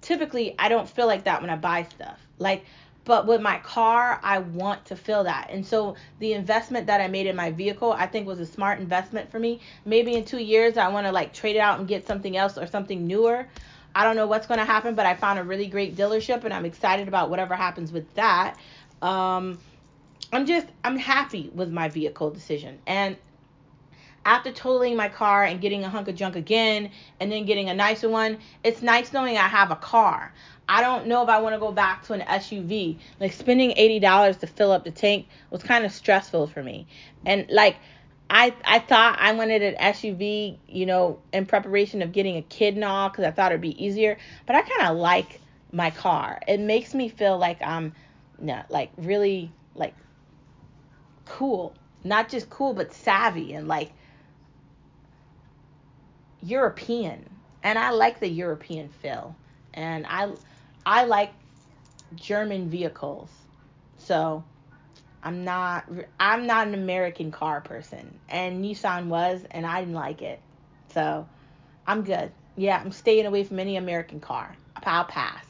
typically 0.00 0.54
I 0.58 0.70
don't 0.70 0.88
feel 0.88 1.06
like 1.06 1.24
that 1.24 1.42
when 1.42 1.50
I 1.50 1.56
buy 1.56 1.82
stuff. 1.82 2.18
Like 2.38 2.64
but 3.04 3.26
with 3.26 3.42
my 3.42 3.58
car, 3.58 4.20
I 4.22 4.38
want 4.38 4.86
to 4.86 4.96
feel 4.96 5.24
that. 5.24 5.48
And 5.50 5.66
so 5.66 5.96
the 6.18 6.32
investment 6.32 6.86
that 6.86 7.02
I 7.02 7.08
made 7.08 7.26
in 7.26 7.36
my 7.36 7.50
vehicle, 7.50 7.92
I 7.92 8.06
think 8.06 8.26
was 8.26 8.40
a 8.40 8.46
smart 8.46 8.80
investment 8.80 9.30
for 9.30 9.38
me. 9.38 9.60
Maybe 9.84 10.14
in 10.14 10.24
2 10.24 10.38
years 10.38 10.78
I 10.78 10.88
want 10.88 11.06
to 11.06 11.12
like 11.12 11.34
trade 11.34 11.56
it 11.56 11.60
out 11.60 11.78
and 11.78 11.86
get 11.86 12.06
something 12.06 12.38
else 12.38 12.56
or 12.56 12.66
something 12.66 13.06
newer. 13.06 13.46
I 13.94 14.04
don't 14.04 14.16
know 14.16 14.26
what's 14.26 14.46
going 14.46 14.60
to 14.60 14.64
happen, 14.64 14.94
but 14.94 15.06
I 15.06 15.14
found 15.14 15.38
a 15.38 15.42
really 15.42 15.66
great 15.66 15.96
dealership 15.96 16.44
and 16.44 16.54
I'm 16.54 16.64
excited 16.64 17.08
about 17.08 17.30
whatever 17.30 17.54
happens 17.54 17.92
with 17.92 18.14
that. 18.14 18.56
Um 19.02 19.58
I'm 20.32 20.46
just 20.46 20.66
I'm 20.84 20.96
happy 20.96 21.50
with 21.54 21.70
my 21.70 21.88
vehicle 21.88 22.30
decision. 22.30 22.78
And 22.86 23.16
after 24.24 24.52
totaling 24.52 24.94
my 24.94 25.08
car 25.08 25.44
and 25.44 25.60
getting 25.60 25.84
a 25.84 25.88
hunk 25.88 26.08
of 26.08 26.14
junk 26.14 26.36
again 26.36 26.90
and 27.18 27.32
then 27.32 27.46
getting 27.46 27.70
a 27.70 27.74
nicer 27.74 28.08
one, 28.10 28.38
it's 28.62 28.82
nice 28.82 29.12
knowing 29.12 29.38
I 29.38 29.48
have 29.48 29.70
a 29.70 29.76
car. 29.76 30.34
I 30.68 30.82
don't 30.82 31.06
know 31.06 31.22
if 31.22 31.30
I 31.30 31.40
want 31.40 31.54
to 31.54 31.58
go 31.58 31.72
back 31.72 32.02
to 32.04 32.12
an 32.12 32.20
SUV. 32.20 32.98
Like 33.20 33.32
spending 33.32 33.70
$80 33.70 34.40
to 34.40 34.46
fill 34.46 34.70
up 34.70 34.84
the 34.84 34.90
tank 34.90 35.28
was 35.50 35.62
kind 35.62 35.86
of 35.86 35.92
stressful 35.92 36.48
for 36.48 36.62
me. 36.62 36.86
And 37.24 37.46
like 37.50 37.76
I 38.28 38.54
I 38.64 38.80
thought 38.80 39.18
I 39.18 39.32
wanted 39.32 39.62
an 39.62 39.76
SUV, 39.76 40.58
you 40.68 40.84
know, 40.84 41.20
in 41.32 41.46
preparation 41.46 42.02
of 42.02 42.12
getting 42.12 42.36
a 42.36 42.42
kid 42.42 42.74
and 42.74 42.84
all 42.84 43.08
cuz 43.08 43.24
I 43.24 43.30
thought 43.30 43.52
it'd 43.52 43.62
be 43.62 43.82
easier, 43.82 44.18
but 44.46 44.56
I 44.56 44.60
kind 44.60 44.90
of 44.90 44.98
like 44.98 45.40
my 45.72 45.90
car. 45.90 46.38
It 46.46 46.60
makes 46.60 46.92
me 46.92 47.08
feel 47.08 47.38
like 47.38 47.62
I'm 47.62 47.94
not 48.40 48.70
like 48.70 48.90
really 48.96 49.50
like 49.74 49.94
cool. 51.24 51.74
Not 52.04 52.28
just 52.28 52.48
cool 52.50 52.72
but 52.72 52.92
savvy 52.92 53.54
and 53.54 53.68
like 53.68 53.92
European. 56.42 57.28
And 57.62 57.78
I 57.78 57.90
like 57.90 58.20
the 58.20 58.28
European 58.28 58.88
feel. 58.88 59.34
And 59.74 60.06
I 60.06 60.30
I 60.86 61.04
like 61.04 61.32
German 62.14 62.70
vehicles. 62.70 63.30
So 63.98 64.44
I'm 65.22 65.44
not 65.44 65.84
I'm 66.18 66.46
not 66.46 66.68
an 66.68 66.74
American 66.74 67.30
car 67.30 67.60
person. 67.60 68.18
And 68.28 68.64
Nissan 68.64 69.06
was 69.06 69.40
and 69.50 69.66
I 69.66 69.80
didn't 69.80 69.94
like 69.94 70.22
it. 70.22 70.40
So 70.94 71.26
I'm 71.86 72.02
good. 72.02 72.30
Yeah, 72.56 72.80
I'm 72.80 72.92
staying 72.92 73.26
away 73.26 73.44
from 73.44 73.58
any 73.58 73.76
American 73.76 74.20
car. 74.20 74.54
I'll 74.84 75.04
pass. 75.04 75.47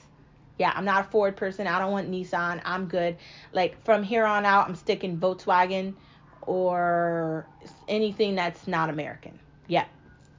Yeah, 0.59 0.73
I'm 0.75 0.85
not 0.85 1.07
a 1.07 1.09
Ford 1.11 1.37
person. 1.37 1.67
I 1.67 1.79
don't 1.79 1.93
want 1.93 2.11
Nissan. 2.11 2.61
I'm 2.65 2.87
good. 2.87 3.17
Like 3.53 3.83
from 3.85 4.03
here 4.03 4.25
on 4.25 4.45
out, 4.45 4.69
I'm 4.69 4.75
sticking 4.75 5.19
Volkswagen 5.19 5.95
or 6.43 7.49
anything 7.87 8.35
that's 8.35 8.67
not 8.67 8.91
American. 8.91 9.39
Yeah, 9.69 9.85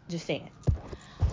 just 0.09 0.25
saying 0.25 0.49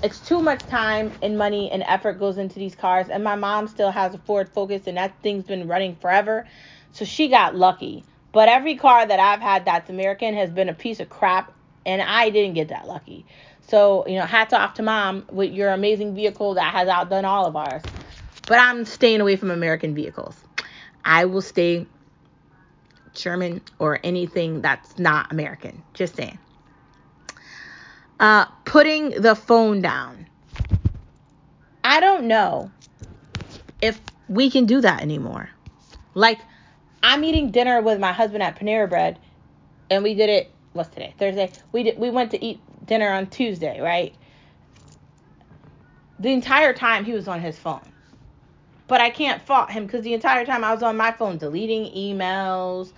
it's 0.02 0.20
too 0.20 0.40
much 0.40 0.60
time 0.66 1.12
and 1.22 1.38
money 1.38 1.70
and 1.70 1.82
effort 1.86 2.14
goes 2.14 2.38
into 2.38 2.58
these 2.58 2.74
cars. 2.74 3.08
And 3.08 3.24
my 3.24 3.34
mom 3.34 3.66
still 3.66 3.90
has 3.90 4.14
a 4.14 4.18
Ford 4.18 4.48
Focus, 4.48 4.86
and 4.86 4.96
that 4.96 5.14
thing's 5.22 5.44
been 5.44 5.66
running 5.68 5.96
forever. 5.96 6.46
So 6.92 7.04
she 7.04 7.28
got 7.28 7.56
lucky. 7.56 8.04
But 8.32 8.48
every 8.48 8.76
car 8.76 9.06
that 9.06 9.18
I've 9.18 9.40
had 9.40 9.64
that's 9.64 9.88
American 9.88 10.34
has 10.34 10.50
been 10.50 10.68
a 10.68 10.74
piece 10.74 11.00
of 11.00 11.08
crap, 11.08 11.52
and 11.84 12.02
I 12.02 12.30
didn't 12.30 12.54
get 12.54 12.68
that 12.68 12.86
lucky. 12.86 13.26
So, 13.62 14.06
you 14.06 14.16
know, 14.16 14.26
hats 14.26 14.52
off 14.52 14.74
to 14.74 14.82
mom 14.82 15.24
with 15.30 15.52
your 15.52 15.70
amazing 15.70 16.14
vehicle 16.14 16.54
that 16.54 16.72
has 16.72 16.88
outdone 16.88 17.24
all 17.24 17.46
of 17.46 17.56
ours. 17.56 17.82
But 18.46 18.58
I'm 18.58 18.84
staying 18.84 19.20
away 19.20 19.36
from 19.36 19.50
American 19.50 19.94
vehicles. 19.94 20.36
I 21.04 21.24
will 21.24 21.42
stay 21.42 21.86
German 23.14 23.60
or 23.78 24.00
anything 24.02 24.62
that's 24.62 24.98
not 24.98 25.32
American. 25.32 25.82
Just 25.94 26.16
saying 26.16 26.38
uh, 28.20 28.46
putting 28.64 29.10
the 29.10 29.34
phone 29.34 29.82
down. 29.82 30.26
I 31.84 32.00
don't 32.00 32.26
know 32.26 32.70
if 33.80 34.00
we 34.28 34.50
can 34.50 34.66
do 34.66 34.80
that 34.80 35.02
anymore. 35.02 35.50
Like, 36.14 36.40
I'm 37.02 37.22
eating 37.24 37.50
dinner 37.50 37.80
with 37.80 38.00
my 38.00 38.12
husband 38.12 38.42
at 38.42 38.58
Panera 38.58 38.88
Bread, 38.88 39.18
and 39.90 40.02
we 40.02 40.14
did 40.14 40.30
it. 40.30 40.50
What's 40.72 40.90
today? 40.90 41.14
Thursday. 41.18 41.52
We 41.72 41.84
did. 41.84 41.98
We 41.98 42.10
went 42.10 42.32
to 42.32 42.44
eat 42.44 42.60
dinner 42.84 43.10
on 43.10 43.28
Tuesday, 43.28 43.80
right? 43.80 44.14
The 46.18 46.32
entire 46.32 46.72
time 46.72 47.04
he 47.04 47.12
was 47.12 47.28
on 47.28 47.40
his 47.40 47.58
phone, 47.58 47.82
but 48.88 49.00
I 49.00 49.10
can't 49.10 49.42
fault 49.42 49.70
him 49.70 49.86
because 49.86 50.04
the 50.04 50.14
entire 50.14 50.44
time 50.44 50.64
I 50.64 50.72
was 50.72 50.82
on 50.82 50.96
my 50.96 51.12
phone, 51.12 51.38
deleting 51.38 51.92
emails, 51.94 52.92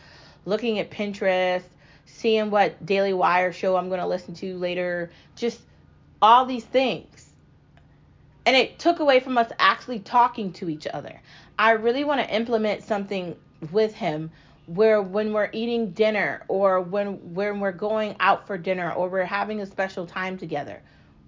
looking 0.45 0.79
at 0.79 0.91
Pinterest, 0.91 1.63
seeing 2.07 2.51
what 2.51 2.85
Daily 2.85 3.13
Wire 3.13 3.53
show 3.53 3.77
I'm 3.77 3.89
going 3.89 4.01
to 4.01 4.07
listen 4.07 4.35
to 4.35 4.57
later, 4.57 5.11
just 5.37 5.61
all 6.21 6.47
these 6.47 6.65
things. 6.65 7.31
And 8.47 8.57
it 8.57 8.79
took 8.79 9.01
away 9.01 9.21
from 9.21 9.37
us 9.37 9.51
actually 9.59 10.01
talking 10.01 10.53
to 10.55 10.71
each 10.71 10.87
other. 10.87 11.21
I 11.59 11.73
really 11.73 12.05
want 12.05 12.21
to 12.21 12.35
implement 12.35 12.83
something 12.83 13.37
with 13.73 13.95
him 13.95 14.31
where 14.67 15.03
when 15.03 15.33
we're 15.33 15.51
eating 15.53 15.91
dinner 15.93 16.43
or 16.49 16.81
when 16.81 17.35
when 17.35 17.59
we're 17.59 17.73
going 17.73 18.15
out 18.21 18.47
for 18.47 18.59
dinner 18.59 18.93
or 18.93 19.09
we're 19.09 19.25
having 19.25 19.61
a 19.61 19.67
special 19.67 20.07
time 20.07 20.39
together, 20.39 20.81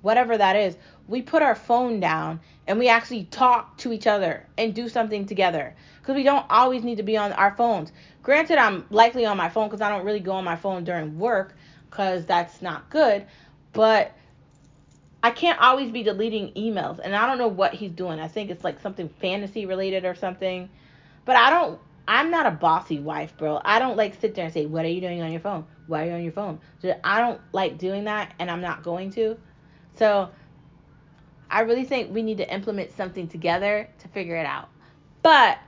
whatever 0.03 0.37
that 0.37 0.57
is, 0.57 0.77
we 1.09 1.23
put 1.23 1.43
our 1.43 1.55
phone 1.55 2.01
down 2.01 2.41
and 2.67 2.79
we 2.79 2.89
actually 2.89 3.25
talk 3.25 3.77
to 3.79 3.93
each 3.93 4.07
other 4.07 4.47
and 4.57 4.75
do 4.75 4.89
something 4.89 5.27
together 5.27 5.75
because 6.01 6.15
we 6.15 6.23
don't 6.23 6.47
always 6.49 6.85
need 6.85 6.97
to 6.97 7.03
be 7.03 7.17
on 7.17 7.33
our 7.33 7.55
phones. 7.57 7.93
Granted, 8.23 8.59
I'm 8.59 8.87
likely 8.91 9.27
on 9.27 9.37
my 9.37 9.49
phone 9.49 9.69
because 9.69 9.81
I 9.81 9.89
don't 9.89 10.05
really 10.05 10.21
go 10.21 10.33
on 10.33 10.45
my 10.45 10.57
phone 10.57 10.85
during 10.85 11.19
work 11.19 11.55
because 11.89 12.25
that's 12.27 12.63
not 12.63 12.89
good, 12.91 13.27
but 13.73 14.13
I 15.23 15.31
can't 15.31 15.61
always 15.61 15.91
be 15.91 16.03
deleting 16.03 16.53
emails 16.55 17.01
and 17.03 17.15
I 17.15 17.27
don't 17.27 17.39
know 17.39 17.49
what 17.49 17.75
he's 17.75 17.91
doing. 17.91 18.21
I 18.21 18.29
think 18.29 18.51
it's 18.51 18.65
like 18.65 18.81
something 18.81 19.09
fantasy 19.21 19.67
related 19.67 20.05
or 20.05 20.15
something. 20.15 20.71
But 21.25 21.37
I 21.37 21.51
don't 21.51 21.81
I'm 22.09 22.31
not 22.31 22.47
a 22.47 22.51
bossy 22.51 22.99
wife, 22.99 23.37
bro. 23.37 23.61
I 23.65 23.79
don't 23.79 23.97
like 23.97 24.21
sit 24.21 24.35
there 24.35 24.45
and 24.45 24.53
say, 24.53 24.67
"What 24.67 24.85
are 24.85 24.89
you 24.89 25.01
doing 25.01 25.23
on 25.23 25.31
your 25.31 25.41
phone? 25.41 25.65
Why 25.87 26.05
are 26.05 26.07
you 26.07 26.13
on 26.15 26.23
your 26.23 26.33
phone?" 26.33 26.59
I 27.05 27.21
don't 27.21 27.41
like 27.53 27.79
doing 27.79 28.05
that 28.05 28.33
and 28.39 28.51
I'm 28.51 28.61
not 28.61 28.83
going 28.83 29.11
to. 29.13 29.39
So 30.01 30.31
I 31.51 31.61
really 31.61 31.85
think 31.85 32.15
we 32.15 32.23
need 32.23 32.39
to 32.39 32.51
implement 32.51 32.97
something 32.97 33.29
together 33.29 33.87
to 33.99 34.09
figure 34.09 34.35
it 34.35 34.47
out. 34.47 34.71
But 35.21 35.59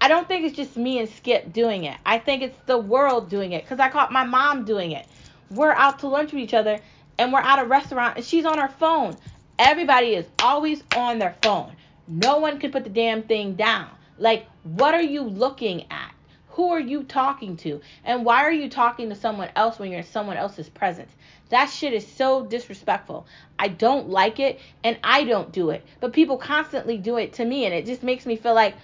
I 0.00 0.06
don't 0.06 0.28
think 0.28 0.46
it's 0.46 0.54
just 0.54 0.76
me 0.76 1.00
and 1.00 1.08
Skip 1.08 1.52
doing 1.52 1.82
it. 1.82 1.98
I 2.06 2.20
think 2.20 2.44
it's 2.44 2.56
the 2.66 2.78
world 2.78 3.28
doing 3.28 3.50
it 3.50 3.64
because 3.64 3.80
I 3.80 3.88
caught 3.88 4.12
my 4.12 4.22
mom 4.22 4.64
doing 4.64 4.92
it. 4.92 5.04
We're 5.50 5.72
out 5.72 5.98
to 5.98 6.06
lunch 6.06 6.30
with 6.30 6.40
each 6.40 6.54
other 6.54 6.78
and 7.18 7.32
we're 7.32 7.40
at 7.40 7.58
a 7.58 7.64
restaurant 7.64 8.18
and 8.18 8.24
she's 8.24 8.44
on 8.44 8.56
her 8.56 8.68
phone. 8.68 9.16
Everybody 9.58 10.14
is 10.14 10.26
always 10.40 10.84
on 10.96 11.18
their 11.18 11.34
phone. 11.42 11.72
No 12.06 12.38
one 12.38 12.60
can 12.60 12.70
put 12.70 12.84
the 12.84 12.90
damn 12.90 13.24
thing 13.24 13.54
down. 13.54 13.88
Like, 14.16 14.46
what 14.62 14.94
are 14.94 15.02
you 15.02 15.22
looking 15.22 15.90
at? 15.90 16.14
Who 16.60 16.72
are 16.72 16.78
you 16.78 17.04
talking 17.04 17.56
to? 17.56 17.80
And 18.04 18.22
why 18.22 18.42
are 18.42 18.52
you 18.52 18.68
talking 18.68 19.08
to 19.08 19.14
someone 19.14 19.48
else 19.56 19.78
when 19.78 19.90
you're 19.90 20.00
in 20.00 20.06
someone 20.06 20.36
else's 20.36 20.68
presence? 20.68 21.10
That 21.48 21.70
shit 21.70 21.94
is 21.94 22.06
so 22.06 22.44
disrespectful. 22.44 23.26
I 23.58 23.68
don't 23.68 24.10
like 24.10 24.38
it 24.40 24.60
and 24.84 24.98
I 25.02 25.24
don't 25.24 25.52
do 25.52 25.70
it. 25.70 25.82
But 26.00 26.12
people 26.12 26.36
constantly 26.36 26.98
do 26.98 27.16
it 27.16 27.32
to 27.32 27.46
me 27.46 27.64
and 27.64 27.72
it 27.74 27.86
just 27.86 28.02
makes 28.02 28.26
me 28.26 28.36
feel 28.36 28.52
like 28.52 28.74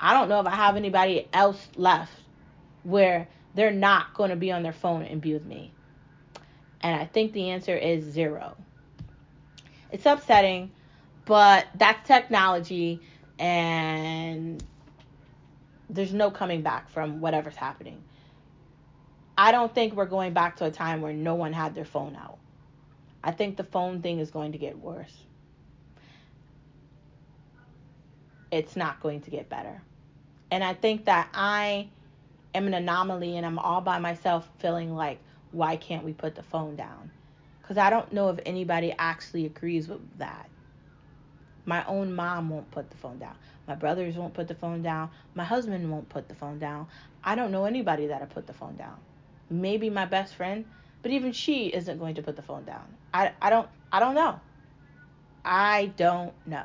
I 0.00 0.12
don't 0.12 0.28
know 0.28 0.40
if 0.40 0.46
I 0.48 0.56
have 0.56 0.74
anybody 0.74 1.28
else 1.32 1.68
left 1.76 2.10
where 2.82 3.28
they're 3.54 3.70
not 3.70 4.12
going 4.14 4.30
to 4.30 4.36
be 4.36 4.50
on 4.50 4.64
their 4.64 4.72
phone 4.72 5.02
and 5.02 5.20
be 5.20 5.32
with 5.32 5.46
me. 5.46 5.72
And 6.80 7.00
I 7.00 7.06
think 7.06 7.32
the 7.32 7.50
answer 7.50 7.76
is 7.76 8.02
zero. 8.02 8.56
It's 9.92 10.04
upsetting, 10.04 10.72
but 11.26 11.68
that's 11.76 12.08
technology 12.08 13.00
and 13.38 14.64
there's 15.92 16.12
no 16.12 16.30
coming 16.30 16.62
back 16.62 16.88
from 16.90 17.20
whatever's 17.20 17.56
happening. 17.56 18.02
I 19.36 19.52
don't 19.52 19.74
think 19.74 19.94
we're 19.94 20.06
going 20.06 20.32
back 20.32 20.56
to 20.56 20.66
a 20.66 20.70
time 20.70 21.00
where 21.00 21.12
no 21.12 21.34
one 21.34 21.52
had 21.52 21.74
their 21.74 21.84
phone 21.84 22.16
out. 22.16 22.38
I 23.22 23.32
think 23.32 23.56
the 23.56 23.64
phone 23.64 24.02
thing 24.02 24.18
is 24.18 24.30
going 24.30 24.52
to 24.52 24.58
get 24.58 24.78
worse. 24.78 25.14
It's 28.50 28.76
not 28.76 29.00
going 29.00 29.20
to 29.22 29.30
get 29.30 29.48
better. 29.48 29.82
And 30.50 30.64
I 30.64 30.74
think 30.74 31.04
that 31.04 31.28
I 31.32 31.88
am 32.54 32.66
an 32.66 32.74
anomaly 32.74 33.36
and 33.36 33.46
I'm 33.46 33.58
all 33.58 33.80
by 33.80 33.98
myself 33.98 34.48
feeling 34.58 34.94
like, 34.94 35.18
why 35.52 35.76
can't 35.76 36.04
we 36.04 36.12
put 36.12 36.34
the 36.34 36.42
phone 36.42 36.76
down? 36.76 37.10
Because 37.60 37.78
I 37.78 37.90
don't 37.90 38.12
know 38.12 38.30
if 38.30 38.40
anybody 38.46 38.94
actually 38.98 39.46
agrees 39.46 39.88
with 39.88 40.00
that. 40.18 40.48
My 41.64 41.84
own 41.86 42.14
mom 42.14 42.50
won't 42.50 42.70
put 42.70 42.90
the 42.90 42.96
phone 42.96 43.18
down. 43.18 43.36
My 43.66 43.74
brothers 43.74 44.16
won't 44.16 44.34
put 44.34 44.48
the 44.48 44.54
phone 44.54 44.82
down. 44.82 45.10
My 45.34 45.44
husband 45.44 45.90
won't 45.90 46.08
put 46.08 46.28
the 46.28 46.34
phone 46.34 46.58
down. 46.58 46.88
I 47.22 47.34
don't 47.34 47.52
know 47.52 47.64
anybody 47.64 48.06
that'll 48.08 48.26
put 48.26 48.46
the 48.46 48.52
phone 48.52 48.76
down. 48.76 48.96
Maybe 49.48 49.90
my 49.90 50.06
best 50.06 50.34
friend, 50.34 50.64
but 51.02 51.10
even 51.10 51.32
she 51.32 51.66
isn't 51.66 51.98
going 51.98 52.14
to 52.16 52.22
put 52.22 52.36
the 52.36 52.42
phone 52.42 52.64
down. 52.64 52.84
I, 53.12 53.32
I 53.40 53.50
don't 53.50 53.68
I 53.92 54.00
don't 54.00 54.14
know. 54.14 54.40
I 55.44 55.92
don't 55.96 56.32
know. 56.46 56.64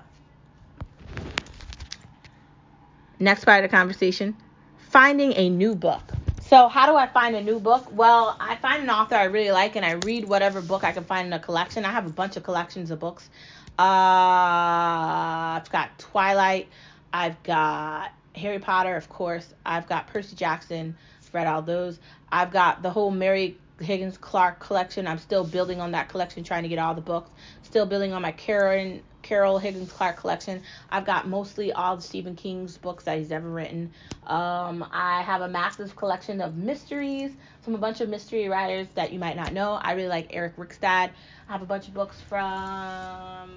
Next 3.19 3.45
part 3.45 3.63
of 3.63 3.71
the 3.71 3.75
conversation, 3.75 4.35
finding 4.77 5.33
a 5.33 5.49
new 5.49 5.73
book. 5.75 6.01
So, 6.41 6.67
how 6.67 6.85
do 6.85 6.95
I 6.95 7.07
find 7.07 7.35
a 7.35 7.41
new 7.41 7.59
book? 7.59 7.87
Well, 7.91 8.35
I 8.39 8.55
find 8.57 8.83
an 8.83 8.89
author 8.89 9.15
I 9.15 9.23
really 9.23 9.51
like 9.51 9.75
and 9.75 9.85
I 9.85 9.93
read 9.93 10.25
whatever 10.25 10.61
book 10.61 10.83
I 10.83 10.91
can 10.91 11.03
find 11.03 11.27
in 11.27 11.33
a 11.33 11.39
collection. 11.39 11.85
I 11.85 11.91
have 11.91 12.05
a 12.05 12.11
bunch 12.11 12.37
of 12.37 12.43
collections 12.43 12.91
of 12.91 12.99
books. 12.99 13.29
Uh, 13.77 15.59
I've 15.59 15.69
got 15.69 15.97
Twilight, 15.99 16.69
I've 17.11 17.41
got 17.43 18.11
Harry 18.35 18.59
Potter, 18.59 18.95
of 18.95 19.09
course, 19.09 19.53
I've 19.65 19.87
got 19.87 20.07
Percy 20.07 20.35
Jackson, 20.35 20.95
read 21.35 21.45
all 21.45 21.61
those. 21.61 21.99
I've 22.31 22.51
got 22.51 22.81
the 22.81 22.89
whole 22.89 23.11
Mary 23.11 23.57
Higgins 23.79 24.17
Clark 24.17 24.59
collection. 24.59 25.05
I'm 25.05 25.19
still 25.19 25.43
building 25.43 25.81
on 25.81 25.91
that 25.91 26.09
collection, 26.09 26.43
trying 26.43 26.63
to 26.63 26.69
get 26.69 26.79
all 26.79 26.95
the 26.95 27.01
books. 27.01 27.29
Still 27.61 27.85
building 27.85 28.13
on 28.13 28.21
my 28.23 28.31
Karen 28.31 29.03
Carol 29.25 29.57
Higgins 29.57 29.91
Clark 29.91 30.17
collection. 30.17 30.61
I've 30.91 31.03
got 31.03 31.27
mostly 31.27 31.73
all 31.73 31.95
the 31.95 32.01
Stephen 32.03 32.35
King's 32.35 32.77
books 32.77 33.05
that 33.05 33.17
he's 33.17 33.31
ever 33.31 33.49
written. 33.49 33.91
Um, 34.27 34.85
I 34.91 35.23
have 35.23 35.41
a 35.41 35.47
massive 35.47 35.95
collection 35.95 36.41
of 36.41 36.55
mysteries 36.55 37.31
from 37.61 37.73
a 37.73 37.79
bunch 37.79 38.01
of 38.01 38.09
mystery 38.09 38.47
writers 38.47 38.87
that 38.93 39.11
you 39.11 39.17
might 39.17 39.35
not 39.35 39.51
know. 39.51 39.79
I 39.81 39.93
really 39.93 40.09
like 40.09 40.27
Eric 40.29 40.57
Rickstad. 40.57 41.09
I 41.09 41.11
have 41.51 41.63
a 41.63 41.65
bunch 41.65 41.87
of 41.87 41.95
books 41.95 42.21
from 42.21 43.49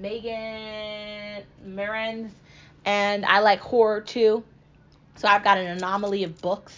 Megan 0.00 1.44
Miranda, 1.62 2.30
and 2.86 3.26
I 3.26 3.40
like 3.40 3.60
horror 3.60 4.00
too. 4.00 4.42
So 5.16 5.28
I've 5.28 5.44
got 5.44 5.58
an 5.58 5.66
anomaly 5.66 6.24
of 6.24 6.40
books. 6.40 6.74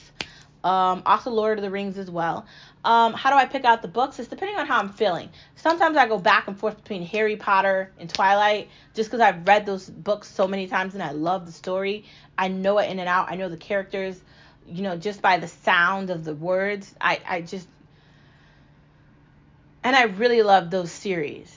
Um, 0.64 1.02
also 1.06 1.30
Lord 1.30 1.58
of 1.58 1.62
the 1.62 1.70
Rings 1.70 1.98
as 1.98 2.10
well. 2.10 2.46
Um, 2.84 3.12
how 3.12 3.30
do 3.30 3.36
I 3.36 3.46
pick 3.46 3.64
out 3.64 3.82
the 3.82 3.88
books? 3.88 4.18
It's 4.18 4.28
depending 4.28 4.58
on 4.58 4.66
how 4.66 4.78
I'm 4.78 4.88
feeling. 4.88 5.28
Sometimes 5.62 5.96
I 5.96 6.08
go 6.08 6.18
back 6.18 6.48
and 6.48 6.58
forth 6.58 6.76
between 6.76 7.06
Harry 7.06 7.36
Potter 7.36 7.92
and 7.96 8.10
Twilight 8.10 8.68
just 8.94 9.08
because 9.08 9.20
I've 9.20 9.46
read 9.46 9.64
those 9.64 9.88
books 9.88 10.28
so 10.28 10.48
many 10.48 10.66
times 10.66 10.94
and 10.94 11.02
I 11.04 11.12
love 11.12 11.46
the 11.46 11.52
story. 11.52 12.04
I 12.36 12.48
know 12.48 12.78
it 12.78 12.90
in 12.90 12.98
and 12.98 13.08
out. 13.08 13.30
I 13.30 13.36
know 13.36 13.48
the 13.48 13.56
characters, 13.56 14.20
you 14.66 14.82
know, 14.82 14.96
just 14.96 15.22
by 15.22 15.38
the 15.38 15.46
sound 15.46 16.10
of 16.10 16.24
the 16.24 16.34
words. 16.34 16.92
I, 17.00 17.20
I 17.24 17.40
just, 17.42 17.68
and 19.84 19.94
I 19.94 20.06
really 20.06 20.42
love 20.42 20.68
those 20.72 20.90
series. 20.90 21.56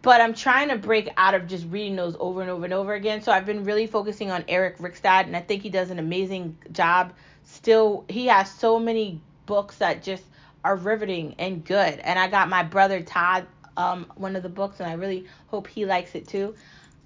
But 0.00 0.22
I'm 0.22 0.32
trying 0.32 0.70
to 0.70 0.78
break 0.78 1.10
out 1.18 1.34
of 1.34 1.46
just 1.46 1.66
reading 1.68 1.94
those 1.94 2.16
over 2.18 2.40
and 2.40 2.50
over 2.50 2.64
and 2.64 2.72
over 2.72 2.94
again. 2.94 3.20
So 3.20 3.32
I've 3.32 3.44
been 3.44 3.64
really 3.64 3.86
focusing 3.86 4.30
on 4.30 4.46
Eric 4.48 4.78
Rickstad, 4.78 5.26
and 5.26 5.36
I 5.36 5.42
think 5.42 5.62
he 5.62 5.68
does 5.68 5.90
an 5.90 5.98
amazing 5.98 6.56
job. 6.72 7.12
Still, 7.44 8.06
he 8.08 8.28
has 8.28 8.50
so 8.50 8.78
many 8.78 9.20
books 9.44 9.76
that 9.76 10.02
just 10.02 10.24
are 10.64 10.76
riveting 10.76 11.34
and 11.38 11.64
good. 11.64 11.98
And 11.98 12.18
I 12.18 12.28
got 12.28 12.48
my 12.48 12.62
brother 12.62 13.02
Todd 13.02 13.46
um, 13.76 14.06
one 14.16 14.36
of 14.36 14.42
the 14.42 14.48
books, 14.48 14.80
and 14.80 14.88
I 14.88 14.94
really 14.94 15.26
hope 15.48 15.66
he 15.66 15.86
likes 15.86 16.14
it 16.14 16.28
too. 16.28 16.54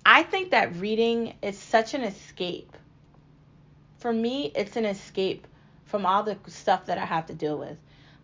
I 0.05 0.23
think 0.23 0.51
that 0.51 0.77
reading 0.77 1.35
is 1.43 1.59
such 1.59 1.95
an 1.95 2.03
escape. 2.03 2.77
For 3.99 4.13
me, 4.13 4.53
it's 4.55 4.77
an 4.77 4.85
escape 4.85 5.47
from 5.85 6.05
all 6.05 6.23
the 6.23 6.37
stuff 6.49 6.87
that 6.87 6.99
I 6.99 7.05
have 7.05 7.27
to 7.27 7.35
deal 7.35 7.59
with. 7.59 7.77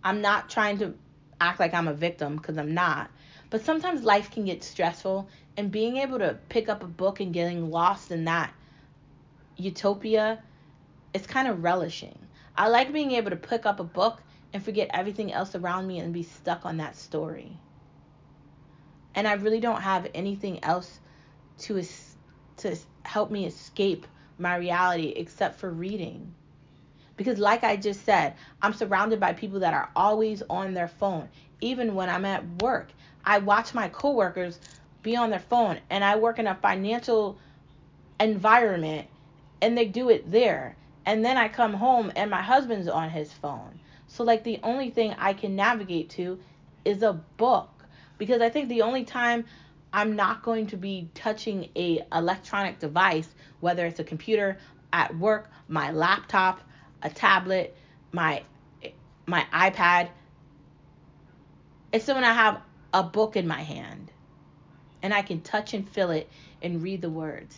I'm 0.05 0.21
not 0.21 0.51
trying 0.51 0.79
to 0.79 0.95
act 1.41 1.61
like 1.61 1.75
I'm 1.75 1.89
a 1.89 1.95
victim 1.95 2.37
because 2.37 2.59
I'm 2.59 2.75
not. 2.75 3.11
But 3.51 3.65
sometimes 3.65 4.03
life 4.03 4.31
can 4.31 4.45
get 4.45 4.65
stressful, 4.65 5.29
and 5.57 5.71
being 5.71 5.99
able 5.99 6.19
to 6.19 6.39
pick 6.49 6.69
up 6.69 6.83
a 6.83 6.89
book 6.89 7.21
and 7.21 7.33
getting 7.33 7.71
lost 7.71 8.11
in 8.11 8.25
that 8.25 8.53
utopia 9.57 10.43
is 11.15 11.27
kind 11.27 11.49
of 11.49 11.63
relishing. 11.63 12.19
I 12.57 12.69
like 12.69 12.93
being 12.93 13.13
able 13.13 13.31
to 13.31 13.37
pick 13.37 13.67
up 13.67 13.81
a 13.81 13.85
book 13.85 14.23
and 14.53 14.63
forget 14.63 14.91
everything 14.93 15.33
else 15.33 15.55
around 15.55 15.87
me 15.87 15.99
and 15.99 16.13
be 16.13 16.23
stuck 16.23 16.65
on 16.67 16.77
that 16.79 16.97
story. 16.97 17.57
And 19.15 19.27
I 19.27 19.35
really 19.35 19.61
don't 19.61 19.83
have 19.83 20.09
anything 20.15 20.63
else 20.65 21.01
to 21.61 21.83
to 22.59 22.77
help 23.05 23.31
me 23.31 23.47
escape 23.47 24.07
my 24.39 24.57
reality 24.57 25.09
except 25.17 25.59
for 25.59 25.71
reading. 25.71 26.35
Because 27.17 27.39
like 27.39 27.65
I 27.65 27.77
just 27.77 28.05
said, 28.05 28.35
I'm 28.61 28.73
surrounded 28.73 29.21
by 29.21 29.33
people 29.33 29.61
that 29.61 29.75
are 29.75 29.91
always 29.95 30.43
on 30.49 30.75
their 30.75 30.89
phone, 30.89 31.29
even 31.61 31.95
when 31.95 32.09
I'm 32.09 32.25
at 32.25 32.45
work. 32.63 32.93
I 33.25 33.39
watch 33.39 33.75
my 33.75 33.89
coworkers 33.89 34.59
be 35.03 35.17
on 35.17 35.31
their 35.31 35.39
phone 35.39 35.79
and 35.91 36.03
I 36.03 36.17
work 36.17 36.39
in 36.39 36.47
a 36.47 36.55
financial 36.55 37.39
environment 38.19 39.09
and 39.61 39.77
they 39.77 39.87
do 39.87 40.09
it 40.09 40.31
there. 40.31 40.77
And 41.05 41.25
then 41.25 41.37
I 41.37 41.49
come 41.49 41.75
home 41.75 42.13
and 42.17 42.31
my 42.31 42.43
husband's 42.43 42.89
on 42.89 43.11
his 43.11 43.33
phone. 43.33 43.79
So 44.13 44.25
like 44.25 44.45
the 44.45 44.61
only 44.63 44.91
thing 44.91 45.15
I 45.17 45.33
can 45.33 45.57
navigate 45.57 46.11
to 46.11 46.39
is 46.85 47.03
a 47.03 47.15
book 47.15 47.71
because 48.19 48.43
I 48.43 48.51
think 48.51 48.69
the 48.69 48.83
only 48.83 49.05
time 49.05 49.47
I'm 49.91 50.17
not 50.17 50.43
going 50.43 50.67
to 50.67 50.77
be 50.77 51.09
touching 51.15 51.71
a 51.75 52.03
electronic 52.13 52.79
device, 52.79 53.29
whether 53.61 53.87
it's 53.87 54.01
a 54.01 54.05
computer 54.05 54.59
at 54.93 55.17
work, 55.17 55.51
my 55.67 55.93
laptop, 55.93 56.61
a 57.03 57.09
tablet, 57.09 57.75
my 58.13 58.43
my 59.25 59.47
iPad, 59.51 60.11
it's 61.91 62.07
when 62.07 62.23
I 62.23 62.35
have 62.35 62.61
a 62.93 63.03
book 63.03 63.35
in 63.35 63.49
my 63.49 63.63
hand 63.63 64.13
and 65.03 65.15
I 65.15 65.23
can 65.23 65.41
touch 65.41 65.73
and 65.73 65.89
feel 65.89 66.11
it 66.11 66.29
and 66.61 66.83
read 66.83 67.01
the 67.01 67.09
words. 67.09 67.57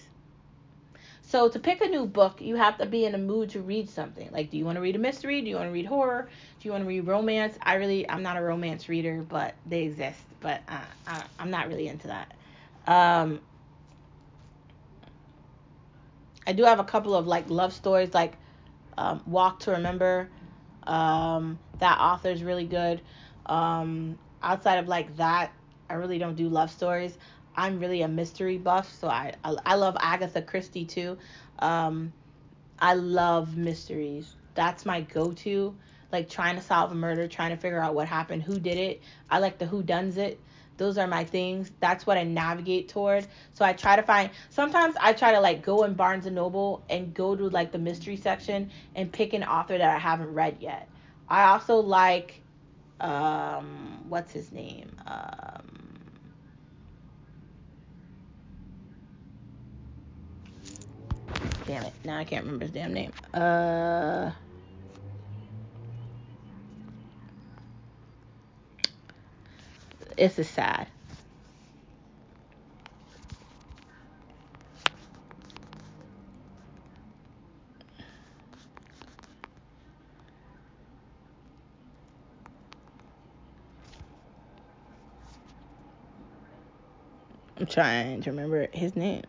So 1.34 1.48
to 1.48 1.58
pick 1.58 1.80
a 1.80 1.88
new 1.88 2.06
book, 2.06 2.40
you 2.40 2.54
have 2.54 2.78
to 2.78 2.86
be 2.86 3.06
in 3.06 3.16
a 3.16 3.18
mood 3.18 3.50
to 3.50 3.60
read 3.60 3.90
something. 3.90 4.28
Like, 4.30 4.52
do 4.52 4.56
you 4.56 4.64
want 4.64 4.76
to 4.76 4.80
read 4.80 4.94
a 4.94 5.00
mystery? 5.00 5.40
Do 5.40 5.48
you 5.48 5.56
want 5.56 5.66
to 5.66 5.72
read 5.72 5.84
horror? 5.84 6.28
Do 6.60 6.68
you 6.68 6.70
want 6.70 6.84
to 6.84 6.86
read 6.86 7.08
romance? 7.08 7.58
I 7.60 7.74
really, 7.74 8.08
I'm 8.08 8.22
not 8.22 8.36
a 8.36 8.40
romance 8.40 8.88
reader, 8.88 9.20
but 9.28 9.56
they 9.66 9.82
exist. 9.82 10.20
But 10.38 10.60
uh, 10.68 10.78
I, 11.08 11.24
I'm 11.40 11.50
not 11.50 11.66
really 11.66 11.88
into 11.88 12.06
that. 12.06 12.32
Um, 12.86 13.40
I 16.46 16.52
do 16.52 16.62
have 16.62 16.78
a 16.78 16.84
couple 16.84 17.16
of 17.16 17.26
like 17.26 17.50
love 17.50 17.72
stories, 17.72 18.14
like 18.14 18.34
um, 18.96 19.20
Walk 19.26 19.58
to 19.62 19.72
Remember. 19.72 20.28
Um, 20.86 21.58
that 21.80 21.98
author 21.98 22.30
is 22.30 22.44
really 22.44 22.66
good. 22.66 23.00
Um, 23.46 24.20
outside 24.40 24.76
of 24.76 24.86
like 24.86 25.16
that, 25.16 25.50
I 25.90 25.94
really 25.94 26.18
don't 26.18 26.36
do 26.36 26.48
love 26.48 26.70
stories. 26.70 27.18
I'm 27.56 27.78
really 27.80 28.02
a 28.02 28.08
mystery 28.08 28.58
buff, 28.58 28.92
so 28.92 29.08
I 29.08 29.34
I, 29.44 29.56
I 29.66 29.74
love 29.76 29.96
Agatha 30.00 30.42
Christie 30.42 30.86
too. 30.86 31.18
Um, 31.58 32.14
I 32.78 32.94
love 32.94 33.56
mysteries. 33.56 34.36
That's 34.54 34.84
my 34.86 35.00
go-to. 35.02 35.78
Like 36.12 36.28
trying 36.28 36.56
to 36.56 36.62
solve 36.62 36.92
a 36.92 36.94
murder, 36.94 37.26
trying 37.28 37.50
to 37.50 37.56
figure 37.56 37.80
out 37.80 37.94
what 37.94 38.08
happened, 38.08 38.42
who 38.42 38.58
did 38.60 38.78
it. 38.78 39.02
I 39.30 39.38
like 39.38 39.58
the 39.58 39.66
who 39.66 39.82
does 39.82 40.16
it. 40.16 40.44
Those 40.76 40.98
are 40.98 41.06
my 41.06 41.24
things. 41.24 41.72
That's 41.80 42.06
what 42.06 42.18
I 42.18 42.24
navigate 42.24 42.88
toward. 42.88 43.26
So 43.52 43.64
I 43.64 43.72
try 43.72 43.96
to 43.96 44.02
find. 44.02 44.30
Sometimes 44.50 44.96
I 45.00 45.12
try 45.12 45.32
to 45.32 45.40
like 45.40 45.62
go 45.62 45.84
in 45.84 45.94
Barnes 45.94 46.26
and 46.26 46.34
Noble 46.36 46.84
and 46.88 47.14
go 47.14 47.34
to 47.36 47.48
like 47.48 47.72
the 47.72 47.78
mystery 47.78 48.16
section 48.16 48.70
and 48.94 49.12
pick 49.12 49.32
an 49.34 49.44
author 49.44 49.78
that 49.78 49.94
I 49.94 49.98
haven't 49.98 50.32
read 50.34 50.58
yet. 50.60 50.90
I 51.28 51.44
also 51.50 51.76
like 51.76 52.42
um 53.00 54.08
what's 54.08 54.32
his 54.32 54.52
name? 54.52 54.96
Um 55.06 55.63
Damn 61.66 61.84
it. 61.84 61.92
Now 62.04 62.18
I 62.18 62.24
can't 62.24 62.44
remember 62.44 62.66
his 62.66 62.74
damn 62.74 62.92
name. 62.92 63.12
Uh. 63.32 64.32
This 70.16 70.38
is 70.38 70.48
sad. 70.48 70.86
I'm 87.56 87.66
trying 87.66 88.20
to 88.22 88.30
remember 88.30 88.68
his 88.72 88.94
name. 88.94 89.22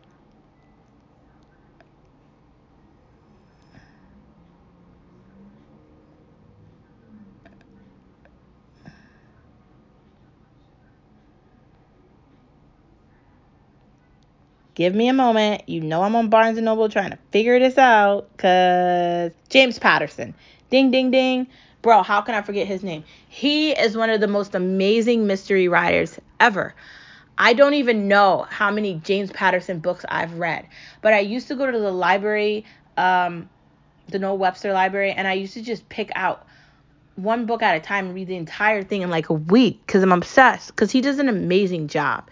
Give 14.76 14.94
me 14.94 15.08
a 15.08 15.14
moment. 15.14 15.66
You 15.66 15.80
know 15.80 16.02
I'm 16.02 16.14
on 16.14 16.28
Barnes 16.28 16.58
& 16.58 16.60
Noble 16.60 16.90
trying 16.90 17.10
to 17.10 17.18
figure 17.32 17.58
this 17.58 17.78
out 17.78 18.28
cuz 18.36 19.32
James 19.48 19.78
Patterson. 19.78 20.34
Ding 20.70 20.90
ding 20.90 21.10
ding. 21.10 21.46
Bro, 21.80 22.02
how 22.02 22.20
can 22.20 22.34
I 22.34 22.42
forget 22.42 22.66
his 22.66 22.82
name? 22.82 23.02
He 23.28 23.70
is 23.70 23.96
one 23.96 24.10
of 24.10 24.20
the 24.20 24.28
most 24.28 24.54
amazing 24.54 25.26
mystery 25.26 25.66
writers 25.66 26.20
ever. 26.40 26.74
I 27.38 27.54
don't 27.54 27.72
even 27.72 28.06
know 28.06 28.46
how 28.50 28.70
many 28.70 29.00
James 29.02 29.32
Patterson 29.32 29.78
books 29.78 30.04
I've 30.10 30.34
read, 30.34 30.66
but 31.00 31.14
I 31.14 31.20
used 31.20 31.48
to 31.48 31.54
go 31.54 31.70
to 31.70 31.78
the 31.78 31.92
library, 31.92 32.66
um, 32.98 33.48
the 34.08 34.18
Noah 34.18 34.34
Webster 34.34 34.74
Library, 34.74 35.12
and 35.12 35.26
I 35.26 35.34
used 35.34 35.54
to 35.54 35.62
just 35.62 35.88
pick 35.88 36.10
out 36.14 36.46
one 37.14 37.46
book 37.46 37.62
at 37.62 37.76
a 37.76 37.80
time 37.80 38.06
and 38.06 38.14
read 38.14 38.28
the 38.28 38.36
entire 38.36 38.82
thing 38.82 39.00
in 39.00 39.08
like 39.08 39.30
a 39.30 39.34
week 39.34 39.80
because 39.86 40.02
I'm 40.02 40.12
obsessed 40.12 40.68
because 40.68 40.90
he 40.90 41.00
does 41.00 41.18
an 41.18 41.30
amazing 41.30 41.88
job 41.88 42.28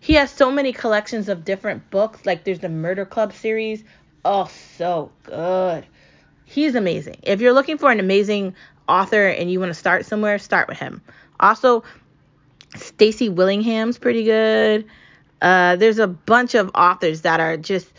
he 0.00 0.14
has 0.14 0.30
so 0.30 0.50
many 0.50 0.72
collections 0.72 1.28
of 1.28 1.44
different 1.44 1.90
books. 1.90 2.24
Like 2.26 2.44
there's 2.44 2.60
the 2.60 2.68
Murder 2.68 3.04
Club 3.04 3.32
series. 3.32 3.82
Oh, 4.24 4.50
so 4.76 5.10
good. 5.22 5.86
He's 6.44 6.74
amazing. 6.74 7.16
If 7.22 7.40
you're 7.40 7.52
looking 7.52 7.78
for 7.78 7.90
an 7.90 8.00
amazing 8.00 8.54
author 8.88 9.26
and 9.26 9.50
you 9.50 9.60
want 9.60 9.70
to 9.70 9.74
start 9.74 10.06
somewhere, 10.06 10.38
start 10.38 10.68
with 10.68 10.78
him. 10.78 11.02
Also, 11.40 11.84
Stacy 12.76 13.28
Willingham's 13.28 13.98
pretty 13.98 14.24
good. 14.24 14.86
Uh, 15.40 15.76
there's 15.76 15.98
a 15.98 16.06
bunch 16.06 16.54
of 16.54 16.70
authors 16.74 17.22
that 17.22 17.40
are 17.40 17.56
just, 17.56 17.92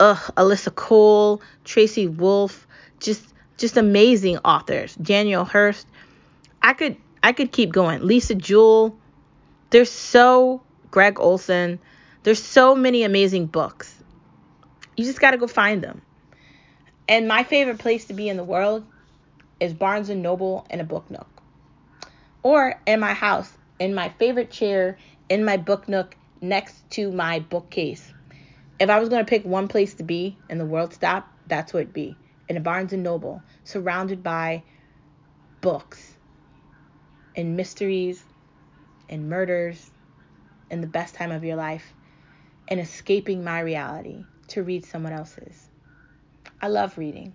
ugh, 0.00 0.18
Alyssa 0.36 0.74
Cole, 0.74 1.42
Tracy 1.64 2.08
Wolff, 2.08 2.66
just 3.00 3.22
just 3.56 3.76
amazing 3.76 4.38
authors. 4.38 4.94
Daniel 4.96 5.44
Hurst. 5.44 5.86
I 6.62 6.72
could 6.72 6.96
I 7.22 7.32
could 7.32 7.52
keep 7.52 7.72
going. 7.72 8.02
Lisa 8.02 8.34
Jewell. 8.34 8.96
There's 9.70 9.90
so 9.90 10.62
Gregg 10.94 11.18
Olsen. 11.18 11.80
There's 12.22 12.40
so 12.40 12.76
many 12.76 13.02
amazing 13.02 13.46
books. 13.46 13.92
You 14.96 15.04
just 15.04 15.20
got 15.20 15.32
to 15.32 15.38
go 15.38 15.48
find 15.48 15.82
them. 15.82 16.02
And 17.08 17.26
my 17.26 17.42
favorite 17.42 17.78
place 17.78 18.04
to 18.04 18.14
be 18.14 18.28
in 18.28 18.36
the 18.36 18.44
world 18.44 18.86
is 19.58 19.74
Barnes 19.74 20.08
and 20.08 20.22
Noble 20.22 20.64
and 20.70 20.80
a 20.80 20.84
book 20.84 21.10
nook. 21.10 21.26
Or 22.44 22.80
in 22.86 23.00
my 23.00 23.12
house, 23.12 23.52
in 23.80 23.92
my 23.92 24.10
favorite 24.20 24.52
chair, 24.52 24.96
in 25.28 25.44
my 25.44 25.56
book 25.56 25.88
nook, 25.88 26.14
next 26.40 26.88
to 26.90 27.10
my 27.10 27.40
bookcase. 27.40 28.12
If 28.78 28.88
I 28.88 29.00
was 29.00 29.08
going 29.08 29.24
to 29.24 29.28
pick 29.28 29.44
one 29.44 29.66
place 29.66 29.94
to 29.94 30.04
be 30.04 30.38
in 30.48 30.58
the 30.58 30.64
world 30.64 30.94
stop, 30.94 31.28
that's 31.48 31.72
where 31.72 31.82
it'd 31.82 31.92
be. 31.92 32.16
In 32.48 32.56
a 32.56 32.60
Barnes 32.60 32.92
and 32.92 33.02
Noble, 33.02 33.42
surrounded 33.64 34.22
by 34.22 34.62
books 35.60 36.14
and 37.34 37.56
mysteries 37.56 38.22
and 39.08 39.28
murders 39.28 39.90
and 40.70 40.82
the 40.82 40.88
best 40.88 41.14
time 41.14 41.30
of 41.30 41.44
your 41.44 41.56
life 41.56 41.94
and 42.68 42.80
escaping 42.80 43.44
my 43.44 43.60
reality 43.60 44.24
to 44.48 44.62
read 44.62 44.84
someone 44.84 45.12
else's. 45.12 45.68
I 46.60 46.68
love 46.68 46.96
reading. 46.98 47.34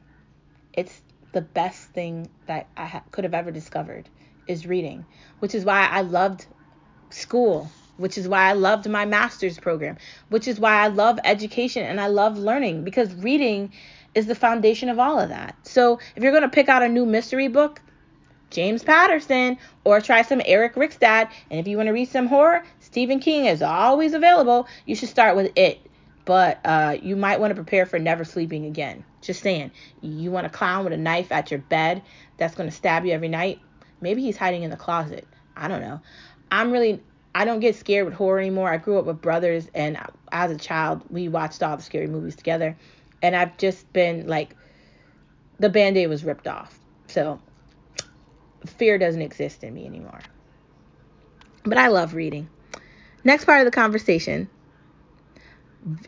It's 0.73 1.01
the 1.31 1.41
best 1.41 1.89
thing 1.89 2.29
that 2.47 2.67
I 2.75 2.85
ha- 2.85 3.03
could 3.11 3.23
have 3.23 3.33
ever 3.33 3.51
discovered 3.51 4.09
is 4.47 4.65
reading, 4.65 5.05
which 5.39 5.53
is 5.53 5.65
why 5.65 5.87
I 5.87 6.01
loved 6.01 6.47
school, 7.11 7.69
which 7.97 8.17
is 8.17 8.27
why 8.27 8.49
I 8.49 8.53
loved 8.53 8.89
my 8.89 9.05
master's 9.05 9.59
program, 9.59 9.97
which 10.29 10.47
is 10.47 10.59
why 10.59 10.83
I 10.83 10.87
love 10.87 11.19
education 11.23 11.83
and 11.85 11.99
I 11.99 12.07
love 12.07 12.37
learning 12.37 12.83
because 12.83 13.13
reading 13.15 13.73
is 14.15 14.25
the 14.25 14.35
foundation 14.35 14.89
of 14.89 14.97
all 14.97 15.19
of 15.19 15.29
that. 15.29 15.55
So 15.63 15.99
if 16.15 16.23
you're 16.23 16.31
going 16.31 16.43
to 16.43 16.49
pick 16.49 16.69
out 16.69 16.81
a 16.81 16.89
new 16.89 17.05
mystery 17.05 17.47
book, 17.47 17.81
James 18.49 18.83
Patterson, 18.83 19.57
or 19.83 20.01
try 20.01 20.23
some 20.23 20.41
Eric 20.43 20.73
Rickstad, 20.75 21.29
and 21.51 21.59
if 21.59 21.67
you 21.67 21.77
want 21.77 21.87
to 21.87 21.93
read 21.93 22.09
some 22.09 22.25
horror, 22.27 22.63
Stephen 22.91 23.19
King 23.19 23.45
is 23.45 23.61
always 23.61 24.13
available. 24.13 24.67
You 24.85 24.95
should 24.95 25.09
start 25.09 25.35
with 25.35 25.51
it 25.55 25.79
but 26.29 26.59
uh, 26.63 26.95
you 27.01 27.15
might 27.15 27.39
want 27.39 27.49
to 27.49 27.55
prepare 27.55 27.87
for 27.87 27.97
never 27.97 28.23
sleeping 28.23 28.65
again. 28.65 29.03
Just 29.19 29.41
saying. 29.41 29.71
You 30.01 30.29
want 30.29 30.45
a 30.45 30.49
clown 30.49 30.83
with 30.83 30.93
a 30.93 30.97
knife 30.97 31.31
at 31.31 31.49
your 31.49 31.59
bed 31.59 32.03
that's 32.37 32.53
going 32.53 32.69
to 32.69 32.75
stab 32.75 33.03
you 33.03 33.13
every 33.13 33.29
night? 33.29 33.59
Maybe 33.99 34.21
he's 34.21 34.37
hiding 34.37 34.61
in 34.61 34.69
the 34.69 34.77
closet. 34.77 35.27
I 35.55 35.67
don't 35.67 35.81
know. 35.81 36.01
I'm 36.51 36.71
really, 36.71 37.01
I 37.33 37.45
don't 37.45 37.61
get 37.61 37.77
scared 37.77 38.05
with 38.05 38.13
horror 38.13 38.37
anymore. 38.37 38.69
I 38.69 38.77
grew 38.77 38.99
up 38.99 39.05
with 39.05 39.23
brothers, 39.23 39.71
and 39.73 39.97
as 40.31 40.51
a 40.51 40.55
child, 40.55 41.01
we 41.09 41.29
watched 41.29 41.63
all 41.63 41.75
the 41.75 41.81
scary 41.81 42.05
movies 42.05 42.35
together. 42.35 42.77
And 43.23 43.35
I've 43.35 43.57
just 43.57 43.91
been 43.91 44.27
like, 44.27 44.55
the 45.57 45.69
band 45.69 45.97
aid 45.97 46.09
was 46.09 46.23
ripped 46.23 46.47
off. 46.47 46.79
So 47.07 47.41
fear 48.67 48.99
doesn't 48.99 49.23
exist 49.23 49.63
in 49.63 49.73
me 49.73 49.87
anymore. 49.87 50.19
But 51.63 51.79
I 51.79 51.87
love 51.87 52.13
reading. 52.13 52.49
Next 53.23 53.45
part 53.45 53.59
of 53.59 53.65
the 53.65 53.71
conversation 53.71 54.49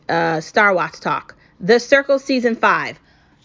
uh, 0.09 0.41
Star 0.41 0.74
Watch 0.74 0.99
talk. 0.99 1.36
The 1.59 1.80
Circle 1.80 2.20
season 2.20 2.55
five. 2.55 2.99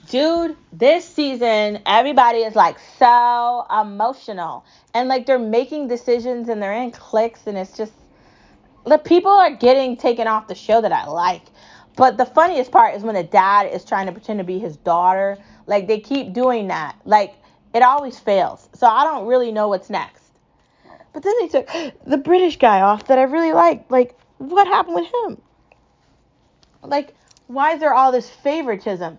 Dude, 0.09 0.57
this 0.73 1.05
season, 1.05 1.81
everybody 1.85 2.39
is 2.39 2.55
like 2.55 2.77
so 2.99 3.67
emotional. 3.81 4.64
And 4.95 5.09
like 5.09 5.27
they're 5.27 5.39
making 5.39 5.89
decisions 5.89 6.49
and 6.49 6.62
they're 6.62 6.81
in 6.81 6.93
cliques, 6.93 7.47
and 7.47 7.59
it's 7.59 7.77
just 7.77 7.93
the 8.87 8.99
people 8.99 9.33
are 9.33 9.55
getting 9.55 9.97
taken 9.97 10.29
off 10.29 10.47
the 10.47 10.55
show 10.55 10.81
that 10.81 10.93
I 10.93 11.07
like. 11.07 11.43
But 11.97 12.19
the 12.19 12.27
funniest 12.27 12.71
part 12.71 12.95
is 12.95 13.03
when 13.03 13.14
the 13.14 13.25
dad 13.25 13.73
is 13.73 13.85
trying 13.85 14.07
to 14.07 14.12
pretend 14.12 14.39
to 14.39 14.45
be 14.45 14.59
his 14.59 14.77
daughter. 14.77 15.39
Like 15.67 15.89
they 15.89 15.99
keep 15.99 16.33
doing 16.33 16.69
that. 16.69 16.97
Like 17.05 17.35
it 17.75 17.83
always 17.83 18.19
fails. 18.19 18.69
So 18.75 18.87
I 18.87 19.03
don't 19.05 19.27
really 19.27 19.51
know 19.51 19.69
what's 19.69 19.91
next. 19.91 20.23
But 21.17 21.23
then 21.23 21.35
they 21.41 21.49
took 21.49 21.67
the 22.07 22.19
British 22.19 22.59
guy 22.59 22.83
off 22.83 23.07
that 23.07 23.19
I 23.19 23.23
really 23.23 23.55
liked. 23.55 23.91
Like, 23.91 24.19
what 24.37 24.67
happened 24.67 24.97
with 24.97 25.07
him? 25.07 25.41
like 26.83 27.14
why 27.47 27.73
is 27.73 27.81
there 27.81 27.95
all 27.95 28.12
this 28.12 28.29
favoritism? 28.29 29.19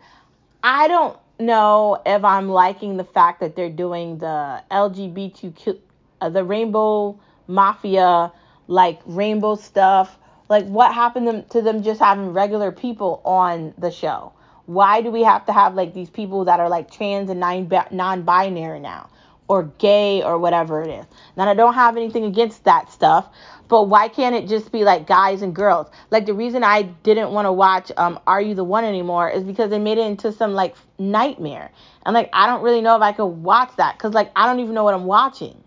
I 0.62 0.88
don't 0.88 1.18
know 1.40 2.00
if 2.06 2.24
I'm 2.24 2.50
liking 2.50 2.98
the 2.98 3.04
fact 3.04 3.40
that 3.40 3.56
they're 3.56 3.72
doing 3.72 4.20
the 4.20 4.62
LGBTQ, 4.70 5.80
uh, 6.22 6.30
the 6.30 6.44
rainbow 6.44 7.20
mafia, 7.48 8.32
like 8.68 9.00
rainbow 9.08 9.56
stuff. 9.56 10.20
Like, 10.50 10.66
what 10.66 10.94
happened 10.94 11.50
to 11.50 11.62
them 11.64 11.82
just 11.82 12.00
having 12.00 12.32
regular 12.32 12.72
people 12.72 13.24
on 13.26 13.74
the 13.80 13.90
show? 13.90 14.34
Why 14.68 15.02
do 15.02 15.10
we 15.10 15.24
have 15.24 15.48
to 15.48 15.52
have 15.52 15.74
like 15.74 15.96
these 15.96 16.12
people 16.12 16.46
that 16.46 16.60
are 16.60 16.70
like 16.70 16.92
trans 16.92 17.32
and 17.32 17.40
non 17.40 18.22
binary 18.22 18.80
now? 18.82 19.10
Or 19.50 19.64
gay 19.78 20.24
or 20.24 20.38
whatever 20.38 20.82
it 20.82 20.90
is. 20.90 21.06
Now, 21.38 21.48
I 21.50 21.54
don't 21.54 21.74
have 21.74 21.96
anything 21.96 22.26
against 22.26 22.66
that 22.66 22.92
stuff, 22.92 23.30
but 23.70 23.84
why 23.84 24.08
can't 24.08 24.36
it 24.36 24.48
just 24.48 24.72
be 24.72 24.84
like 24.84 25.08
guys 25.08 25.42
and 25.42 25.56
girls? 25.56 25.88
Like 26.10 26.26
the 26.26 26.34
reason 26.34 26.64
I 26.64 26.82
didn't 26.84 27.32
want 27.32 27.46
to 27.46 27.52
watch 27.52 27.92
um 27.98 28.20
Are 28.28 28.42
You 28.42 28.56
the 28.56 28.64
One 28.64 28.84
anymore 28.84 29.30
is 29.30 29.44
because 29.44 29.70
they 29.70 29.80
made 29.80 29.98
it 29.98 30.06
into 30.06 30.32
some 30.32 30.54
like 30.54 30.76
nightmare. 30.98 31.72
And 32.06 32.14
like 32.14 32.30
I 32.34 32.48
don't 32.48 32.62
really 32.62 32.82
know 32.82 32.96
if 32.96 33.02
I 33.02 33.12
could 33.12 33.26
watch 33.26 33.72
that 33.78 33.98
cuz 34.00 34.14
like 34.14 34.32
I 34.36 34.46
don't 34.46 34.60
even 34.60 34.74
know 34.74 34.84
what 34.84 34.94
I'm 34.94 35.06
watching. 35.06 35.58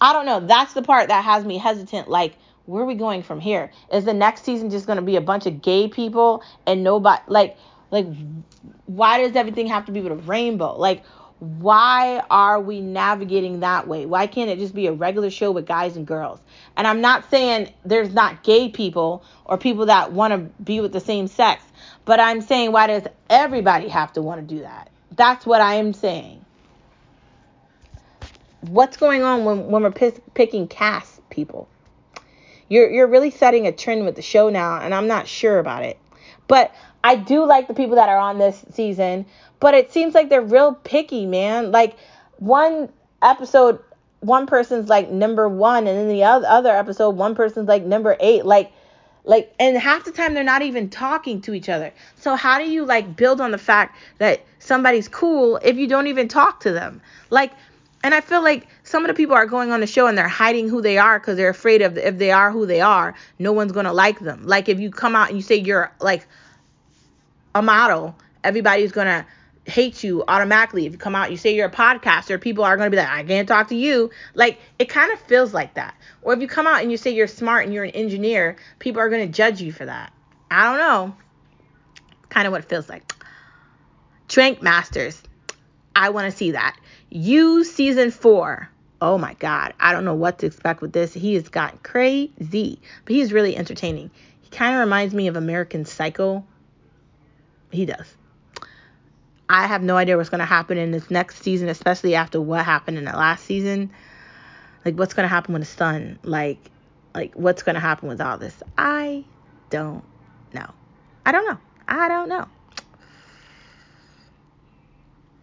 I 0.00 0.12
don't 0.12 0.26
know. 0.26 0.40
That's 0.40 0.72
the 0.72 0.82
part 0.82 1.08
that 1.08 1.24
has 1.24 1.44
me 1.44 1.58
hesitant 1.58 2.08
like 2.08 2.36
where 2.66 2.82
are 2.82 2.86
we 2.86 2.94
going 2.94 3.22
from 3.22 3.40
here? 3.40 3.72
Is 3.90 4.04
the 4.04 4.12
next 4.12 4.44
season 4.44 4.68
just 4.68 4.86
going 4.86 4.98
to 4.98 5.02
be 5.02 5.16
a 5.16 5.22
bunch 5.22 5.46
of 5.46 5.62
gay 5.62 5.88
people 5.88 6.42
and 6.66 6.84
nobody 6.84 7.22
like 7.26 7.56
like 7.90 8.06
why 8.84 9.22
does 9.22 9.34
everything 9.34 9.66
have 9.68 9.86
to 9.86 9.92
be 9.92 10.02
with 10.02 10.12
a 10.12 10.16
rainbow? 10.16 10.76
Like 10.76 11.02
why 11.40 12.20
are 12.30 12.60
we 12.60 12.80
navigating 12.80 13.60
that 13.60 13.86
way? 13.86 14.06
Why 14.06 14.26
can't 14.26 14.50
it 14.50 14.58
just 14.58 14.74
be 14.74 14.88
a 14.88 14.92
regular 14.92 15.30
show 15.30 15.52
with 15.52 15.66
guys 15.66 15.96
and 15.96 16.06
girls? 16.06 16.40
And 16.76 16.86
I'm 16.86 17.00
not 17.00 17.30
saying 17.30 17.72
there's 17.84 18.12
not 18.12 18.42
gay 18.42 18.68
people 18.68 19.22
or 19.44 19.56
people 19.56 19.86
that 19.86 20.12
want 20.12 20.32
to 20.32 20.38
be 20.62 20.80
with 20.80 20.92
the 20.92 21.00
same 21.00 21.28
sex, 21.28 21.62
but 22.04 22.18
I'm 22.18 22.40
saying 22.40 22.72
why 22.72 22.88
does 22.88 23.04
everybody 23.30 23.88
have 23.88 24.12
to 24.14 24.22
want 24.22 24.40
to 24.40 24.54
do 24.54 24.62
that? 24.62 24.90
That's 25.12 25.46
what 25.46 25.60
I 25.60 25.74
am 25.74 25.92
saying. 25.92 26.44
What's 28.62 28.96
going 28.96 29.22
on 29.22 29.44
when, 29.44 29.66
when 29.68 29.82
we're 29.84 29.92
p- 29.92 30.20
picking 30.34 30.66
cast 30.66 31.28
people? 31.30 31.68
You're, 32.68 32.90
you're 32.90 33.06
really 33.06 33.30
setting 33.30 33.66
a 33.66 33.72
trend 33.72 34.04
with 34.04 34.16
the 34.16 34.22
show 34.22 34.50
now, 34.50 34.80
and 34.80 34.92
I'm 34.92 35.06
not 35.06 35.28
sure 35.28 35.58
about 35.58 35.84
it. 35.84 35.98
But 36.48 36.74
I 37.04 37.14
do 37.14 37.44
like 37.44 37.68
the 37.68 37.74
people 37.74 37.96
that 37.96 38.08
are 38.08 38.18
on 38.18 38.38
this 38.38 38.64
season, 38.72 39.26
but 39.60 39.74
it 39.74 39.92
seems 39.92 40.14
like 40.14 40.28
they're 40.28 40.42
real 40.42 40.74
picky, 40.74 41.26
man. 41.26 41.72
Like 41.72 41.96
one 42.38 42.90
episode, 43.22 43.80
one 44.20 44.46
person's 44.46 44.88
like 44.88 45.10
number 45.10 45.48
one, 45.48 45.86
and 45.86 45.98
then 45.98 46.08
the 46.08 46.24
other 46.24 46.70
episode, 46.70 47.10
one 47.10 47.34
person's 47.34 47.68
like 47.68 47.84
number 47.84 48.16
eight. 48.20 48.44
Like, 48.44 48.72
like, 49.24 49.52
and 49.58 49.76
half 49.76 50.04
the 50.04 50.12
time 50.12 50.34
they're 50.34 50.44
not 50.44 50.62
even 50.62 50.88
talking 50.88 51.40
to 51.42 51.54
each 51.54 51.68
other. 51.68 51.92
So 52.16 52.34
how 52.34 52.58
do 52.58 52.64
you 52.68 52.84
like 52.84 53.16
build 53.16 53.40
on 53.40 53.50
the 53.50 53.58
fact 53.58 53.96
that 54.18 54.44
somebody's 54.58 55.08
cool 55.08 55.56
if 55.62 55.76
you 55.76 55.86
don't 55.86 56.06
even 56.06 56.28
talk 56.28 56.60
to 56.60 56.72
them? 56.72 57.00
Like, 57.30 57.52
and 58.04 58.14
I 58.14 58.20
feel 58.20 58.42
like 58.42 58.68
some 58.84 59.04
of 59.04 59.08
the 59.08 59.14
people 59.14 59.34
are 59.34 59.46
going 59.46 59.72
on 59.72 59.80
the 59.80 59.86
show 59.86 60.06
and 60.06 60.16
they're 60.16 60.28
hiding 60.28 60.68
who 60.68 60.80
they 60.80 60.98
are 60.98 61.18
because 61.18 61.36
they're 61.36 61.48
afraid 61.48 61.82
of 61.82 61.98
if 61.98 62.16
they 62.18 62.30
are 62.30 62.52
who 62.52 62.64
they 62.64 62.80
are, 62.80 63.14
no 63.40 63.52
one's 63.52 63.72
gonna 63.72 63.92
like 63.92 64.20
them. 64.20 64.46
Like 64.46 64.68
if 64.68 64.78
you 64.78 64.90
come 64.90 65.16
out 65.16 65.28
and 65.28 65.36
you 65.36 65.42
say 65.42 65.56
you're 65.56 65.92
like 66.00 66.26
a 67.56 67.62
model, 67.62 68.16
everybody's 68.44 68.92
gonna 68.92 69.26
hate 69.68 70.02
you 70.02 70.24
automatically. 70.28 70.86
If 70.86 70.92
you 70.92 70.98
come 70.98 71.14
out, 71.14 71.30
you 71.30 71.36
say 71.36 71.54
you're 71.54 71.68
a 71.68 71.70
podcaster, 71.70 72.40
people 72.40 72.64
are 72.64 72.76
gonna 72.76 72.90
be 72.90 72.96
like, 72.96 73.08
I 73.08 73.22
can't 73.22 73.48
talk 73.48 73.68
to 73.68 73.76
you. 73.76 74.10
Like 74.34 74.58
it 74.78 74.88
kind 74.88 75.12
of 75.12 75.20
feels 75.20 75.54
like 75.54 75.74
that. 75.74 75.94
Or 76.22 76.32
if 76.32 76.40
you 76.40 76.48
come 76.48 76.66
out 76.66 76.82
and 76.82 76.90
you 76.90 76.96
say 76.96 77.10
you're 77.10 77.26
smart 77.26 77.64
and 77.64 77.74
you're 77.74 77.84
an 77.84 77.90
engineer, 77.90 78.56
people 78.78 79.00
are 79.00 79.08
gonna 79.08 79.26
judge 79.26 79.60
you 79.60 79.72
for 79.72 79.84
that. 79.86 80.12
I 80.50 80.64
don't 80.64 80.78
know. 80.78 81.16
Kind 82.28 82.46
of 82.46 82.52
what 82.52 82.62
it 82.62 82.68
feels 82.68 82.88
like. 82.88 83.12
Drink 84.28 84.62
Masters. 84.62 85.22
I 85.94 86.10
want 86.10 86.30
to 86.30 86.36
see 86.36 86.52
that. 86.52 86.78
You 87.10 87.64
season 87.64 88.10
four. 88.10 88.68
Oh 89.00 89.18
my 89.18 89.34
God. 89.34 89.74
I 89.80 89.92
don't 89.92 90.04
know 90.04 90.14
what 90.14 90.38
to 90.40 90.46
expect 90.46 90.80
with 90.80 90.92
this. 90.92 91.14
He 91.14 91.34
has 91.34 91.48
gotten 91.48 91.78
crazy, 91.78 92.80
but 93.04 93.14
he's 93.14 93.32
really 93.32 93.56
entertaining. 93.56 94.10
He 94.40 94.50
kind 94.50 94.74
of 94.74 94.80
reminds 94.80 95.14
me 95.14 95.28
of 95.28 95.36
American 95.36 95.84
Psycho 95.84 96.44
he 97.70 97.86
does. 97.86 98.16
I 99.50 99.66
have 99.66 99.82
no 99.82 99.96
idea 99.96 100.16
what's 100.16 100.28
going 100.28 100.40
to 100.40 100.44
happen 100.44 100.76
in 100.76 100.90
this 100.90 101.10
next 101.10 101.42
season, 101.42 101.68
especially 101.68 102.14
after 102.14 102.40
what 102.40 102.64
happened 102.64 102.98
in 102.98 103.04
the 103.04 103.12
last 103.12 103.44
season. 103.44 103.90
Like, 104.84 104.96
what's 104.96 105.14
going 105.14 105.24
to 105.24 105.28
happen 105.28 105.54
with 105.54 105.62
his 105.62 105.70
son? 105.70 106.18
Like, 106.22 106.70
like 107.14 107.34
what's 107.34 107.62
going 107.62 107.74
to 107.74 107.80
happen 107.80 108.08
with 108.08 108.20
all 108.20 108.38
this? 108.38 108.62
I 108.76 109.24
don't 109.70 110.04
know. 110.52 110.70
I 111.24 111.32
don't 111.32 111.46
know. 111.46 111.58
I 111.86 112.08
don't 112.08 112.28
know. 112.28 112.46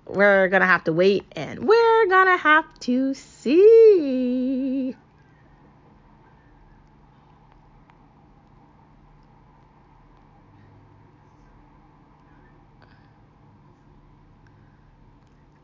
We're 0.08 0.48
going 0.50 0.62
to 0.62 0.68
have 0.68 0.84
to 0.84 0.94
wait 0.94 1.26
and 1.32 1.68
we're 1.68 2.06
going 2.08 2.28
to 2.28 2.38
have 2.38 2.80
to 2.82 3.14
see. 3.16 4.96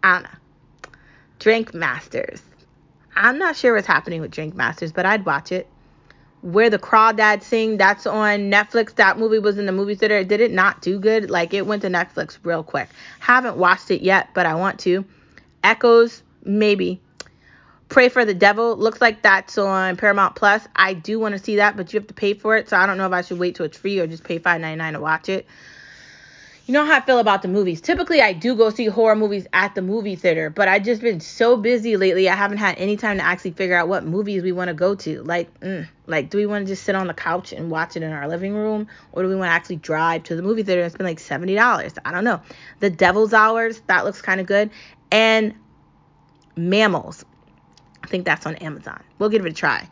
I 0.04 0.14
don't 0.14 0.24
know. 0.24 0.30
Drink 1.40 1.74
Masters. 1.74 2.42
I'm 3.16 3.38
not 3.38 3.56
sure 3.56 3.76
what's 3.76 3.88
happening 3.88 4.22
with 4.22 4.32
Drink 4.32 4.56
Masters, 4.56 4.92
but 4.92 5.06
I'd 5.06 5.26
watch 5.26 5.52
it. 5.52 5.68
Where 6.42 6.70
the 6.70 6.80
Crawdads 6.80 7.44
Sing, 7.44 7.78
that's 7.78 8.08
on 8.08 8.52
Netflix. 8.52 8.96
That 8.96 9.20
movie 9.20 9.40
was 9.40 9.58
in 9.58 9.66
the 9.66 9.72
movie 9.72 9.96
theater. 9.96 10.24
Did 10.24 10.42
it 10.42 10.52
not 10.52 10.82
do 10.82 11.00
good? 11.00 11.30
Like 11.30 11.54
it 11.54 11.68
went 11.68 11.84
to 11.84 11.90
Netflix 11.90 12.38
real 12.44 12.64
quick. 12.64 12.90
Haven't 13.20 13.58
watched 13.58 13.92
it 13.92 14.02
yet, 14.02 14.30
but 14.34 14.46
I 14.46 14.56
want 14.56 14.80
to. 14.82 15.06
Echoes, 15.64 16.24
maybe. 16.44 17.00
Prey 17.90 18.10
for 18.10 18.24
the 18.24 18.34
Devil 18.34 18.78
looks 18.78 19.02
like 19.02 19.22
that's 19.22 19.58
on 19.58 19.98
Paramount 19.98 20.36
Plus. 20.36 20.68
I 20.76 20.94
do 20.94 21.20
want 21.20 21.36
to 21.36 21.44
see 21.44 21.58
that, 21.58 21.76
but 21.76 21.92
you 21.92 22.00
have 22.00 22.08
to 22.08 22.14
pay 22.14 22.34
for 22.34 22.56
it, 22.56 22.70
so 22.70 22.78
I 22.78 22.86
don't 22.86 22.98
know 22.98 23.06
if 23.06 23.12
I 23.12 23.22
should 23.22 23.38
wait 23.38 23.56
till 23.56 23.66
it's 23.66 23.78
free 23.78 24.00
or 24.00 24.08
just 24.08 24.24
pay 24.24 24.40
$5.99 24.40 24.94
to 24.94 25.00
watch 25.00 25.30
it 25.30 25.46
you 26.72 26.78
know 26.78 26.86
how 26.86 27.00
I 27.00 27.02
feel 27.02 27.20
about 27.20 27.42
the 27.42 27.50
movies. 27.50 27.82
Typically, 27.82 28.22
I 28.22 28.32
do 28.32 28.56
go 28.56 28.70
see 28.70 28.86
horror 28.86 29.18
movies 29.18 29.46
at 29.52 29.76
the 29.76 29.82
movie 29.82 30.16
theater, 30.16 30.50
but 30.50 30.70
I've 30.70 30.84
just 30.84 31.02
been 31.02 31.20
so 31.20 31.58
busy 31.58 31.98
lately. 31.98 32.30
I 32.30 32.36
haven't 32.36 32.60
had 32.60 32.78
any 32.78 32.96
time 32.96 33.18
to 33.18 33.24
actually 33.26 33.52
figure 33.52 33.76
out 33.76 33.90
what 33.90 34.06
movies 34.06 34.42
we 34.42 34.54
want 34.54 34.70
to 34.70 34.74
go 34.74 34.96
to. 34.96 35.22
Like, 35.24 35.60
mm, 35.60 35.86
like, 36.08 36.30
do 36.30 36.38
we 36.38 36.46
want 36.46 36.66
to 36.66 36.72
just 36.72 36.86
sit 36.86 36.96
on 36.96 37.08
the 37.08 37.14
couch 37.14 37.52
and 37.52 37.70
watch 37.70 37.98
it 37.98 38.04
in 38.04 38.14
our 38.14 38.26
living 38.26 38.54
room, 38.54 38.88
or 39.12 39.22
do 39.22 39.28
we 39.28 39.36
want 39.36 39.50
to 39.50 39.54
actually 39.54 39.76
drive 39.76 40.24
to 40.24 40.36
the 40.38 40.42
movie 40.42 40.64
theater 40.64 40.82
and 40.82 40.94
spend 40.94 41.06
like 41.06 41.20
seventy 41.20 41.56
dollars? 41.56 41.96
I 42.06 42.12
don't 42.14 42.24
know. 42.24 42.40
The 42.80 42.90
Devil's 42.90 43.34
Hours 43.34 43.82
that 43.88 44.06
looks 44.06 44.22
kind 44.22 44.40
of 44.40 44.48
good, 44.48 44.70
and 45.12 45.54
Mammals. 46.56 47.26
I 48.02 48.08
think 48.08 48.24
that's 48.24 48.46
on 48.46 48.56
Amazon. 48.56 49.04
We'll 49.20 49.28
give 49.28 49.46
it 49.46 49.50
a 49.50 49.54
try. 49.54 49.90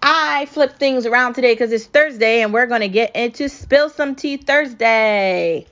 I 0.00 0.46
flipped 0.46 0.78
things 0.78 1.04
around 1.04 1.34
today 1.34 1.52
because 1.52 1.70
it's 1.70 1.84
Thursday, 1.84 2.40
and 2.40 2.54
we're 2.54 2.66
gonna 2.66 2.88
get 2.88 3.14
into 3.14 3.50
Spill 3.50 3.90
Some 3.90 4.14
Tea 4.14 4.38
Thursday. 4.38 5.66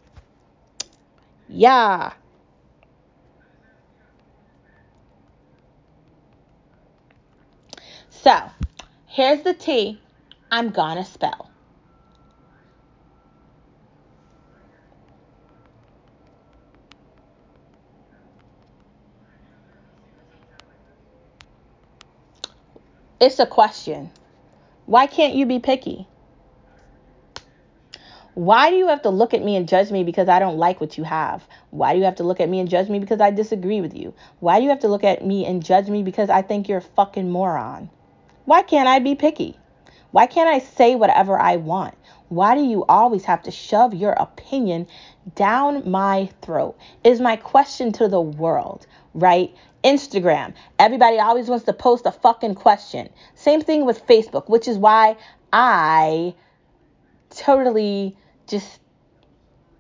Yeah. 1.55 2.14
So, 8.09 8.50
here's 9.07 9.42
the 9.42 9.53
tea 9.53 10.03
I'm 10.50 10.70
gonna 10.70 11.05
spell. 11.05 11.50
It's 23.20 23.38
a 23.38 23.46
question. 23.46 24.11
Why 24.86 25.07
can't 25.07 25.34
you 25.34 25.46
be 25.46 25.59
picky? 25.59 26.11
Why 28.35 28.70
do 28.70 28.76
you 28.76 28.89
have 28.89 29.03
to 29.03 29.11
look 29.11 29.35
at 29.35 29.45
me 29.45 29.57
and 29.57 29.68
judge 29.68 29.91
me 29.91 30.05
because 30.05 30.28
I 30.28 30.39
don't 30.39 30.57
like 30.57 30.80
what 30.80 30.97
you 30.97 31.05
have? 31.05 31.47
Why 31.70 31.93
do 31.93 31.99
you 31.99 32.07
have 32.07 32.16
to 32.16 32.22
look 32.22 32.41
at 32.41 32.49
me 32.49 32.61
and 32.61 32.68
judge 32.68 32.89
me 32.89 32.99
because 32.99 33.20
I 33.20 33.30
disagree 33.30 33.83
with 33.83 33.95
you? 33.95 34.14
Why 34.41 34.59
do 34.59 34.64
you 34.64 34.70
have 34.70 34.80
to 34.80 34.89
look 34.89 35.05
at 35.05 35.24
me 35.24 35.45
and 35.45 35.62
judge 35.62 35.89
me 35.89 36.03
because 36.03 36.30
I 36.30 36.41
think 36.41 36.66
you're 36.66 36.78
a 36.78 36.83
fucking 36.97 37.30
moron? 37.30 37.91
Why 38.47 38.62
can't 38.62 38.89
I 38.89 39.01
be 39.01 39.14
picky? 39.14 39.59
Why 40.12 40.26
can't 40.26 40.49
I 40.49 40.61
say 40.61 40.95
whatever 40.95 41.39
I 41.39 41.57
want? 41.57 41.95
Why 42.30 42.55
do 42.55 42.62
you 42.62 42.87
always 42.87 43.24
have 43.24 43.43
to 43.43 43.51
shove 43.51 43.93
your 43.93 44.12
opinion 44.12 44.87
down 45.35 45.91
my 45.91 46.30
throat? 46.41 46.78
Is 47.05 47.20
my 47.20 47.37
question 47.37 47.93
to 47.93 48.09
the 48.09 48.20
world, 48.20 48.87
right? 49.12 49.55
Instagram. 49.85 50.55
Everybody 50.78 51.18
always 51.18 51.49
wants 51.49 51.66
to 51.66 51.74
post 51.74 52.07
a 52.07 52.12
fucking 52.12 52.55
question. 52.55 53.11
Same 53.35 53.61
thing 53.61 53.85
with 53.85 54.07
Facebook, 54.07 54.49
which 54.49 54.68
is 54.68 54.78
why 54.78 55.16
I 55.53 56.35
totally 57.37 58.16
just 58.47 58.80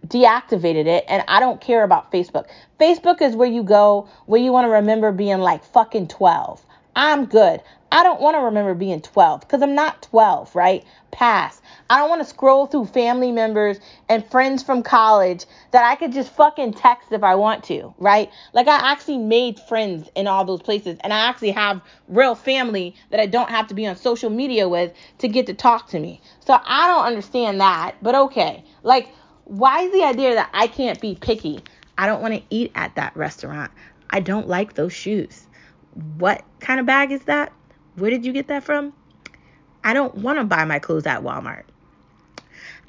deactivated 0.06 0.86
it 0.86 1.04
and 1.08 1.22
I 1.28 1.40
don't 1.40 1.60
care 1.60 1.84
about 1.84 2.10
Facebook. 2.10 2.46
Facebook 2.80 3.22
is 3.22 3.36
where 3.36 3.48
you 3.48 3.62
go 3.62 4.08
where 4.26 4.40
you 4.40 4.52
want 4.52 4.66
to 4.66 4.70
remember 4.70 5.12
being 5.12 5.38
like 5.38 5.64
fucking 5.64 6.08
12. 6.08 6.64
I'm 6.94 7.26
good. 7.26 7.60
I 7.90 8.02
don't 8.02 8.22
want 8.22 8.36
to 8.36 8.40
remember 8.40 8.72
being 8.72 9.02
12 9.02 9.40
because 9.40 9.60
I'm 9.60 9.74
not 9.74 10.02
12, 10.02 10.54
right? 10.54 10.82
Pass. 11.10 11.60
I 11.90 11.98
don't 11.98 12.08
want 12.08 12.22
to 12.22 12.28
scroll 12.28 12.66
through 12.66 12.86
family 12.86 13.32
members 13.32 13.78
and 14.08 14.24
friends 14.30 14.62
from 14.62 14.82
college 14.82 15.44
that 15.72 15.84
I 15.84 15.96
could 15.96 16.12
just 16.12 16.32
fucking 16.34 16.72
text 16.72 17.12
if 17.12 17.22
I 17.22 17.34
want 17.34 17.64
to, 17.64 17.94
right? 17.98 18.30
Like 18.54 18.66
I 18.66 18.92
actually 18.92 19.18
made 19.18 19.60
friends 19.60 20.08
in 20.14 20.26
all 20.26 20.46
those 20.46 20.62
places 20.62 20.96
and 21.00 21.12
I 21.12 21.28
actually 21.28 21.50
have 21.50 21.82
real 22.08 22.34
family 22.34 22.94
that 23.10 23.20
I 23.20 23.26
don't 23.26 23.50
have 23.50 23.68
to 23.68 23.74
be 23.74 23.86
on 23.86 23.96
social 23.96 24.30
media 24.30 24.70
with 24.70 24.92
to 25.18 25.28
get 25.28 25.46
to 25.48 25.54
talk 25.54 25.88
to 25.90 26.00
me. 26.00 26.22
So 26.40 26.58
I 26.64 26.88
don't 26.88 27.04
understand 27.04 27.60
that, 27.60 27.96
but 28.00 28.14
okay. 28.14 28.64
Like, 28.82 29.08
why 29.44 29.82
is 29.82 29.92
the 29.92 30.04
idea 30.04 30.34
that 30.34 30.48
I 30.54 30.66
can't 30.66 30.98
be 30.98 31.18
picky? 31.20 31.62
I 31.98 32.06
don't 32.06 32.22
want 32.22 32.34
to 32.34 32.42
eat 32.48 32.72
at 32.74 32.94
that 32.94 33.14
restaurant. 33.14 33.70
I 34.08 34.20
don't 34.20 34.48
like 34.48 34.74
those 34.74 34.94
shoes. 34.94 35.46
What 35.94 36.44
kind 36.60 36.80
of 36.80 36.86
bag 36.86 37.12
is 37.12 37.22
that? 37.24 37.52
Where 37.96 38.10
did 38.10 38.24
you 38.24 38.32
get 38.32 38.48
that 38.48 38.64
from? 38.64 38.92
I 39.84 39.92
don't 39.92 40.14
want 40.16 40.38
to 40.38 40.44
buy 40.44 40.64
my 40.64 40.78
clothes 40.78 41.06
at 41.06 41.22
Walmart. 41.22 41.64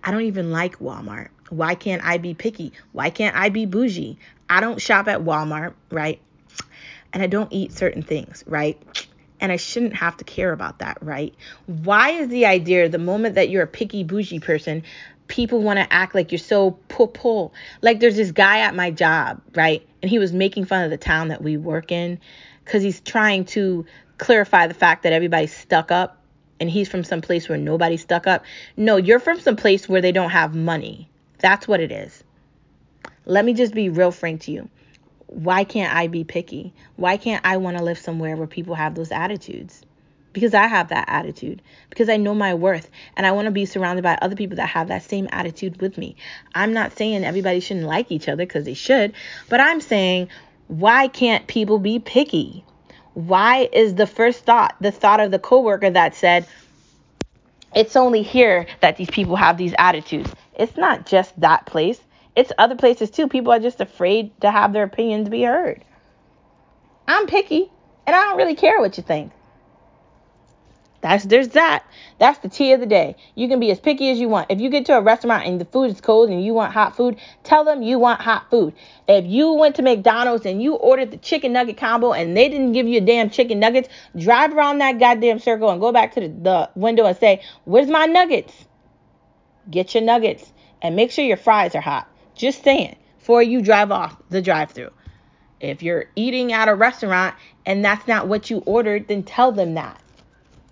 I 0.04 0.12
don't 0.12 0.22
even 0.22 0.52
like 0.52 0.80
Walmart. 0.80 1.30
Why 1.50 1.76
can't 1.76 2.04
I 2.04 2.18
be 2.18 2.34
picky? 2.34 2.74
Why 2.92 3.10
can't 3.10 3.36
I 3.36 3.50
be 3.50 3.66
bougie? 3.66 4.18
I 4.50 4.60
don't 4.60 4.82
shop 4.82 5.08
at 5.08 5.22
Walmart, 5.22 5.74
right? 5.92 6.20
And 7.12 7.22
I 7.24 7.28
don't 7.28 7.52
eat 7.52 7.72
certain 7.72 8.04
things, 8.04 8.44
right? 8.48 8.82
And 9.40 9.52
I 9.52 9.58
shouldn't 9.58 9.96
have 9.96 10.18
to 10.18 10.24
care 10.24 10.52
about 10.52 10.80
that, 10.80 10.98
right? 11.02 11.34
Why 11.66 12.12
is 12.12 12.30
the 12.30 12.46
idea 12.46 12.90
the 12.90 12.98
moment 12.98 13.36
that 13.36 13.50
you're 13.50 13.64
a 13.64 13.68
picky 13.68 14.04
bougie 14.04 14.40
person, 14.40 14.84
people 15.28 15.62
want 15.62 15.80
to 15.80 15.94
act 15.94 16.16
like 16.16 16.32
you're 16.32 16.40
so 16.40 16.72
pull 16.88 17.08
pull? 17.08 17.54
Like 17.82 18.00
there's 18.00 18.16
this 18.16 18.32
guy 18.32 18.60
at 18.60 18.76
my 18.76 18.92
job, 18.92 19.42
right? 19.56 19.88
And 20.02 20.10
he 20.10 20.20
was 20.20 20.34
making 20.34 20.66
fun 20.66 20.84
of 20.84 20.92
the 20.92 20.98
town 20.98 21.30
that 21.30 21.42
we 21.42 21.58
work 21.58 21.92
in 21.92 22.20
because 22.64 22.84
he's 22.84 23.02
trying 23.02 23.46
to 23.46 23.86
clarify 24.18 24.68
the 24.68 24.74
fact 24.74 25.04
that 25.04 25.14
everybody's 25.14 25.56
stuck 25.56 25.92
up 25.92 26.22
and 26.60 26.70
he's 26.70 26.88
from 26.88 27.04
some 27.04 27.22
place 27.22 27.50
where 27.50 27.58
nobody's 27.58 28.02
stuck 28.02 28.28
up. 28.28 28.46
No, 28.78 28.98
you're 28.98 29.20
from 29.20 29.40
some 29.40 29.56
place 29.56 29.90
where 29.90 30.02
they 30.02 30.12
don't 30.12 30.30
have 30.30 30.56
money. 30.56 31.10
That's 31.40 31.68
what 31.68 31.80
it 31.80 31.92
is. 31.92 32.24
Let 33.26 33.44
me 33.44 33.54
just 33.54 33.74
be 33.74 33.90
real 33.90 34.12
frank 34.12 34.42
to 34.42 34.52
you 34.52 34.70
why 35.34 35.64
can't 35.64 35.94
I 35.94 36.08
be 36.08 36.24
picky? 36.24 36.74
Why 36.96 37.18
can't 37.18 37.44
I 37.46 37.58
want 37.58 37.78
to 37.78 37.84
live 37.84 37.98
somewhere 37.98 38.36
where 38.36 38.48
people 38.48 38.76
have 38.76 38.94
those 38.94 39.12
attitudes? 39.12 39.82
Because 40.32 40.54
I 40.54 40.68
have 40.68 40.90
that 40.90 41.06
attitude. 41.08 41.62
Because 41.90 42.08
I 42.10 42.18
know 42.18 42.36
my 42.36 42.54
worth. 42.54 42.90
And 43.18 43.26
I 43.26 43.32
want 43.32 43.46
to 43.46 43.52
be 43.52 43.66
surrounded 43.66 44.04
by 44.04 44.18
other 44.22 44.36
people 44.36 44.58
that 44.58 44.68
have 44.68 44.88
that 44.90 45.04
same 45.04 45.28
attitude 45.32 45.82
with 45.82 45.98
me. 45.98 46.16
I'm 46.54 46.74
not 46.74 46.98
saying 46.98 47.24
everybody 47.24 47.60
shouldn't 47.60 47.86
like 47.88 48.12
each 48.12 48.28
other 48.28 48.46
because 48.46 48.66
they 48.66 48.74
should. 48.76 49.14
But 49.50 49.60
I'm 49.60 49.82
saying, 49.82 50.30
why 50.80 51.08
can't 51.08 51.46
people 51.46 51.78
be 51.78 52.00
picky? 52.00 52.66
Why 53.14 53.70
is 53.72 53.94
the 53.94 54.08
first 54.08 54.44
thought 54.44 54.76
the 54.82 54.92
thought 54.92 55.20
of 55.20 55.30
the 55.30 55.38
coworker 55.38 55.90
that 55.92 56.16
said, 56.16 56.48
it's 57.76 57.96
only 57.96 58.24
here 58.24 58.66
that 58.82 58.98
these 58.98 59.10
people 59.10 59.36
have 59.36 59.58
these 59.58 59.76
attitudes? 59.78 60.34
It's 60.56 60.76
not 60.76 61.06
just 61.06 61.40
that 61.40 61.68
place. 61.68 62.00
It's 62.36 62.52
other 62.58 62.76
places 62.76 63.12
too. 63.12 63.28
People 63.28 63.54
are 63.54 63.60
just 63.60 63.82
afraid 63.82 64.32
to 64.42 64.50
have 64.50 64.74
their 64.74 64.84
opinions 64.84 65.30
be 65.30 65.44
heard. 65.44 65.84
I'm 67.08 67.28
picky 67.28 67.70
and 68.08 68.16
I 68.16 68.24
don't 68.24 68.38
really 68.38 68.56
care 68.56 68.80
what 68.80 68.98
you 68.98 69.04
think. 69.04 69.32
That's 71.04 71.26
there's 71.26 71.50
that. 71.50 71.86
That's 72.18 72.40
the 72.40 72.48
tea 72.48 72.72
of 72.72 72.80
the 72.80 72.86
day. 72.86 73.18
You 73.36 73.50
can 73.50 73.60
be 73.60 73.70
as 73.72 73.80
picky 73.80 74.10
as 74.10 74.20
you 74.20 74.30
want. 74.30 74.50
If 74.50 74.62
you 74.62 74.70
get 74.70 74.86
to 74.86 74.98
a 74.98 75.02
restaurant 75.02 75.46
and 75.46 75.60
the 75.60 75.66
food 75.66 75.92
is 75.92 76.00
cold 76.00 76.30
and 76.30 76.44
you 76.44 76.54
want 76.54 76.72
hot 76.72 76.96
food, 76.96 77.18
tell 77.44 77.66
them 77.66 77.82
you 77.84 78.00
want 78.00 78.22
hot 78.22 78.50
food. 78.50 78.74
If 79.06 79.26
you 79.26 79.52
went 79.52 79.76
to 79.76 79.82
McDonald's 79.82 80.46
and 80.46 80.64
you 80.64 80.76
ordered 80.76 81.12
the 81.12 81.18
chicken 81.18 81.52
nugget 81.52 81.76
combo 81.76 82.14
and 82.14 82.38
they 82.38 82.48
didn't 82.48 82.72
give 82.72 82.88
you 82.88 83.00
a 83.00 83.06
damn 83.06 83.30
chicken 83.30 83.60
nuggets, 83.60 83.90
drive 84.18 84.54
around 84.54 84.78
that 84.78 84.98
goddamn 84.98 85.40
circle 85.40 85.70
and 85.70 85.82
go 85.82 85.92
back 85.92 86.14
to 86.14 86.22
the, 86.22 86.30
the 86.30 86.70
window 86.76 87.06
and 87.06 87.18
say, 87.18 87.42
"Where's 87.66 87.90
my 87.90 88.06
nuggets?" 88.06 88.54
Get 89.70 89.94
your 89.94 90.04
nuggets 90.04 90.54
and 90.82 90.96
make 90.96 91.12
sure 91.12 91.26
your 91.26 91.38
fries 91.38 91.76
are 91.76 91.82
hot. 91.82 92.08
Just 92.34 92.64
saying, 92.64 92.96
before 93.18 93.44
you 93.44 93.62
drive 93.62 93.92
off 93.92 94.16
the 94.30 94.42
drive 94.42 94.72
through. 94.72 94.92
If 95.60 95.82
you're 95.82 96.06
eating 96.16 96.52
at 96.52 96.68
a 96.68 96.76
restaurant 96.76 97.36
and 97.66 97.84
that's 97.84 98.06
not 98.08 98.28
what 98.28 98.50
you 98.50 98.60
ordered, 98.66 99.08
then 99.08 99.24
tell 99.24 99.54
them 99.54 99.76
that. 99.76 100.03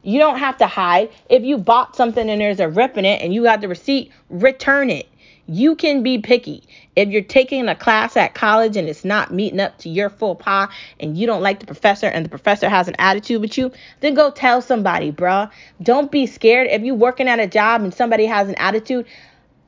You 0.04 0.20
don't 0.20 0.40
have 0.40 0.58
to 0.58 0.68
hide. 0.68 1.10
If 1.30 1.44
you 1.44 1.58
bought 1.58 1.96
something 1.96 2.30
and 2.30 2.42
there's 2.42 2.60
a 2.60 2.70
rip 2.70 2.98
in 2.98 3.06
it 3.06 3.22
and 3.22 3.34
you 3.34 3.44
got 3.44 3.62
the 3.62 3.68
receipt, 3.68 4.12
return 4.30 4.90
it. 4.90 5.08
You 5.48 5.76
can 5.76 6.02
be 6.02 6.20
picky. 6.20 6.64
If 6.96 7.10
you're 7.10 7.24
taking 7.24 7.68
a 7.68 7.76
class 7.76 8.16
at 8.16 8.34
college 8.34 8.78
and 8.78 8.88
it's 8.88 9.04
not 9.04 9.34
meeting 9.34 9.60
up 9.60 9.78
to 9.80 9.90
your 9.90 10.10
full 10.10 10.36
pie 10.36 10.70
and 11.00 11.18
you 11.18 11.28
don't 11.28 11.42
like 11.42 11.60
the 11.60 11.66
professor 11.66 12.08
and 12.08 12.24
the 12.24 12.30
professor 12.30 12.70
has 12.70 12.88
an 12.88 12.96
attitude 13.00 13.42
with 13.42 13.58
you, 13.58 13.72
then 14.00 14.14
go 14.14 14.32
tell 14.32 14.62
somebody, 14.62 15.12
bruh. 15.12 15.52
Don't 15.82 16.12
be 16.12 16.26
scared. 16.26 16.68
If 16.68 16.84
you're 16.84 16.96
working 16.96 17.28
at 17.28 17.40
a 17.40 17.48
job 17.48 17.82
and 17.82 17.94
somebody 17.94 18.26
has 18.26 18.48
an 18.48 18.56
attitude, 18.56 19.06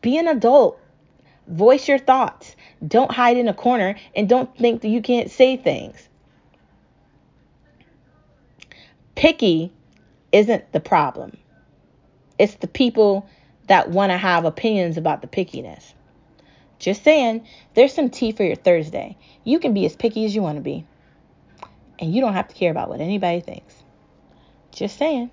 be 0.02 0.18
an 0.18 0.28
adult 0.28 0.80
Voice 1.48 1.88
your 1.88 2.00
thoughts. 2.00 2.56
Don't 2.86 3.12
hide 3.12 3.38
in 3.38 3.48
a 3.48 3.54
corner 3.54 3.96
and 4.16 4.30
don't 4.30 4.56
think 4.58 4.82
that 4.82 4.88
you 4.88 5.02
can't 5.02 5.30
say 5.30 5.58
things. 5.58 6.08
Picky 9.16 9.72
isn't 10.34 10.72
the 10.74 10.82
problem. 10.82 11.38
It's 12.38 12.56
the 12.56 12.68
people 12.68 13.30
that 13.68 13.90
want 13.90 14.12
to 14.12 14.18
have 14.18 14.44
opinions 14.44 14.98
about 14.98 15.22
the 15.22 15.28
pickiness. 15.28 15.94
Just 16.80 17.04
saying, 17.04 17.48
there's 17.76 17.94
some 17.94 18.10
tea 18.10 18.34
for 18.34 18.44
your 18.44 18.58
Thursday. 18.58 19.16
You 19.46 19.60
can 19.60 19.74
be 19.74 19.86
as 19.86 19.96
picky 19.96 20.26
as 20.26 20.36
you 20.36 20.42
want 20.42 20.58
to 20.58 20.62
be. 20.62 20.86
And 22.00 22.14
you 22.14 22.20
don't 22.20 22.34
have 22.34 22.50
to 22.50 22.56
care 22.56 22.72
about 22.72 22.90
what 22.90 23.00
anybody 23.00 23.40
thinks. 23.40 23.74
Just 24.72 24.98
saying. 24.98 25.30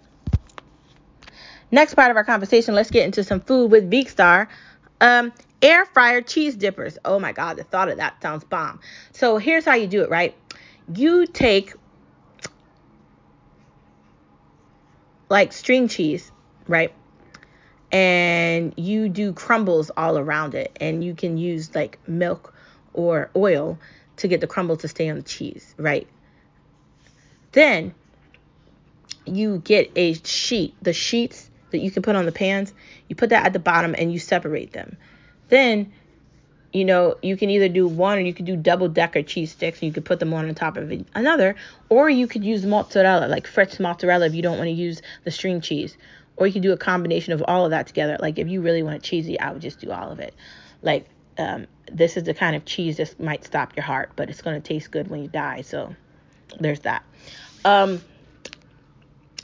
Next 1.73 1.95
part 1.95 2.11
of 2.11 2.17
our 2.17 2.25
conversation, 2.25 2.75
let's 2.75 2.91
get 2.91 3.05
into 3.05 3.25
some 3.25 3.41
food 3.41 3.71
with 3.71 3.91
Veekstar. 3.91 4.49
Um, 5.01 5.33
air 5.63 5.87
fryer 5.87 6.21
cheese 6.21 6.55
dippers. 6.55 6.99
Oh 7.05 7.19
my 7.19 7.33
God, 7.33 7.57
the 7.57 7.65
thought 7.65 7.89
of 7.89 7.97
that 7.97 8.21
sounds 8.23 8.45
bomb. 8.45 8.81
So 9.13 9.39
here's 9.39 9.65
how 9.65 9.75
you 9.75 9.87
do 9.87 10.03
it, 10.03 10.11
right? 10.11 10.37
You 10.95 11.27
take 11.27 11.75
like 15.31 15.55
string 15.55 15.89
cheese, 15.89 16.31
right? 16.69 16.93
And 17.91 18.75
you 18.77 19.09
do 19.09 19.33
crumbles 19.33 19.91
all 19.97 20.19
around 20.19 20.55
it. 20.55 20.77
And 20.81 21.03
you 21.03 21.15
can 21.15 21.39
use 21.39 21.75
like 21.75 21.99
milk 22.07 22.53
or 22.93 23.31
oil 23.35 23.79
to 24.17 24.29
get 24.29 24.41
the 24.41 24.47
crumble 24.47 24.77
to 24.79 24.89
stay 24.89 25.09
on 25.09 25.17
the 25.17 25.23
cheese, 25.23 25.75
right? 25.79 26.07
Then 27.53 27.95
you 29.25 29.59
get 29.59 29.91
a 29.97 30.15
sheet, 30.15 30.75
the 30.83 30.93
sheets 30.93 31.51
that 31.71 31.79
you 31.79 31.91
can 31.91 32.03
put 32.03 32.17
on 32.17 32.27
the 32.27 32.33
pans, 32.33 32.73
you 33.09 33.17
put 33.17 33.31
that 33.31 33.47
at 33.47 33.53
the 33.53 33.59
bottom 33.59 33.95
and 33.97 34.13
you 34.13 34.19
separate 34.19 34.73
them. 34.73 34.97
Then, 35.49 35.93
you 36.73 36.85
know, 36.85 37.17
you 37.23 37.37
can 37.37 37.51
either 37.51 37.69
do 37.69 37.87
one 37.87 38.19
or 38.19 38.21
you 38.21 38.33
could 38.33 38.45
do 38.45 38.57
double 38.57 38.89
decker 38.89 39.23
cheese 39.23 39.53
sticks 39.53 39.81
and 39.81 39.89
you 39.89 39.93
could 39.93 40.05
put 40.05 40.21
them 40.21 40.31
one 40.31 40.49
on 40.49 40.55
top 40.55 40.77
of 40.77 40.93
another, 41.15 41.57
or 41.89 42.09
you 42.09 42.27
could 42.27 42.45
use 42.45 42.65
mozzarella, 42.65 43.27
like 43.27 43.47
fresh 43.47 43.81
mozzarella 43.81 44.27
if 44.27 44.35
you 44.35 44.43
don't 44.43 44.57
want 44.57 44.69
to 44.69 44.73
use 44.73 45.03
the 45.25 45.31
string 45.31 45.61
cheese. 45.61 45.97
Or 46.37 46.47
you 46.47 46.53
could 46.53 46.63
do 46.63 46.73
a 46.73 46.77
combination 46.77 47.33
of 47.33 47.43
all 47.47 47.65
of 47.65 47.71
that 47.73 47.87
together. 47.87 48.17
Like 48.21 48.39
if 48.39 48.49
you 48.49 48.63
really 48.63 48.83
want 48.83 48.97
it 48.97 49.03
cheesy, 49.03 49.39
I 49.39 49.53
would 49.53 49.61
just 49.61 49.81
do 49.81 49.91
all 49.91 50.11
of 50.11 50.21
it. 50.21 50.35
Like 50.81 51.07
um, 51.39 51.67
this 51.91 52.17
is 52.17 52.25
the 52.25 52.35
kind 52.35 52.55
of 52.55 52.65
cheese 52.65 52.99
that 52.99 53.19
might 53.21 53.45
stop 53.45 53.77
your 53.77 53.85
heart, 53.85 54.13
but 54.17 54.31
it's 54.31 54.41
going 54.41 54.61
to 54.61 54.67
taste 54.67 54.91
good 54.91 55.09
when 55.09 55.23
you 55.23 55.29
die. 55.29 55.63
So 55.63 55.95
there's 56.59 56.81
that. 56.81 57.05
Um, 57.65 58.01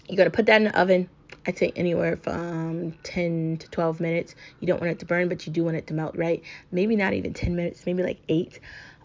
you're 0.09 0.17
going 0.17 0.31
to 0.31 0.35
put 0.35 0.47
that 0.47 0.57
in 0.57 0.65
the 0.65 0.81
oven 0.81 1.09
I'd 1.47 1.59
say 1.59 1.73
anywhere 1.77 2.17
from 2.17 2.93
10 3.05 3.59
to 3.59 3.71
12 3.71 4.01
minutes. 4.01 4.35
You 4.61 4.67
don't 4.67 4.81
want 4.81 4.93
it 4.93 4.99
to 5.01 5.07
burn, 5.07 5.29
but 5.29 5.47
you 5.47 5.53
do 5.53 5.65
want 5.65 5.77
it 5.77 5.87
to 5.89 5.95
melt 5.95 6.17
right. 6.17 6.43
Maybe 6.73 6.97
not 6.97 7.13
even 7.13 7.35
10 7.35 7.55
minutes, 7.55 7.87
maybe 7.87 8.03
like 8.03 8.19
8. 8.29 8.59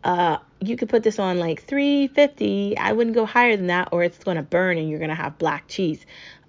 Uh, 0.03 0.37
you 0.59 0.75
could 0.75 0.89
put 0.89 1.03
this 1.03 1.19
on 1.19 1.37
like 1.37 1.63
350. 1.63 2.77
I 2.77 2.93
wouldn't 2.93 3.15
go 3.15 3.25
higher 3.25 3.55
than 3.55 3.67
that, 3.67 3.89
or 3.91 4.03
it's 4.03 4.17
going 4.23 4.37
to 4.37 4.43
burn 4.43 4.77
and 4.77 4.89
you're 4.89 4.99
going 4.99 5.09
to 5.09 5.15
have 5.15 5.37
black 5.37 5.67
cheese. 5.67 6.05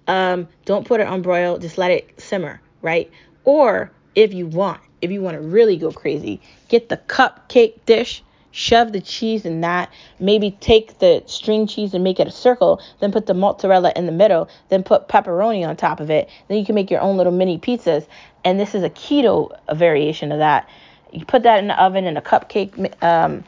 Um, 0.07 0.47
don't 0.65 0.87
put 0.87 0.99
it 0.99 1.07
on 1.07 1.21
broil, 1.21 1.59
just 1.59 1.77
let 1.77 1.91
it 1.91 2.19
simmer, 2.19 2.59
right? 2.81 3.11
Or 3.43 3.91
if 4.15 4.33
you 4.33 4.47
want, 4.47 4.81
if 5.01 5.11
you 5.11 5.21
want 5.21 5.35
to 5.35 5.41
really 5.41 5.77
go 5.77 5.91
crazy, 5.91 6.41
get 6.67 6.89
the 6.89 6.97
cupcake 6.97 7.85
dish 7.85 8.23
shove 8.53 8.93
the 8.93 9.01
cheese 9.01 9.45
in 9.45 9.61
that. 9.61 9.91
Maybe 10.19 10.51
take 10.51 10.99
the 10.99 11.23
string 11.25 11.67
cheese 11.67 11.93
and 11.93 12.03
make 12.03 12.19
it 12.19 12.27
a 12.27 12.31
circle, 12.31 12.79
then 13.01 13.11
put 13.11 13.25
the 13.25 13.33
mozzarella 13.33 13.91
in 13.95 14.05
the 14.05 14.11
middle, 14.11 14.47
then 14.69 14.83
put 14.83 15.09
pepperoni 15.09 15.67
on 15.67 15.75
top 15.75 15.99
of 15.99 16.09
it. 16.09 16.29
Then 16.47 16.59
you 16.59 16.65
can 16.65 16.75
make 16.75 16.89
your 16.89 17.01
own 17.01 17.17
little 17.17 17.33
mini 17.33 17.57
pizzas. 17.57 18.07
And 18.45 18.59
this 18.59 18.75
is 18.75 18.83
a 18.83 18.89
keto 18.89 19.49
variation 19.75 20.31
of 20.31 20.37
that. 20.37 20.69
You 21.11 21.25
put 21.25 21.43
that 21.43 21.59
in 21.59 21.67
the 21.67 21.81
oven 21.81 22.05
in 22.05 22.15
a 22.15 22.21
cupcake, 22.21 23.03
um, 23.03 23.43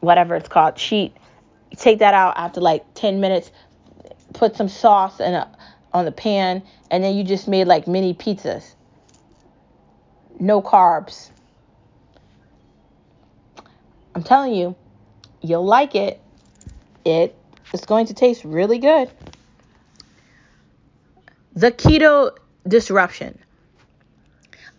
whatever 0.00 0.34
it's 0.34 0.48
called, 0.48 0.78
sheet. 0.78 1.16
You 1.70 1.76
take 1.78 2.00
that 2.00 2.14
out 2.14 2.36
after 2.36 2.60
like 2.60 2.84
10 2.94 3.20
minutes, 3.20 3.52
put 4.34 4.56
some 4.56 4.68
sauce 4.68 5.20
in 5.20 5.34
a, 5.34 5.48
on 5.92 6.04
the 6.04 6.12
pan, 6.12 6.62
and 6.90 7.02
then 7.02 7.16
you 7.16 7.22
just 7.22 7.46
made 7.46 7.68
like 7.68 7.86
mini 7.86 8.12
pizzas. 8.12 8.74
No 10.40 10.60
carbs 10.60 11.30
I'm 14.16 14.22
telling 14.22 14.54
you, 14.54 14.74
you'll 15.42 15.66
like 15.66 15.94
it. 15.94 16.18
It 17.04 17.36
is 17.74 17.82
going 17.82 18.06
to 18.06 18.14
taste 18.14 18.44
really 18.44 18.78
good. 18.78 19.10
The 21.52 21.70
keto 21.70 22.34
disruption. 22.66 23.38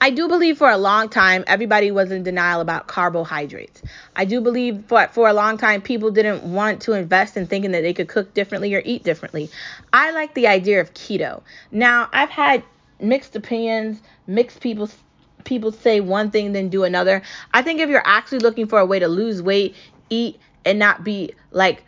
I 0.01 0.09
do 0.09 0.27
believe 0.27 0.57
for 0.57 0.71
a 0.71 0.77
long 0.77 1.09
time 1.09 1.43
everybody 1.45 1.91
was 1.91 2.09
in 2.09 2.23
denial 2.23 2.61
about 2.61 2.88
carbohydrates. 2.88 3.83
I 4.15 4.25
do 4.25 4.41
believe 4.41 4.85
for, 4.88 5.07
for 5.09 5.27
a 5.27 5.33
long 5.33 5.59
time 5.59 5.83
people 5.83 6.09
didn't 6.09 6.41
want 6.41 6.81
to 6.83 6.93
invest 6.93 7.38
in 7.38 7.45
thinking 7.45 7.73
that 7.73 7.81
they 7.81 7.93
could 7.93 8.07
cook 8.07 8.33
differently 8.33 8.73
or 8.73 8.81
eat 8.83 9.03
differently. 9.03 9.51
I 9.93 10.09
like 10.13 10.33
the 10.33 10.47
idea 10.47 10.81
of 10.81 10.95
keto. 10.95 11.43
Now, 11.71 12.09
I've 12.11 12.31
had 12.31 12.63
mixed 12.99 13.35
opinions, 13.35 14.01
mixed 14.25 14.61
people 14.61 14.89
people 15.48 15.72
say 15.72 16.00
one 16.02 16.30
thing 16.30 16.52
then 16.52 16.70
do 16.70 16.84
another. 16.84 17.24
I 17.52 17.64
think 17.64 17.80
if 17.80 17.89
you're 17.89 18.06
actually 18.06 18.39
looking 18.39 18.68
for 18.68 18.78
a 18.80 18.86
way 18.86 19.00
to 19.00 19.08
lose 19.08 19.41
weight, 19.41 19.76
eat 20.10 20.39
and 20.64 20.78
not 20.78 21.04
be 21.04 21.34
like 21.52 21.84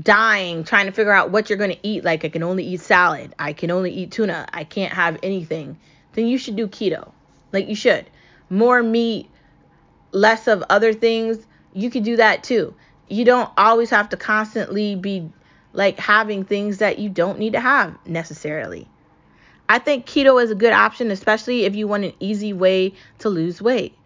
dying 0.00 0.64
trying 0.64 0.86
to 0.86 0.92
figure 0.92 1.12
out 1.12 1.30
what 1.30 1.48
you're 1.48 1.58
going 1.58 1.70
to 1.70 1.78
eat 1.82 2.02
like 2.02 2.24
I 2.24 2.28
can 2.28 2.42
only 2.42 2.64
eat 2.64 2.80
salad, 2.80 3.34
I 3.38 3.52
can 3.52 3.70
only 3.70 3.92
eat 3.92 4.10
tuna, 4.10 4.48
I 4.52 4.64
can't 4.64 4.92
have 4.92 5.18
anything, 5.22 5.78
then 6.14 6.26
you 6.26 6.36
should 6.36 6.56
do 6.56 6.66
keto. 6.66 7.12
Like 7.52 7.68
you 7.68 7.76
should. 7.76 8.06
More 8.50 8.82
meat, 8.82 9.30
less 10.10 10.48
of 10.48 10.64
other 10.68 10.92
things, 10.92 11.38
you 11.72 11.90
could 11.90 12.04
do 12.04 12.16
that 12.16 12.42
too. 12.42 12.74
You 13.08 13.24
don't 13.24 13.50
always 13.56 13.90
have 13.90 14.08
to 14.10 14.16
constantly 14.16 14.96
be 14.96 15.30
like 15.72 15.98
having 15.98 16.44
things 16.44 16.78
that 16.78 16.98
you 16.98 17.08
don't 17.08 17.38
need 17.38 17.52
to 17.52 17.60
have 17.60 17.96
necessarily. 18.06 18.88
I 19.72 19.78
think 19.78 20.04
keto 20.04 20.42
is 20.44 20.50
a 20.50 20.54
good 20.54 20.74
option, 20.74 21.10
especially 21.10 21.64
if 21.64 21.74
you 21.74 21.88
want 21.88 22.04
an 22.04 22.12
easy 22.20 22.52
way 22.52 22.92
to 23.20 23.30
lose 23.30 23.62
weight. 23.62 23.96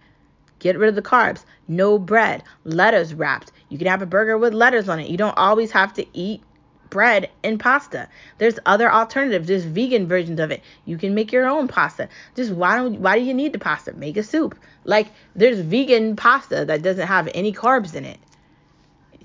Get 0.61 0.79
rid 0.79 0.89
of 0.89 0.95
the 0.95 1.03
carbs. 1.03 1.45
No 1.67 1.99
bread. 1.99 2.45
Lettuce 2.63 3.13
wrapped. 3.13 3.51
You 3.69 3.77
can 3.77 3.89
have 3.89 4.01
a 4.01 4.07
burger 4.07 4.39
with 4.39 4.55
lettuce 4.55 4.87
on 4.87 5.01
it. 5.01 5.09
You 5.09 5.17
don't 5.17 5.37
always 5.37 5.73
have 5.73 5.93
to 5.95 6.07
eat 6.17 6.41
bread 6.89 7.31
and 7.43 7.59
pasta. 7.59 8.09
There's 8.39 8.61
other 8.65 8.89
alternatives. 8.89 9.49
There's 9.49 9.65
vegan 9.65 10.07
versions 10.07 10.39
of 10.39 10.53
it. 10.53 10.63
You 10.85 10.99
can 10.99 11.17
make 11.17 11.33
your 11.33 11.49
own 11.49 11.67
pasta. 11.67 12.09
Just 12.37 12.53
why 12.53 12.77
don't 12.77 13.01
why 13.01 13.19
do 13.19 13.25
you 13.25 13.35
need 13.35 13.53
the 13.53 13.59
pasta? 13.59 13.93
Make 13.93 14.17
a 14.17 14.23
soup. 14.23 14.57
Like 14.85 15.09
there's 15.35 15.59
vegan 15.59 16.15
pasta 16.15 16.65
that 16.65 16.83
doesn't 16.83 17.09
have 17.09 17.29
any 17.35 17.53
carbs 17.53 17.97
in 17.97 18.05
it. 18.05 18.21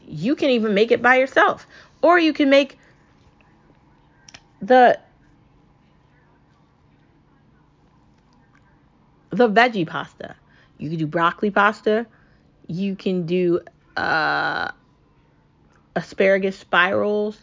You 0.08 0.36
can 0.36 0.50
even 0.50 0.74
make 0.74 0.90
it 0.90 1.04
by 1.04 1.18
yourself. 1.18 1.68
Or 2.02 2.18
you 2.18 2.34
can 2.34 2.50
make 2.50 2.80
the 4.60 5.00
the 9.32 9.50
veggie 9.50 9.88
pasta. 9.88 10.36
You 10.78 10.90
can 10.90 11.00
do 11.00 11.08
broccoli 11.08 11.52
pasta. 11.52 12.06
You 12.68 12.96
can 12.96 13.26
do 13.26 13.62
uh, 13.98 14.72
asparagus 15.96 16.58
spirals 16.58 17.38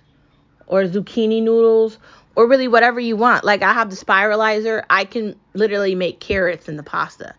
or 0.67 0.85
zucchini 0.85 1.43
noodles 1.43 1.99
or 2.37 2.47
really 2.47 2.69
whatever 2.69 3.01
you 3.01 3.17
want. 3.17 3.45
Like 3.45 3.63
I 3.63 3.73
have 3.73 3.91
the 3.91 3.97
spiralizer. 3.97 4.85
I 4.89 5.05
can 5.05 5.39
literally 5.55 5.95
make 5.95 6.21
carrots 6.21 6.69
in 6.69 6.77
the 6.77 6.83
pasta. 6.83 7.35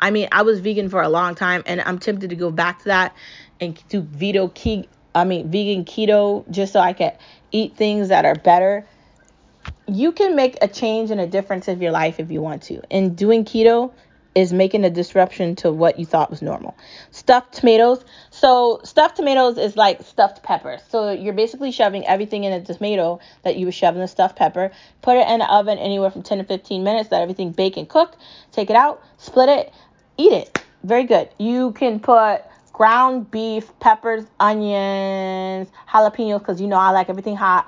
I 0.00 0.10
mean, 0.10 0.28
I 0.30 0.42
was 0.42 0.60
vegan 0.60 0.88
for 0.88 1.02
a 1.02 1.08
long 1.08 1.34
time 1.34 1.62
and 1.66 1.80
I'm 1.80 1.98
tempted 1.98 2.30
to 2.30 2.36
go 2.36 2.50
back 2.50 2.78
to 2.80 2.84
that 2.86 3.16
and 3.60 3.82
do 3.88 4.00
veto 4.00 4.52
I 5.14 5.24
mean 5.24 5.50
vegan 5.50 5.84
keto 5.84 6.48
just 6.50 6.72
so 6.72 6.80
I 6.80 6.92
can 6.92 7.12
eat 7.50 7.76
things 7.76 8.08
that 8.08 8.24
are 8.24 8.36
better 8.36 8.86
you 9.88 10.12
can 10.12 10.36
make 10.36 10.56
a 10.60 10.68
change 10.68 11.10
and 11.10 11.20
a 11.20 11.26
difference 11.26 11.68
in 11.68 11.80
your 11.80 11.92
life 11.92 12.20
if 12.20 12.30
you 12.30 12.40
want 12.40 12.62
to. 12.64 12.82
And 12.90 13.16
doing 13.16 13.44
keto 13.44 13.92
is 14.34 14.52
making 14.52 14.84
a 14.84 14.90
disruption 14.90 15.56
to 15.56 15.72
what 15.72 15.98
you 15.98 16.06
thought 16.06 16.30
was 16.30 16.42
normal. 16.42 16.76
Stuffed 17.10 17.54
tomatoes. 17.54 18.04
So 18.30 18.80
stuffed 18.84 19.16
tomatoes 19.16 19.58
is 19.58 19.76
like 19.76 20.02
stuffed 20.02 20.42
peppers. 20.42 20.80
So 20.90 21.10
you're 21.10 21.32
basically 21.32 21.72
shoving 21.72 22.06
everything 22.06 22.44
in 22.44 22.52
a 22.52 22.62
tomato 22.62 23.18
that 23.42 23.56
you 23.56 23.64
would 23.66 23.74
shove 23.74 23.94
in 23.94 24.00
the 24.00 24.08
stuffed 24.08 24.36
pepper. 24.36 24.70
Put 25.02 25.16
it 25.16 25.26
in 25.26 25.40
the 25.40 25.52
oven 25.52 25.78
anywhere 25.78 26.10
from 26.10 26.22
10 26.22 26.38
to 26.38 26.44
15 26.44 26.84
minutes. 26.84 27.10
Let 27.10 27.22
everything 27.22 27.50
bake 27.52 27.76
and 27.76 27.88
cook. 27.88 28.16
Take 28.52 28.70
it 28.70 28.76
out, 28.76 29.02
split 29.16 29.48
it, 29.48 29.72
eat 30.18 30.32
it. 30.32 30.62
Very 30.84 31.04
good. 31.04 31.30
You 31.38 31.72
can 31.72 31.98
put 31.98 32.42
ground 32.72 33.30
beef, 33.30 33.72
peppers, 33.80 34.24
onions, 34.38 35.68
jalapenos 35.88 36.38
because 36.38 36.60
you 36.60 36.68
know 36.68 36.76
I 36.76 36.90
like 36.90 37.08
everything 37.08 37.34
hot. 37.34 37.66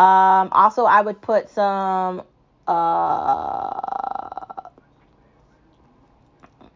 Um, 0.00 0.48
also, 0.52 0.86
I 0.86 1.02
would 1.02 1.20
put 1.20 1.50
some 1.50 2.22
uh, 2.66 3.80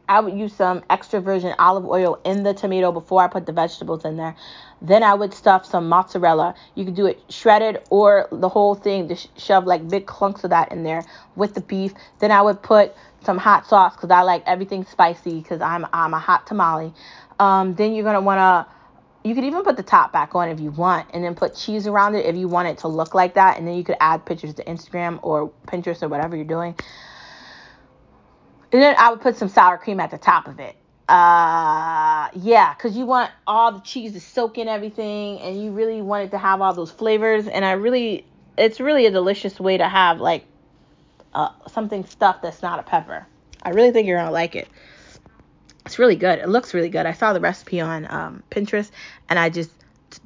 I 0.07 0.20
would 0.20 0.35
use 0.39 0.55
some 0.55 0.83
extra 0.91 1.20
virgin 1.22 1.55
olive 1.59 1.87
oil 1.87 2.20
in 2.25 2.43
the 2.43 2.53
tomato 2.53 2.93
before 2.93 3.22
I 3.22 3.29
put 3.29 3.47
the 3.47 3.53
vegetables 3.53 4.05
in 4.05 4.18
there. 4.18 4.37
Then 4.83 5.03
I 5.03 5.14
would 5.14 5.33
stuff 5.33 5.64
some 5.64 5.89
mozzarella. 5.89 6.55
You 6.75 6.85
could 6.85 6.97
do 6.97 7.07
it 7.07 7.18
shredded 7.31 7.81
or 7.89 8.29
the 8.31 8.51
whole 8.51 8.75
thing, 8.75 9.09
to 9.09 9.16
shove 9.39 9.64
like 9.64 9.89
big 9.89 10.05
clunks 10.05 10.45
of 10.45 10.51
that 10.51 10.70
in 10.70 10.83
there 10.83 11.03
with 11.35 11.55
the 11.55 11.62
beef. 11.62 11.95
Then 12.18 12.31
I 12.31 12.43
would 12.43 12.61
put 12.62 12.95
some 13.25 13.39
hot 13.39 13.66
sauce 13.66 13.95
because 13.95 14.11
I 14.11 14.20
like 14.20 14.43
everything 14.45 14.85
spicy 14.85 15.41
because 15.41 15.62
I'm 15.62 15.87
I'm 15.95 16.12
a 16.12 16.18
hot 16.18 16.47
tamale. 16.47 16.93
Um, 17.41 17.75
then 17.75 17.95
you're 17.95 18.05
gonna 18.05 18.20
wanna 18.20 18.66
you 19.25 19.35
could 19.35 19.45
even 19.45 19.62
put 19.64 19.79
the 19.79 19.83
top 19.83 20.12
back 20.12 20.35
on 20.35 20.51
if 20.51 20.61
you 20.61 20.70
want 20.70 21.09
and 21.14 21.25
then 21.25 21.35
put 21.35 21.55
cheese 21.57 21.87
around 21.87 22.14
it 22.14 22.27
if 22.27 22.37
you 22.37 22.47
want 22.47 22.68
it 22.68 22.79
to 22.79 22.89
look 22.89 23.14
like 23.14 23.35
that 23.35 23.57
and 23.57 23.66
then 23.66 23.75
you 23.75 23.83
could 23.83 23.97
add 23.99 24.27
pictures 24.27 24.53
to 24.55 24.64
Instagram 24.64 25.18
or 25.22 25.51
Pinterest 25.66 26.03
or 26.03 26.09
whatever 26.09 26.37
you're 26.37 26.45
doing. 26.45 26.75
And 28.70 28.83
then 28.83 28.95
I 28.99 29.11
would 29.11 29.22
put 29.22 29.37
some 29.37 29.49
sour 29.49 29.79
cream 29.79 29.99
at 29.99 30.11
the 30.11 30.18
top 30.18 30.47
of 30.47 30.61
it. 30.61 30.77
Uh, 31.09 32.29
yeah, 32.35 32.75
because 32.75 32.97
you 32.97 33.07
want 33.07 33.31
all 33.47 33.72
the 33.72 33.81
cheese 33.81 34.12
to 34.12 34.20
soak 34.20 34.59
in 34.59 34.68
everything 34.68 35.41
and 35.41 35.62
you 35.62 35.70
really 35.70 36.03
want 36.03 36.25
it 36.25 36.31
to 36.33 36.39
have 36.39 36.61
all 36.61 36.75
those 36.75 36.91
flavors. 36.91 37.47
And 37.47 37.64
I 37.64 37.72
really, 37.72 38.27
it's 38.59 38.79
really 38.79 39.07
a 39.07 39.11
delicious 39.11 39.59
way 39.59 39.79
to 39.79 39.89
have 39.89 40.20
like 40.20 40.45
uh, 41.33 41.49
something 41.68 42.05
stuffed 42.05 42.43
that's 42.43 42.62
not 42.62 42.79
a 42.79 42.83
pepper. 42.83 43.27
I 43.62 43.70
really 43.70 43.91
think 43.91 44.07
you're 44.07 44.18
to 44.18 44.31
like 44.31 44.55
it 44.55 44.68
it's 45.87 45.99
really 45.99 46.16
good. 46.16 46.39
It 46.39 46.49
looks 46.49 46.74
really 46.74 46.89
good. 46.89 47.07
I 47.07 47.12
saw 47.12 47.32
the 47.32 47.41
recipe 47.41 47.80
on 47.80 48.07
um, 48.11 48.43
Pinterest 48.51 48.91
and 49.28 49.39
I 49.39 49.51
just 49.51 49.70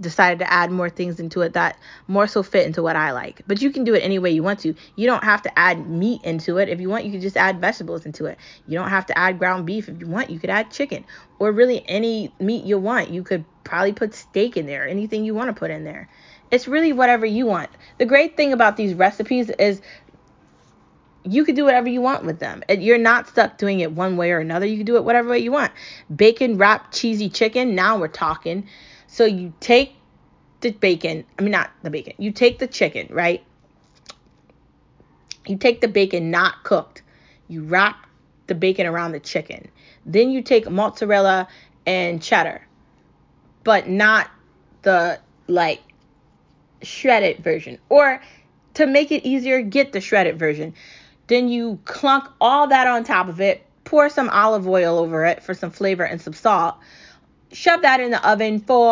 decided 0.00 0.38
to 0.40 0.52
add 0.52 0.70
more 0.70 0.90
things 0.90 1.18
into 1.18 1.40
it 1.42 1.54
that 1.54 1.78
more 2.06 2.26
so 2.26 2.42
fit 2.42 2.66
into 2.66 2.82
what 2.82 2.96
I 2.96 3.12
like. 3.12 3.42
But 3.46 3.62
you 3.62 3.70
can 3.70 3.84
do 3.84 3.94
it 3.94 4.00
any 4.00 4.18
way 4.18 4.30
you 4.30 4.42
want 4.42 4.60
to. 4.60 4.74
You 4.96 5.06
don't 5.06 5.24
have 5.24 5.42
to 5.42 5.58
add 5.58 5.88
meat 5.88 6.22
into 6.24 6.58
it. 6.58 6.68
If 6.68 6.80
you 6.80 6.88
want, 6.88 7.04
you 7.04 7.12
can 7.12 7.20
just 7.20 7.36
add 7.36 7.60
vegetables 7.60 8.06
into 8.06 8.26
it. 8.26 8.38
You 8.66 8.78
don't 8.78 8.90
have 8.90 9.06
to 9.06 9.18
add 9.18 9.38
ground 9.38 9.66
beef. 9.66 9.88
If 9.88 10.00
you 10.00 10.06
want, 10.06 10.30
you 10.30 10.38
could 10.38 10.50
add 10.50 10.70
chicken 10.70 11.04
or 11.38 11.52
really 11.52 11.84
any 11.88 12.32
meat 12.38 12.64
you 12.64 12.78
want. 12.78 13.10
You 13.10 13.22
could 13.22 13.44
probably 13.64 13.92
put 13.92 14.14
steak 14.14 14.56
in 14.56 14.66
there, 14.66 14.86
anything 14.86 15.24
you 15.24 15.34
want 15.34 15.48
to 15.48 15.58
put 15.58 15.70
in 15.70 15.84
there. 15.84 16.08
It's 16.50 16.66
really 16.66 16.92
whatever 16.92 17.26
you 17.26 17.46
want. 17.46 17.70
The 17.98 18.06
great 18.06 18.36
thing 18.36 18.52
about 18.52 18.76
these 18.76 18.94
recipes 18.94 19.50
is 19.50 19.82
you 21.24 21.44
could 21.44 21.56
do 21.56 21.64
whatever 21.64 21.88
you 21.88 22.00
want 22.00 22.24
with 22.24 22.38
them. 22.38 22.62
You're 22.68 22.98
not 22.98 23.28
stuck 23.28 23.58
doing 23.58 23.80
it 23.80 23.92
one 23.92 24.16
way 24.16 24.30
or 24.32 24.38
another. 24.38 24.66
You 24.66 24.76
can 24.76 24.86
do 24.86 24.96
it 24.96 25.04
whatever 25.04 25.30
way 25.30 25.38
you 25.38 25.52
want. 25.52 25.72
Bacon 26.14 26.58
wrapped 26.58 26.94
cheesy 26.94 27.28
chicken. 27.28 27.74
Now 27.74 27.98
we're 27.98 28.08
talking. 28.08 28.68
So 29.06 29.24
you 29.24 29.52
take 29.60 29.94
the 30.60 30.70
bacon, 30.72 31.24
I 31.38 31.42
mean, 31.42 31.52
not 31.52 31.70
the 31.82 31.90
bacon, 31.90 32.14
you 32.18 32.32
take 32.32 32.58
the 32.58 32.66
chicken, 32.66 33.08
right? 33.10 33.44
You 35.46 35.56
take 35.56 35.80
the 35.80 35.88
bacon 35.88 36.30
not 36.30 36.62
cooked. 36.64 37.02
You 37.48 37.62
wrap 37.64 38.06
the 38.48 38.54
bacon 38.54 38.86
around 38.86 39.12
the 39.12 39.20
chicken. 39.20 39.68
Then 40.04 40.30
you 40.30 40.42
take 40.42 40.68
mozzarella 40.68 41.48
and 41.86 42.22
cheddar, 42.22 42.66
but 43.64 43.88
not 43.88 44.30
the 44.82 45.20
like 45.46 45.80
shredded 46.82 47.38
version. 47.42 47.78
Or 47.88 48.20
to 48.74 48.86
make 48.86 49.10
it 49.10 49.24
easier, 49.24 49.62
get 49.62 49.92
the 49.92 50.00
shredded 50.00 50.38
version. 50.38 50.74
Then 51.28 51.48
you 51.48 51.78
clunk 51.84 52.28
all 52.40 52.66
that 52.68 52.86
on 52.86 53.04
top 53.04 53.28
of 53.28 53.40
it, 53.40 53.64
pour 53.84 54.08
some 54.08 54.28
olive 54.30 54.66
oil 54.66 54.98
over 54.98 55.24
it 55.24 55.42
for 55.42 55.54
some 55.54 55.70
flavor 55.70 56.04
and 56.04 56.20
some 56.20 56.32
salt. 56.32 56.76
Shove 57.52 57.82
that 57.82 58.00
in 58.00 58.10
the 58.10 58.28
oven 58.28 58.60
for 58.60 58.84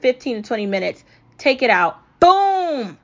15 0.00 0.42
to 0.42 0.42
20 0.46 0.66
minutes. 0.66 1.02
Take 1.36 1.62
it 1.62 1.70
out. 1.70 1.98
Boom! 2.20 2.98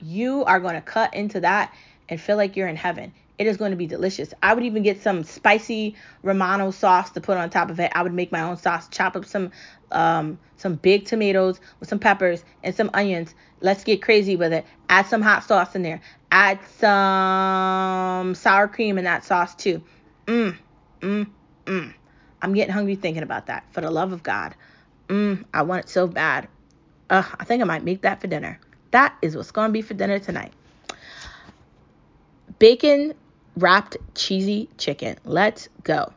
You 0.00 0.44
are 0.44 0.58
going 0.60 0.74
to 0.74 0.80
cut 0.80 1.14
into 1.14 1.40
that 1.40 1.74
and 2.08 2.20
feel 2.20 2.36
like 2.36 2.56
you're 2.56 2.68
in 2.68 2.76
heaven. 2.76 3.12
It 3.42 3.48
is 3.48 3.56
going 3.56 3.72
to 3.72 3.76
be 3.76 3.88
delicious. 3.88 4.32
I 4.40 4.54
would 4.54 4.62
even 4.62 4.84
get 4.84 5.02
some 5.02 5.24
spicy 5.24 5.96
Romano 6.22 6.70
sauce 6.70 7.10
to 7.10 7.20
put 7.20 7.36
on 7.36 7.50
top 7.50 7.70
of 7.70 7.80
it. 7.80 7.90
I 7.92 8.04
would 8.04 8.12
make 8.12 8.30
my 8.30 8.40
own 8.40 8.56
sauce, 8.56 8.86
chop 8.86 9.16
up 9.16 9.24
some 9.24 9.50
um, 9.90 10.38
some 10.58 10.76
big 10.76 11.06
tomatoes 11.06 11.58
with 11.80 11.88
some 11.88 11.98
peppers 11.98 12.44
and 12.62 12.72
some 12.72 12.88
onions. 12.94 13.34
Let's 13.60 13.82
get 13.82 14.00
crazy 14.00 14.36
with 14.36 14.52
it. 14.52 14.64
Add 14.88 15.06
some 15.06 15.22
hot 15.22 15.42
sauce 15.42 15.74
in 15.74 15.82
there. 15.82 16.00
Add 16.30 16.60
some 16.78 18.36
sour 18.36 18.68
cream 18.68 18.96
in 18.96 19.02
that 19.06 19.24
sauce 19.24 19.56
too. 19.56 19.82
Mmm, 20.28 20.56
mmm, 21.00 21.26
mmm. 21.66 21.94
I'm 22.42 22.54
getting 22.54 22.72
hungry 22.72 22.94
thinking 22.94 23.24
about 23.24 23.46
that. 23.46 23.64
For 23.72 23.80
the 23.80 23.90
love 23.90 24.12
of 24.12 24.22
God. 24.22 24.54
Mmm, 25.08 25.44
I 25.52 25.62
want 25.62 25.86
it 25.86 25.88
so 25.88 26.06
bad. 26.06 26.46
Ugh, 27.10 27.26
I 27.40 27.42
think 27.42 27.60
I 27.60 27.64
might 27.64 27.82
make 27.82 28.02
that 28.02 28.20
for 28.20 28.28
dinner. 28.28 28.60
That 28.92 29.16
is 29.20 29.34
what's 29.34 29.50
going 29.50 29.70
to 29.70 29.72
be 29.72 29.82
for 29.82 29.94
dinner 29.94 30.20
tonight. 30.20 30.52
Bacon 32.60 33.14
wrapped 33.56 33.96
cheesy 34.14 34.68
chicken. 34.78 35.16
Let's 35.24 35.68
go. 35.82 36.12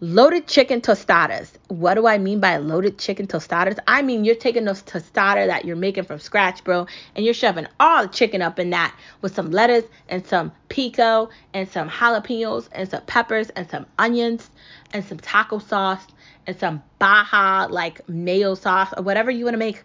Loaded 0.00 0.46
chicken 0.46 0.82
tostadas. 0.82 1.52
What 1.68 1.94
do 1.94 2.06
I 2.06 2.18
mean 2.18 2.38
by 2.38 2.58
loaded 2.58 2.98
chicken 2.98 3.26
tostadas? 3.26 3.78
I 3.88 4.02
mean 4.02 4.26
you're 4.26 4.34
taking 4.34 4.66
those 4.66 4.82
tostada 4.82 5.46
that 5.46 5.64
you're 5.64 5.74
making 5.74 6.04
from 6.04 6.18
scratch, 6.18 6.62
bro, 6.64 6.86
and 7.14 7.24
you're 7.24 7.32
shoving 7.32 7.66
all 7.80 8.02
the 8.02 8.08
chicken 8.08 8.42
up 8.42 8.58
in 8.58 8.70
that 8.70 8.94
with 9.22 9.34
some 9.34 9.50
lettuce 9.50 9.86
and 10.10 10.26
some 10.26 10.52
pico 10.68 11.30
and 11.54 11.66
some 11.70 11.88
jalapenos 11.88 12.68
and 12.72 12.90
some 12.90 13.02
peppers 13.06 13.48
and 13.50 13.70
some 13.70 13.86
onions 13.98 14.50
and 14.92 15.02
some 15.02 15.18
taco 15.18 15.58
sauce 15.58 16.06
and 16.46 16.58
some 16.58 16.82
baja 16.98 17.66
like 17.70 18.06
mayo 18.06 18.54
sauce 18.54 18.92
or 18.94 19.02
whatever 19.02 19.30
you 19.30 19.44
want 19.44 19.54
to 19.54 19.58
make. 19.58 19.82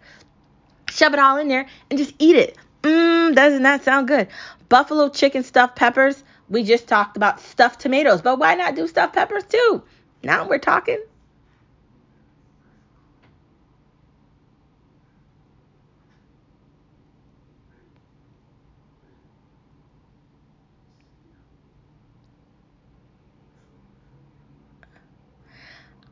Shove 0.89 1.13
it 1.13 1.19
all 1.19 1.37
in 1.37 1.47
there 1.47 1.67
and 1.89 1.97
just 1.97 2.13
eat 2.19 2.35
it. 2.35 2.57
Mmm, 2.83 3.33
doesn't 3.33 3.63
that 3.63 3.85
sound 3.85 4.09
good? 4.09 4.27
Buffalo 4.67 5.07
chicken 5.07 5.43
stuffed 5.43 5.77
peppers. 5.77 6.21
We 6.51 6.63
just 6.63 6.85
talked 6.85 7.15
about 7.15 7.39
stuffed 7.39 7.79
tomatoes, 7.79 8.21
but 8.21 8.37
why 8.37 8.55
not 8.55 8.75
do 8.75 8.85
stuffed 8.85 9.13
peppers 9.13 9.45
too? 9.45 9.83
Now 10.21 10.45
we're 10.49 10.59
talking. 10.59 11.01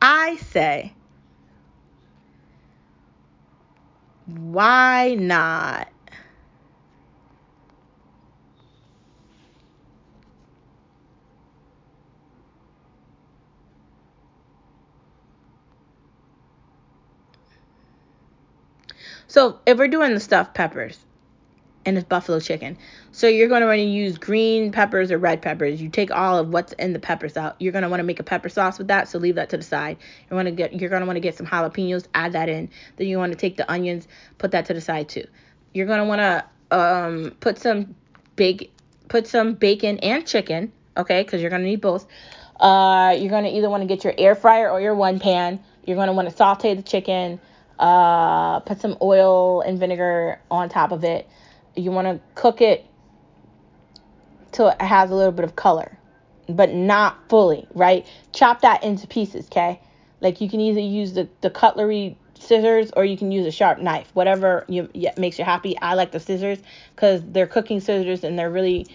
I 0.00 0.36
say, 0.36 0.94
why 4.24 5.16
not 5.18 5.88
So 19.30 19.60
if 19.64 19.78
we're 19.78 19.86
doing 19.86 20.12
the 20.12 20.18
stuffed 20.18 20.54
peppers 20.54 20.98
and 21.86 21.96
it's 21.96 22.04
buffalo 22.04 22.40
chicken, 22.40 22.76
so 23.12 23.28
you're 23.28 23.46
going 23.46 23.60
to 23.60 23.68
want 23.68 23.78
to 23.78 23.84
use 23.84 24.18
green 24.18 24.72
peppers 24.72 25.12
or 25.12 25.18
red 25.18 25.40
peppers. 25.40 25.80
You 25.80 25.88
take 25.88 26.10
all 26.10 26.36
of 26.36 26.48
what's 26.48 26.72
in 26.72 26.92
the 26.92 26.98
peppers 26.98 27.36
out. 27.36 27.54
You're 27.60 27.70
going 27.70 27.84
to 27.84 27.88
want 27.88 28.00
to 28.00 28.04
make 28.04 28.18
a 28.18 28.24
pepper 28.24 28.48
sauce 28.48 28.76
with 28.76 28.88
that, 28.88 29.08
so 29.08 29.20
leave 29.20 29.36
that 29.36 29.48
to 29.50 29.56
the 29.56 29.62
side. 29.62 29.98
You 30.28 30.34
want 30.34 30.46
to 30.46 30.52
get 30.52 30.72
you're 30.80 30.90
going 30.90 31.02
to 31.02 31.06
want 31.06 31.14
to 31.14 31.20
get 31.20 31.36
some 31.36 31.46
jalapenos, 31.46 32.06
add 32.12 32.32
that 32.32 32.48
in. 32.48 32.70
Then 32.96 33.06
you 33.06 33.18
want 33.18 33.30
to 33.30 33.38
take 33.38 33.56
the 33.56 33.70
onions, 33.70 34.08
put 34.38 34.50
that 34.50 34.66
to 34.66 34.74
the 34.74 34.80
side 34.80 35.08
too. 35.08 35.26
You're 35.72 35.86
going 35.86 36.00
to 36.00 36.06
want 36.06 36.20
to 36.20 36.76
um, 36.76 37.36
put 37.38 37.56
some 37.56 37.94
big 38.34 38.68
put 39.06 39.28
some 39.28 39.54
bacon 39.54 40.00
and 40.00 40.26
chicken, 40.26 40.72
okay? 40.96 41.22
Cuz 41.22 41.40
you're 41.40 41.50
going 41.50 41.62
to 41.62 41.68
need 41.68 41.80
both. 41.80 42.04
Uh, 42.58 43.16
you're 43.16 43.30
going 43.30 43.44
to 43.44 43.50
either 43.50 43.70
want 43.70 43.82
to 43.82 43.86
get 43.86 44.02
your 44.02 44.14
air 44.18 44.34
fryer 44.34 44.68
or 44.68 44.80
your 44.80 44.96
one 44.96 45.20
pan. 45.20 45.60
You're 45.86 45.96
going 45.96 46.08
to 46.08 46.14
want 46.14 46.28
to 46.28 46.34
saute 46.34 46.74
the 46.74 46.82
chicken 46.82 47.38
uh, 47.80 48.60
put 48.60 48.80
some 48.80 48.96
oil 49.00 49.62
and 49.62 49.78
vinegar 49.78 50.38
on 50.50 50.68
top 50.68 50.92
of 50.92 51.02
it. 51.02 51.28
You 51.74 51.90
want 51.90 52.06
to 52.06 52.20
cook 52.34 52.60
it 52.60 52.86
till 54.52 54.68
it 54.68 54.80
has 54.80 55.10
a 55.10 55.14
little 55.14 55.32
bit 55.32 55.44
of 55.44 55.56
color, 55.56 55.98
but 56.48 56.72
not 56.72 57.28
fully, 57.28 57.66
right? 57.74 58.06
Chop 58.32 58.60
that 58.60 58.84
into 58.84 59.06
pieces, 59.06 59.46
okay? 59.46 59.80
Like 60.20 60.42
you 60.42 60.50
can 60.50 60.60
either 60.60 60.80
use 60.80 61.14
the, 61.14 61.28
the 61.40 61.48
cutlery 61.48 62.18
scissors 62.38 62.90
or 62.96 63.04
you 63.04 63.16
can 63.16 63.32
use 63.32 63.46
a 63.46 63.50
sharp 63.50 63.78
knife, 63.78 64.10
whatever 64.12 64.66
you, 64.68 64.90
yeah, 64.92 65.14
makes 65.16 65.38
you 65.38 65.44
happy. 65.46 65.78
I 65.78 65.94
like 65.94 66.12
the 66.12 66.20
scissors 66.20 66.58
because 66.94 67.22
they're 67.24 67.46
cooking 67.46 67.80
scissors 67.80 68.24
and 68.24 68.38
they're 68.38 68.50
really 68.50 68.86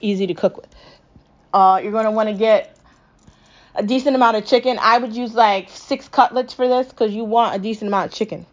easy 0.00 0.26
to 0.26 0.34
cook 0.34 0.56
with. 0.56 0.74
Uh, 1.54 1.78
you're 1.80 1.92
going 1.92 2.06
to 2.06 2.10
want 2.10 2.28
to 2.28 2.34
get 2.34 2.76
a 3.74 3.82
decent 3.82 4.16
amount 4.16 4.36
of 4.36 4.46
chicken. 4.46 4.78
I 4.80 4.98
would 4.98 5.14
use 5.14 5.34
like 5.34 5.70
six 5.70 6.08
cutlets 6.08 6.52
for 6.52 6.68
this 6.68 6.88
because 6.88 7.12
you 7.12 7.24
want 7.24 7.56
a 7.56 7.58
decent 7.58 7.88
amount 7.88 8.12
of 8.12 8.16
chicken. 8.16 8.46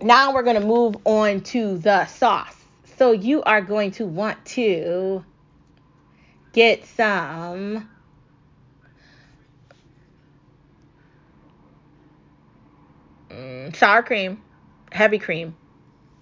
Now 0.00 0.34
we're 0.34 0.42
going 0.42 0.60
to 0.60 0.66
move 0.66 0.96
on 1.04 1.42
to 1.42 1.78
the 1.78 2.06
sauce. 2.06 2.56
So 2.96 3.12
you 3.12 3.42
are 3.42 3.60
going 3.60 3.92
to 3.92 4.06
want 4.06 4.44
to 4.46 5.24
get 6.52 6.86
some 6.86 7.88
mm, 13.30 13.76
sour 13.76 14.02
cream, 14.02 14.42
heavy 14.90 15.18
cream, 15.18 15.56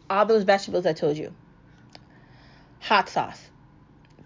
all 0.09 0.27
those 0.27 0.44
vegetables 0.44 0.86
I 0.86 0.93
told 0.93 1.16
you, 1.16 1.35
hot 2.81 3.09
sauce, 3.09 3.50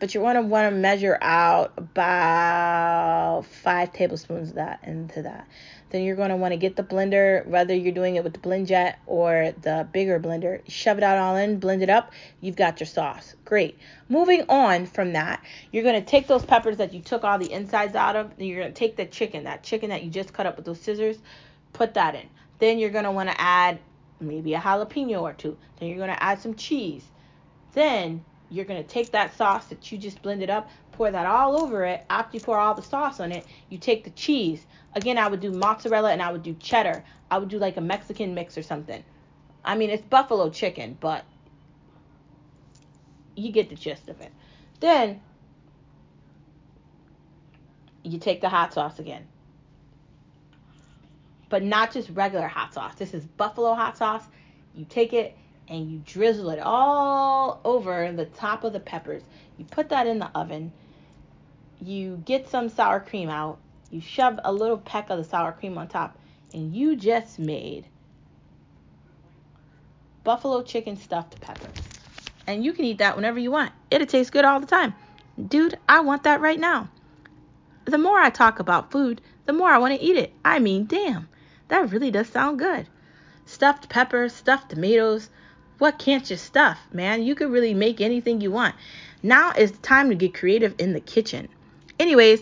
but 0.05 0.12
you're 0.12 0.22
going 0.22 0.35
to 0.35 0.43
want 0.43 0.70
to 0.70 0.76
measure 0.76 1.16
out 1.22 1.72
about 1.78 3.47
five 3.47 3.90
tablespoons 3.94 4.51
of 4.51 4.56
that 4.56 4.81
into 4.82 5.22
that. 5.22 5.48
Then 5.89 6.02
you're 6.02 6.14
going 6.14 6.28
to 6.28 6.36
want 6.36 6.52
to 6.52 6.59
get 6.59 6.76
the 6.76 6.82
blender, 6.82 7.47
whether 7.47 7.74
you're 7.74 7.94
doing 7.94 8.16
it 8.16 8.22
with 8.22 8.35
the 8.35 8.39
BlendJet 8.39 8.97
or 9.06 9.55
the 9.62 9.89
bigger 9.93 10.20
blender, 10.20 10.60
shove 10.68 10.98
it 10.98 11.05
out 11.05 11.16
all 11.16 11.36
in, 11.36 11.59
blend 11.59 11.82
it 11.82 11.89
up. 11.89 12.12
You've 12.43 12.55
got 12.55 12.81
your 12.81 12.86
sauce. 12.86 13.35
Great. 13.47 13.78
Moving 14.10 14.44
on 14.51 14.85
from 14.85 15.14
that, 15.14 15.43
you're 15.72 15.85
going 15.85 15.98
to 15.98 16.06
take 16.06 16.26
those 16.26 16.44
peppers 16.44 16.76
that 16.76 16.93
you 16.93 17.01
took 17.01 17.24
all 17.24 17.39
the 17.39 17.51
insides 17.51 17.97
out 17.97 18.14
of, 18.14 18.31
and 18.36 18.47
you're 18.47 18.60
going 18.60 18.74
to 18.74 18.78
take 18.78 18.97
the 18.97 19.06
chicken, 19.06 19.44
that 19.44 19.62
chicken 19.62 19.89
that 19.89 20.02
you 20.02 20.10
just 20.10 20.35
cut 20.35 20.44
up 20.44 20.56
with 20.56 20.66
those 20.66 20.82
scissors, 20.82 21.16
put 21.72 21.94
that 21.94 22.14
in. 22.14 22.28
Then 22.59 22.78
you're 22.78 22.90
going 22.90 23.05
to 23.05 23.10
want 23.10 23.31
to 23.31 23.40
add 23.40 23.78
maybe 24.20 24.52
a 24.52 24.60
jalapeno 24.60 25.22
or 25.22 25.32
two. 25.32 25.56
Then 25.81 25.89
you're 25.89 25.97
going 25.97 26.14
to 26.14 26.22
add 26.22 26.43
some 26.43 26.56
cheese. 26.56 27.05
Then 27.72 28.22
you're 28.51 28.65
going 28.65 28.83
to 28.83 28.89
take 28.89 29.11
that 29.12 29.37
sauce 29.37 29.66
that 29.66 29.91
you 29.91 29.99
just 29.99 30.23
blended 30.23 30.51
up, 30.51 30.69
pour 30.93 31.11
that 31.11 31.27
all 31.27 31.61
over 31.61 31.85
it. 31.85 32.05
After 32.11 32.37
you 32.37 32.43
pour 32.43 32.59
all 32.59 32.75
the 32.75 32.83
sauce 32.83 33.21
on 33.21 33.33
it, 33.33 33.47
you 33.69 33.79
take 33.79 34.05
the 34.05 34.11
cheese. 34.11 34.66
Again, 34.95 35.19
I 35.19 35.29
would 35.29 35.41
do 35.41 35.51
mozzarella 35.51 36.12
and 36.12 36.23
I 36.23 36.31
would 36.31 36.43
do 36.43 36.55
cheddar. 36.55 37.05
I 37.31 37.39
would 37.39 37.49
do 37.49 37.59
like 37.59 37.77
a 37.77 37.81
Mexican 37.81 38.35
mix 38.35 38.57
or 38.57 38.62
something. 38.62 39.03
I 39.65 39.77
mean, 39.77 39.91
it's 39.91 40.03
buffalo 40.03 40.51
chicken, 40.51 40.97
but 41.01 41.25
you 43.35 43.51
get 43.51 43.71
the 43.71 43.75
gist 43.75 44.09
of 44.09 44.21
it. 44.21 44.33
Then 44.81 45.21
you 48.03 48.19
take 48.19 48.41
the 48.41 48.49
hot 48.49 48.75
sauce 48.75 48.99
again. 48.99 49.27
But 51.49 51.62
not 51.62 51.93
just 51.93 52.11
regular 52.11 52.47
hot 52.47 52.75
sauce. 52.75 52.95
This 52.97 53.15
is 53.15 53.25
buffalo 53.25 53.75
hot 53.75 53.97
sauce. 53.97 54.25
You 54.75 54.85
take 54.85 55.12
it 55.12 55.37
and 55.69 55.91
you 55.91 56.03
drizzle 56.05 56.51
it 56.51 56.59
all 56.59 57.61
over 57.65 58.11
the 58.12 58.27
top 58.27 58.65
of 58.65 58.73
the 58.73 58.81
peppers. 58.81 59.23
You 59.57 59.65
put 59.65 59.89
that 59.91 60.07
in 60.07 60.19
the 60.19 60.31
oven. 60.35 60.73
You 61.81 62.23
get 62.24 62.49
some 62.49 62.69
sour 62.69 63.01
cream 63.01 63.28
out. 63.28 63.59
You 63.91 64.01
shove 64.01 64.41
a 64.45 64.53
little 64.53 64.78
peck 64.78 65.11
of 65.11 65.19
the 65.19 65.24
sour 65.24 65.53
cream 65.53 65.78
on 65.78 65.89
top, 65.89 66.19
and 66.53 66.74
you 66.74 66.97
just 66.97 67.39
made 67.39 67.86
buffalo 70.24 70.62
chicken 70.62 70.97
stuffed 70.97 71.41
peppers. 71.41 71.70
And 72.47 72.65
you 72.65 72.73
can 72.73 72.85
eat 72.85 72.99
that 72.99 73.16
whenever 73.16 73.39
you 73.39 73.51
want. 73.51 73.73
It'll 73.91 74.07
taste 74.07 74.32
good 74.32 74.45
all 74.45 74.61
the 74.61 74.66
time. 74.66 74.95
Dude, 75.49 75.78
I 75.89 76.01
want 76.01 76.24
that 76.24 76.41
right 76.41 76.59
now. 76.59 76.89
The 77.85 77.99
more 77.99 78.19
I 78.19 78.31
talk 78.31 78.59
about 78.59 78.91
food, 78.91 79.20
the 79.47 79.53
more 79.53 79.69
I 79.69 79.78
want 79.78 79.95
to 79.95 80.05
eat 80.05 80.16
it. 80.16 80.32
I 80.45 80.59
mean, 80.59 80.86
damn, 80.86 81.28
that 81.69 81.91
really 81.91 82.11
does 82.11 82.28
sound 82.28 82.59
good. 82.59 82.89
Stuffed 83.47 83.89
peppers, 83.89 84.32
stuffed 84.32 84.70
tomatoes, 84.70 85.28
what 85.85 85.98
can't 85.98 86.31
you 86.31 86.36
stuff, 86.39 86.78
man? 86.94 87.23
You 87.23 87.35
could 87.35 87.51
really 87.51 87.74
make 87.74 88.01
anything 88.01 88.40
you 88.40 88.51
want. 88.51 88.74
Now 89.23 89.52
is 89.52 89.73
the 89.73 89.82
time 89.82 90.09
to 90.09 90.15
get 90.15 90.32
creative 90.32 90.74
in 90.78 90.94
the 90.94 91.01
kitchen. 91.01 91.47
Anyways, 92.01 92.40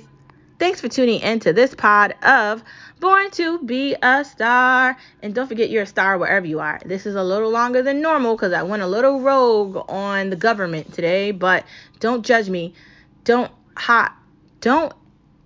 thanks 0.60 0.80
for 0.80 0.86
tuning 0.86 1.18
in 1.18 1.40
to 1.40 1.52
this 1.52 1.74
pod 1.74 2.14
of 2.22 2.62
Born 3.00 3.32
to 3.32 3.58
Be 3.58 3.96
a 4.00 4.24
Star. 4.24 4.96
And 5.22 5.34
don't 5.34 5.48
forget 5.48 5.70
you're 5.70 5.82
a 5.82 5.86
star 5.86 6.18
wherever 6.18 6.46
you 6.46 6.60
are. 6.60 6.80
This 6.84 7.04
is 7.04 7.16
a 7.16 7.24
little 7.24 7.50
longer 7.50 7.82
than 7.82 8.00
normal 8.00 8.36
because 8.36 8.52
I 8.52 8.62
went 8.62 8.84
a 8.84 8.86
little 8.86 9.18
rogue 9.18 9.84
on 9.88 10.30
the 10.30 10.36
government 10.36 10.94
today, 10.94 11.32
but 11.32 11.64
don't 11.98 12.24
judge 12.24 12.48
me. 12.48 12.74
Don't 13.24 13.50
hot. 13.76 14.14
Don't 14.60 14.92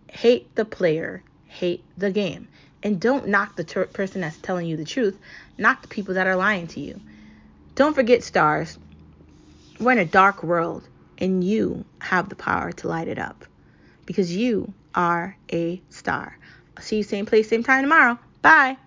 hate 0.09 0.55
the 0.55 0.67
player, 0.67 1.23
hate 1.47 1.83
the 1.97 2.11
game. 2.11 2.49
And 2.83 3.01
don't 3.01 3.29
knock 3.29 3.57
the 3.57 3.65
ter- 3.65 3.87
person 3.87 4.21
that's 4.21 4.37
telling 4.37 4.67
you 4.67 4.77
the 4.77 4.85
truth. 4.85 5.19
Knock 5.57 5.81
the 5.81 5.89
people 5.89 6.13
that 6.13 6.27
are 6.27 6.37
lying 6.37 6.67
to 6.67 6.81
you. 6.81 7.01
Don't 7.77 7.95
forget, 7.95 8.25
stars, 8.25 8.79
we're 9.79 9.93
in 9.93 9.99
a 9.99 10.07
dark 10.07 10.43
world 10.43 10.89
and 11.19 11.45
you 11.45 11.85
have 11.99 12.31
the 12.31 12.35
power 12.35 12.73
to 12.73 12.89
light 12.89 13.07
it 13.07 13.19
up 13.19 13.45
because 14.07 14.35
you 14.35 14.73
are 14.95 15.37
a 15.53 15.83
star. 15.91 16.39
I'll 16.75 16.83
see 16.83 16.97
you 16.97 17.03
same 17.03 17.27
place, 17.27 17.51
same 17.51 17.63
time 17.63 17.85
tomorrow. 17.85 18.19
Bye. 18.41 18.79